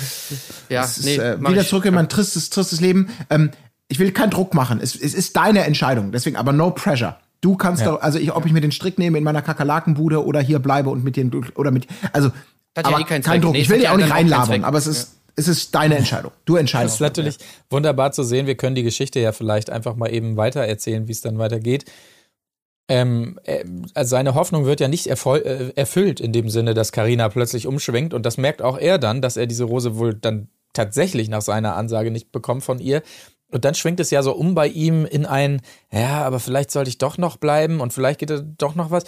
[0.68, 1.68] ja, es ist, nee, äh, wieder ich.
[1.68, 3.10] zurück in mein tristes, tristes Leben.
[3.30, 3.50] Ähm,
[3.88, 4.80] ich will keinen Druck machen.
[4.82, 6.12] Es, es ist deine Entscheidung.
[6.12, 7.16] Deswegen aber no pressure.
[7.42, 10.40] Du kannst doch, also ich, ob ich mir den Strick nehme in meiner Kakerlakenbude oder
[10.40, 12.28] hier bleibe und mit dir oder mit, also
[12.76, 13.40] Hat ja aber eh keinen kein.
[13.42, 13.52] Druck.
[13.52, 16.32] Nee, ich will ja auch nicht reinlabern, aber es ist, es ist deine Entscheidung.
[16.44, 16.94] Du Das entscheidest.
[16.96, 17.38] ist natürlich
[17.70, 18.46] wunderbar zu sehen.
[18.46, 21.84] Wir können die Geschichte ja vielleicht einfach mal eben weiter erzählen, wie es dann weitergeht.
[22.88, 23.64] Ähm, äh,
[23.94, 28.12] also seine Hoffnung wird ja nicht äh, erfüllt in dem Sinne, dass Karina plötzlich umschwenkt
[28.12, 31.76] und das merkt auch er dann, dass er diese Rose wohl dann tatsächlich nach seiner
[31.76, 33.02] Ansage nicht bekommt von ihr.
[33.50, 35.60] Und dann schwenkt es ja so um bei ihm in ein,
[35.92, 39.04] ja, aber vielleicht sollte ich doch noch bleiben und vielleicht geht da doch noch was.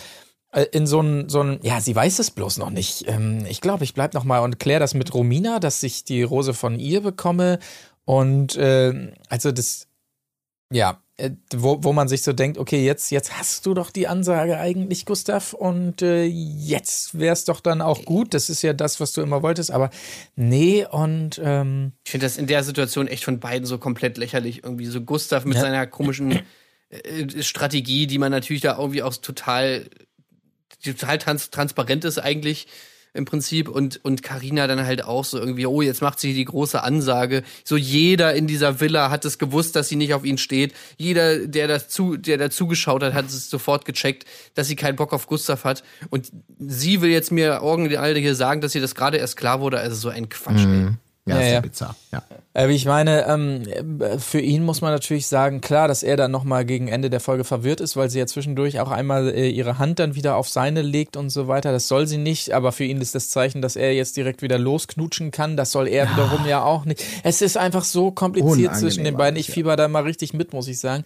[0.54, 3.04] Äh, In so ein, so ein, ja, sie weiß es bloß noch nicht.
[3.08, 6.22] Ähm, ich glaube, ich bleib noch mal und kläre das mit Romina, dass ich die
[6.22, 7.58] Rose von ihr bekomme.
[8.04, 9.86] Und äh, also das,
[10.70, 14.08] ja, äh, wo, wo man sich so denkt, okay, jetzt, jetzt hast du doch die
[14.08, 18.34] Ansage eigentlich, Gustav, und äh, jetzt wär's doch dann auch gut.
[18.34, 19.90] Das ist ja das, was du immer wolltest, aber
[20.36, 24.64] nee, und ähm, Ich finde das in der Situation echt von beiden so komplett lächerlich.
[24.64, 25.60] Irgendwie so Gustav mit Ja.
[25.62, 26.40] seiner komischen
[26.90, 29.86] äh, Strategie, die man natürlich da irgendwie auch total,
[30.84, 32.66] die total trans transparent ist eigentlich
[33.14, 36.44] im Prinzip und und Karina dann halt auch so irgendwie oh jetzt macht sie die
[36.44, 37.44] große Ansage.
[37.62, 40.74] So jeder in dieser Villa hat es gewusst dass sie nicht auf ihn steht.
[40.96, 45.12] Jeder der dazu der dazu geschaut hat hat es sofort gecheckt dass sie keinen Bock
[45.12, 45.84] auf Gustav hat.
[46.10, 49.78] Und sie will jetzt mir original hier sagen dass sie das gerade erst klar wurde.
[49.78, 50.88] Also so ein Quatsch ey.
[51.26, 51.52] Ja, Ja, ja.
[51.54, 51.96] ja bizarr.
[52.12, 52.22] Ja.
[52.52, 53.62] Äh, wie ich meine, ähm,
[54.00, 57.20] äh, für ihn muss man natürlich sagen, klar, dass er dann nochmal gegen Ende der
[57.20, 60.48] Folge verwirrt ist, weil sie ja zwischendurch auch einmal äh, ihre Hand dann wieder auf
[60.48, 61.72] seine legt und so weiter.
[61.72, 64.58] Das soll sie nicht, aber für ihn ist das Zeichen, dass er jetzt direkt wieder
[64.58, 65.56] losknutschen kann.
[65.56, 67.02] Das soll er wiederum ja auch nicht.
[67.22, 69.38] Es ist einfach so kompliziert Unangenehm zwischen den beiden.
[69.38, 69.54] Ich ja.
[69.54, 71.04] fieber da mal richtig mit, muss ich sagen.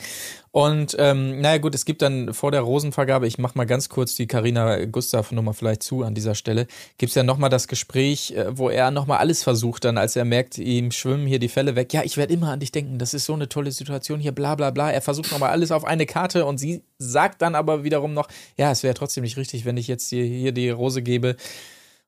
[0.51, 4.15] Und ähm, naja gut, es gibt dann vor der Rosenvergabe, ich mach mal ganz kurz
[4.15, 6.67] die Karina Gustav Nummer vielleicht zu an dieser Stelle,
[6.97, 10.57] gibt's ja nochmal das Gespräch, äh, wo er nochmal alles versucht dann, als er merkt,
[10.57, 11.93] ihm schwimmen hier die Fälle weg.
[11.93, 14.55] Ja, ich werde immer an dich denken, das ist so eine tolle Situation hier, bla
[14.55, 14.91] bla bla.
[14.91, 18.71] Er versucht nochmal alles auf eine Karte und sie sagt dann aber wiederum noch, ja,
[18.71, 21.37] es wäre trotzdem nicht richtig, wenn ich jetzt hier, hier die Rose gebe.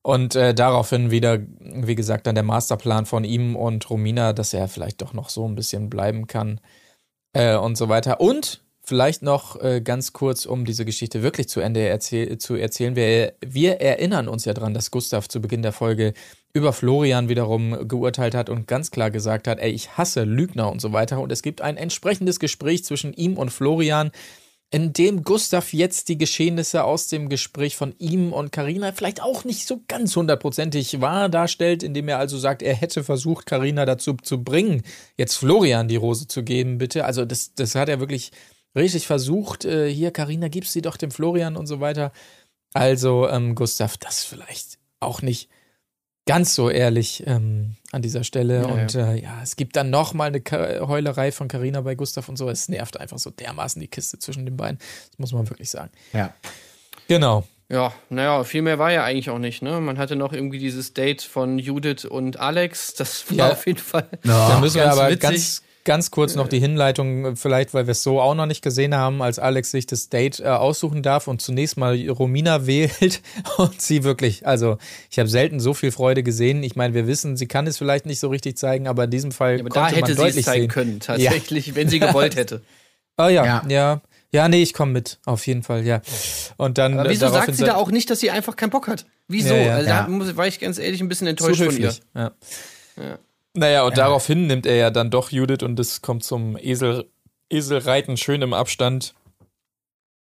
[0.02, 4.66] Und äh, daraufhin wieder, wie gesagt, dann der Masterplan von ihm und Romina, dass er
[4.66, 6.58] vielleicht doch noch so ein bisschen bleiben kann
[7.32, 8.20] äh, und so weiter.
[8.20, 12.96] Und vielleicht noch äh, ganz kurz, um diese Geschichte wirklich zu Ende erzähl zu erzählen.
[12.96, 16.12] Wir, wir erinnern uns ja dran, dass Gustav zu Beginn der Folge
[16.52, 20.80] über Florian wiederum geurteilt hat und ganz klar gesagt hat, ey, ich hasse Lügner und
[20.80, 21.20] so weiter.
[21.20, 24.10] Und es gibt ein entsprechendes Gespräch zwischen ihm und Florian,
[24.72, 29.44] in dem Gustav jetzt die Geschehnisse aus dem Gespräch von ihm und Karina vielleicht auch
[29.44, 34.14] nicht so ganz hundertprozentig wahr darstellt, indem er also sagt, er hätte versucht, Karina dazu
[34.14, 34.82] zu bringen,
[35.16, 37.04] jetzt Florian die Rose zu geben, bitte.
[37.04, 38.30] Also das, das hat er wirklich
[38.76, 39.64] richtig versucht.
[39.64, 42.12] Äh, hier, Karina, gibst sie doch dem Florian und so weiter.
[42.72, 45.48] Also, ähm, Gustav, das vielleicht auch nicht
[46.26, 48.62] ganz so ehrlich ähm, an dieser Stelle.
[48.62, 51.94] Ja, und äh, ja, es gibt dann noch mal eine Ka Heulerei von Karina bei
[51.94, 52.48] Gustav und so.
[52.48, 54.78] Es nervt einfach so dermaßen die Kiste zwischen den beiden.
[55.10, 55.90] Das muss man wirklich sagen.
[56.12, 56.32] ja.
[57.08, 57.44] Genau.
[57.68, 59.80] Ja, naja, viel mehr war ja eigentlich auch nicht, ne?
[59.80, 62.94] Man hatte noch irgendwie dieses Date von Judith und Alex.
[62.94, 63.52] Das war Ja.
[63.52, 64.08] auf jeden Fall.
[64.24, 65.20] Dann müssen wir aber witzig.
[65.20, 68.62] ganz, ganz kurz noch die Hinleitung, äh, vielleicht, weil wir es so auch noch nicht
[68.62, 73.22] gesehen haben, als Alex sich das Date äh, aussuchen darf und zunächst mal Romina wählt
[73.56, 74.78] und sie wirklich, also
[75.10, 76.62] ich habe selten so viel Freude gesehen.
[76.62, 79.32] Ich meine, wir wissen, sie kann es vielleicht nicht so richtig zeigen, aber in diesem
[79.32, 80.70] Fall Ja, aber da konnte man hätte sie deutlich es zeigen sehen.
[80.70, 82.62] können, tatsächlich, wenn sie gewollt hätte.
[83.18, 83.62] Oh ja, Ja.
[83.68, 84.00] ja.
[84.32, 86.02] Ja, nee, ich komme mit, auf jeden Fall, ja.
[86.56, 88.86] Und dann Aber äh, wieso sagt sie da auch nicht, dass sie einfach keinen Bock
[88.86, 89.04] hat?
[89.26, 89.54] Wieso?
[89.54, 89.74] Ja, ja.
[89.74, 90.06] also Ja.
[90.08, 91.88] da war ich ganz ehrlich ein bisschen zu enttäuscht von ihr.
[91.88, 92.00] höflich.
[92.14, 93.18] Ja.
[93.54, 97.10] Naja, und daraufhin nimmt er ja dann doch Judith und es kommt zum Esel,
[97.50, 99.14] Eselreiten schön im Abstand.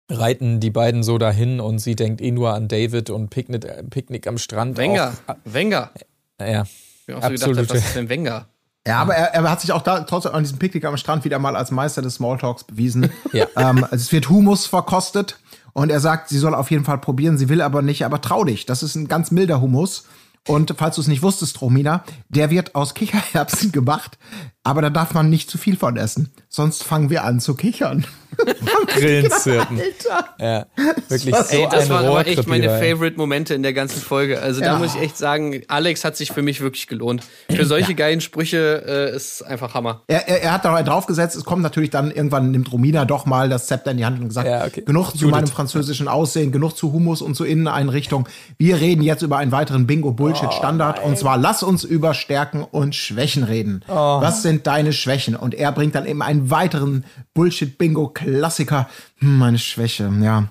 [0.10, 3.84] Reiten die beiden so dahin und sie denkt eh nur an David und Picknick, äh,
[3.84, 4.78] Picknick am Strand.
[4.78, 5.14] Wenger.
[5.28, 5.92] Auch, Wenger.
[6.40, 6.66] ja, auch
[7.06, 7.70] so gedacht, Absolute.
[7.70, 8.48] was ist denn Wenger?
[8.86, 11.40] Ja, aber er, er hat sich auch da trotzdem an diesem Picknick am Strand wieder
[11.40, 13.10] mal als Meister des Smalltalks bewiesen.
[13.32, 13.48] Ja.
[13.56, 15.40] Ähm, also es wird Humus verkostet
[15.72, 18.44] und er sagt, sie soll auf jeden Fall probieren, sie will aber nicht, aber trau
[18.44, 18.66] dich.
[18.66, 20.06] Das ist ein ganz milder Humus.
[20.48, 24.18] Und falls du es nicht wusstest, Romina, der wird aus Kichererbsen gemacht,
[24.64, 26.30] aber da darf man nicht zu viel von essen.
[26.50, 28.06] Sonst fangen wir an zu kichern.
[28.88, 29.80] Grillenzirpen.
[29.80, 30.28] Alter.
[30.40, 30.66] Ja,
[31.10, 32.68] wirklich Das so Ey, das ein waren aber echt meine.
[32.80, 34.42] Favorite-Momente in der ganzen Folge.
[34.42, 34.78] Also da Ja.
[34.80, 37.24] muss ich echt sagen, Alex hat sich für mich wirklich gelohnt.
[37.50, 40.02] Für solche geilen Sprüche äh, ist einfach Hammer.
[40.08, 43.50] Er, er, er hat da draufgesetzt, es kommt natürlich dann, irgendwann nimmt Romina doch mal
[43.50, 44.82] das Zepter in die Hand und gesagt, Ja, okay.
[44.86, 45.32] genug zu Judith.
[45.32, 48.28] meinem französischen Aussehen, genug zu Humus und zu Inneneinrichtung.
[48.58, 53.44] Wir reden jetzt über einen weiteren Bingo-Bullshit-Standard und zwar lass uns über Stärken und Schwächen
[53.44, 53.84] reden.
[53.88, 55.36] Was sind deine Schwächen?
[55.36, 57.04] Und er bringt dann eben einen weiteren
[57.34, 58.90] Bullshit-Bingo-Klassiker.
[59.20, 60.50] Hm, meine Schwäche, ja.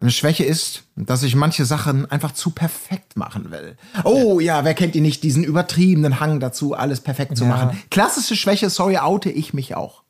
[0.00, 3.76] Eine Schwäche ist, dass ich manche Sachen einfach zu perfekt machen will.
[4.04, 7.50] Oh ja, wer kennt ihn nicht, diesen übertriebenen Hang dazu, alles perfekt zu Ja.
[7.50, 7.82] machen.
[7.90, 10.02] Klassische Schwäche, sorry, oute ich mich auch.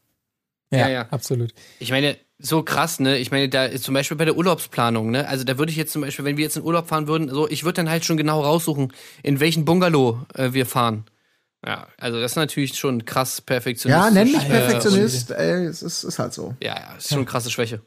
[0.73, 1.03] Ja, Ja, ja.
[1.11, 1.55] absolut.
[1.79, 3.19] Ich meine, so krass, ne?
[3.19, 5.29] Ich meine, da ist zum Beispiel bei der Urlaubsplanung, ne?
[5.29, 7.49] Also da würde ich jetzt zum Beispiel, wenn wir jetzt in Urlaub fahren würden, so,
[7.49, 8.93] ich würde dann halt schon genau raussuchen,
[9.23, 11.05] in welchen Bungalow äh, wir fahren.
[11.66, 14.05] Ja, also das ist natürlich schon krass perfektionistisch.
[14.05, 16.55] Ja, nenn mich äh, Perfektionist, ey, es ist, ist halt so.
[16.62, 17.81] Ja, ja, ist schon eine krasse Schwäche.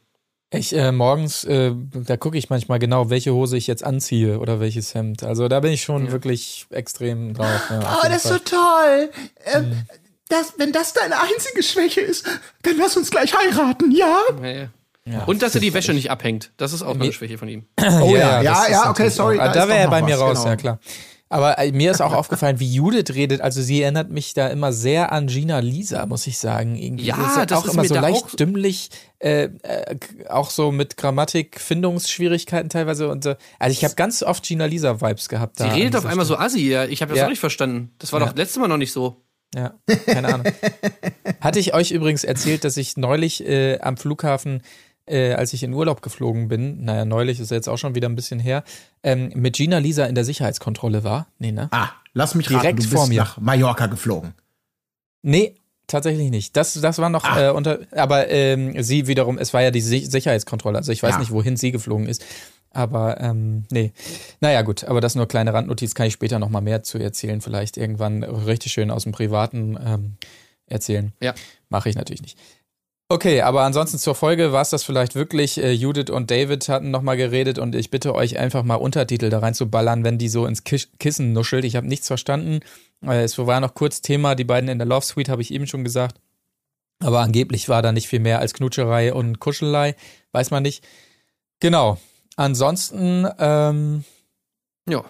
[0.49, 4.59] Ich äh, morgens, äh, da gucke ich manchmal genau, welche Hose ich jetzt anziehe oder
[4.61, 5.21] welches Hemd.
[5.23, 7.69] Also da bin ich schon wirklich extrem drauf.
[7.69, 9.09] Ja, Oh, das ist so toll.
[9.45, 9.83] Ähm,
[10.29, 12.25] das, wenn das deine einzige Schwäche ist,
[12.63, 14.19] dann lass uns gleich heiraten, ja?
[14.41, 14.69] Ja,
[15.05, 15.23] ja.
[15.25, 16.51] Und dass er die Wäsche nicht abhängt.
[16.57, 17.65] Das ist auch eine Schwäche von ihm.
[18.01, 19.39] Oh ja, ja, ja, okay, sorry.
[19.39, 20.49] Ah, da da wäre er bei mir raus, genau.
[20.49, 20.79] ja klar.
[21.29, 23.41] Aber äh, mir ist auch aufgefallen, wie Judith redet.
[23.41, 26.75] Also sie erinnert mich da immer sehr an Gina Lisa, muss ich sagen.
[26.75, 27.05] Irgendwie.
[27.05, 28.89] Ja, Sie ist das auch ist immer so leicht auch- dümmlich,
[29.19, 29.95] äh, äh,
[30.29, 33.35] auch so mit Grammatik, Findungsschwierigkeiten teilweise und so.
[33.59, 35.57] Also ich habe ganz oft Gina Lisa Vibes gehabt.
[35.57, 36.85] Sie redet auf einmal so assi, ja.
[36.85, 37.25] Ich habe das Ja.
[37.25, 37.91] auch nicht verstanden.
[37.99, 38.27] Das war Ja.
[38.27, 39.21] doch letztes Mal noch nicht so.
[39.55, 39.73] Ja,
[40.05, 40.45] keine Ahnung.
[41.41, 44.61] Hatte ich euch übrigens erzählt, dass ich neulich äh, am Flughafen,
[45.07, 48.15] äh, als ich in Urlaub geflogen bin, naja, neulich ist jetzt auch schon wieder ein
[48.15, 48.63] bisschen her,
[49.03, 51.27] ähm, mit Gina Lisa in der Sicherheitskontrolle war.
[51.39, 51.67] Nee, ne?
[51.71, 53.21] Ah, lass mich raten, Direkt du vor bist mir.
[53.21, 54.33] nach Mallorca geflogen.
[55.21, 55.55] Nee,
[55.87, 56.55] tatsächlich nicht.
[56.55, 57.47] Das, das war noch Ah.
[57.47, 61.13] äh, unter, aber ähm, sie wiederum, es war ja die Si- Sicherheitskontrolle, also ich weiß
[61.15, 61.19] Ja.
[61.19, 62.23] nicht, wohin sie geflogen ist.
[62.71, 63.91] Aber ähm, nee.
[64.39, 67.41] Naja, gut, aber das nur kleine Randnotiz, kann ich später nochmal mehr zu erzählen.
[67.41, 70.17] Vielleicht irgendwann richtig schön aus dem Privaten ähm,
[70.67, 71.13] erzählen.
[71.21, 71.33] Ja.
[71.69, 72.37] Mache ich natürlich nicht.
[73.09, 75.57] Okay, aber ansonsten zur Folge war es das vielleicht wirklich.
[75.63, 79.39] Äh, Judith und David hatten nochmal geredet und ich bitte euch einfach mal Untertitel da
[79.39, 81.63] rein zu ballern, wenn die so ins Kisch Kissen nuschelt.
[81.63, 82.59] Ich habe nichts verstanden.
[83.05, 85.67] Äh, es war noch kurz Thema, die beiden in der Love Suite, habe ich eben
[85.67, 86.19] schon gesagt.
[86.99, 89.95] Aber angeblich war da nicht viel mehr als Knutscherei und Kuschelei.
[90.33, 90.83] Weiß man nicht.
[91.61, 91.97] Genau.
[92.35, 94.03] Ansonsten, ähm,
[94.89, 95.05] Ja.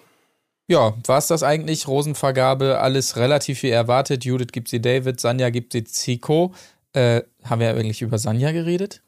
[0.67, 1.87] ja, war es das eigentlich?
[1.87, 4.23] Rosenvergabe, alles relativ wie erwartet.
[4.23, 6.53] Judith gibt sie David, Sanja gibt sie Zico.
[6.93, 9.01] Äh, haben wir eigentlich über Sanja geredet?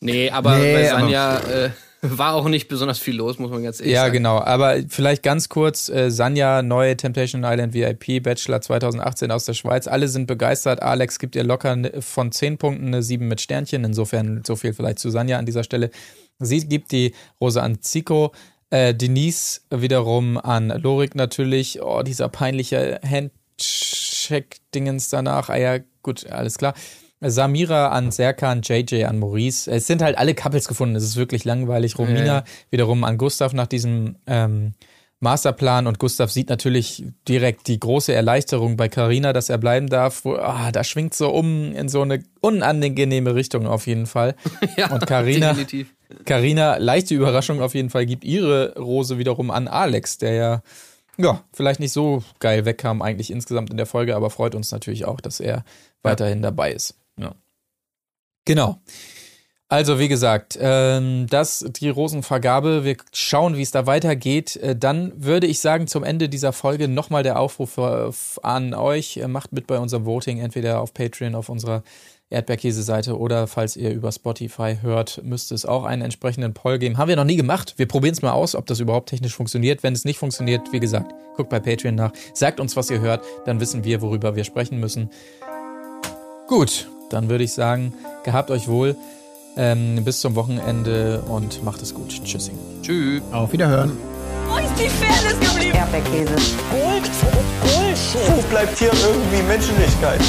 [0.00, 1.70] Nee, aber Nee, bei aber- Sanja äh,
[2.02, 4.12] war auch nicht besonders viel los, muss man ganz ehrlich Ja, sagen.
[4.12, 4.38] genau.
[4.40, 9.88] Aber vielleicht ganz kurz, äh, Sanja, neue Temptation Island VIP, Bachelor 2018 aus der Schweiz.
[9.88, 10.82] Alle sind begeistert.
[10.82, 13.82] Alex gibt ihr locker von 10 Punkten eine 7 mit Sternchen.
[13.84, 15.90] Insofern so viel vielleicht zu Sanja an dieser Stelle.
[16.38, 18.32] Sie gibt die Rose an Zico.
[18.70, 21.80] Äh, Denise wiederum an Lorik natürlich.
[21.82, 25.48] Oh, dieser peinliche Handcheck-Dingens danach.
[25.48, 26.74] Ah ja, gut, alles klar.
[27.30, 29.70] Samira an Serkan, JJ an Maurice.
[29.70, 30.96] Es sind halt alle Couples gefunden.
[30.96, 31.98] Es ist wirklich langweilig.
[31.98, 32.44] Romina Ja.
[32.70, 34.74] wiederum an Gustav nach diesem ähm,
[35.20, 40.24] Masterplan und Gustav sieht natürlich direkt die große Erleichterung bei Carina, dass er bleiben darf.
[40.24, 44.34] Wo, ah, da schwingt so um in so eine unangenehme Richtung auf jeden Fall.
[44.76, 45.94] Ja, Und Carina, definitiv.
[46.26, 50.62] Carina, leichte Überraschung auf jeden Fall, gibt ihre Rose wiederum an Alex, der ja,
[51.16, 55.06] ja, vielleicht nicht so geil wegkam eigentlich insgesamt in der Folge, aber freut uns natürlich
[55.06, 55.64] auch, dass er
[56.02, 56.94] weiterhin dabei ist.
[57.18, 57.34] Ja.
[58.44, 58.80] Genau.
[59.68, 62.84] Also, wie gesagt, ähm, das die Rosenvergabe.
[62.84, 64.54] Wir schauen, wie es da weitergeht.
[64.56, 68.12] Äh, dann würde ich sagen, zum Ende dieser Folge nochmal der Aufruf äh,
[68.42, 69.16] an euch.
[69.16, 71.82] Äh, Macht mit bei unserem Voting, entweder auf Patreon, auf unserer
[72.30, 76.98] Erdbeerkäse-Seite oder falls ihr über Spotify hört, müsste es auch einen entsprechenden Poll geben.
[76.98, 77.74] Haben wir noch nie gemacht.
[77.76, 79.82] Wir probieren es mal aus, ob das überhaupt technisch funktioniert.
[79.82, 82.12] Wenn es nicht funktioniert, wie gesagt, guckt bei Patreon nach.
[82.34, 85.10] Sagt uns, was ihr hört, dann wissen wir, worüber wir sprechen müssen.
[86.48, 88.96] Gut, dann würde ich sagen, gehabt euch wohl.
[89.58, 92.08] Ähm, bis zum Wochenende und macht es gut.
[92.24, 92.58] Tschüssing.
[92.82, 93.22] Tschüss.
[93.32, 93.96] Auf Wiederhören.
[94.48, 95.76] Wo ist die Fairness geblieben?
[95.76, 96.34] Erdbeerkäse.
[96.70, 97.10] Gold,
[97.62, 98.36] Bullshit.
[98.36, 100.20] Wo bleibt hier irgendwie Menschlichkeit?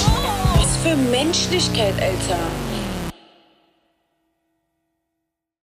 [0.56, 2.40] Was für Menschlichkeit, Alter.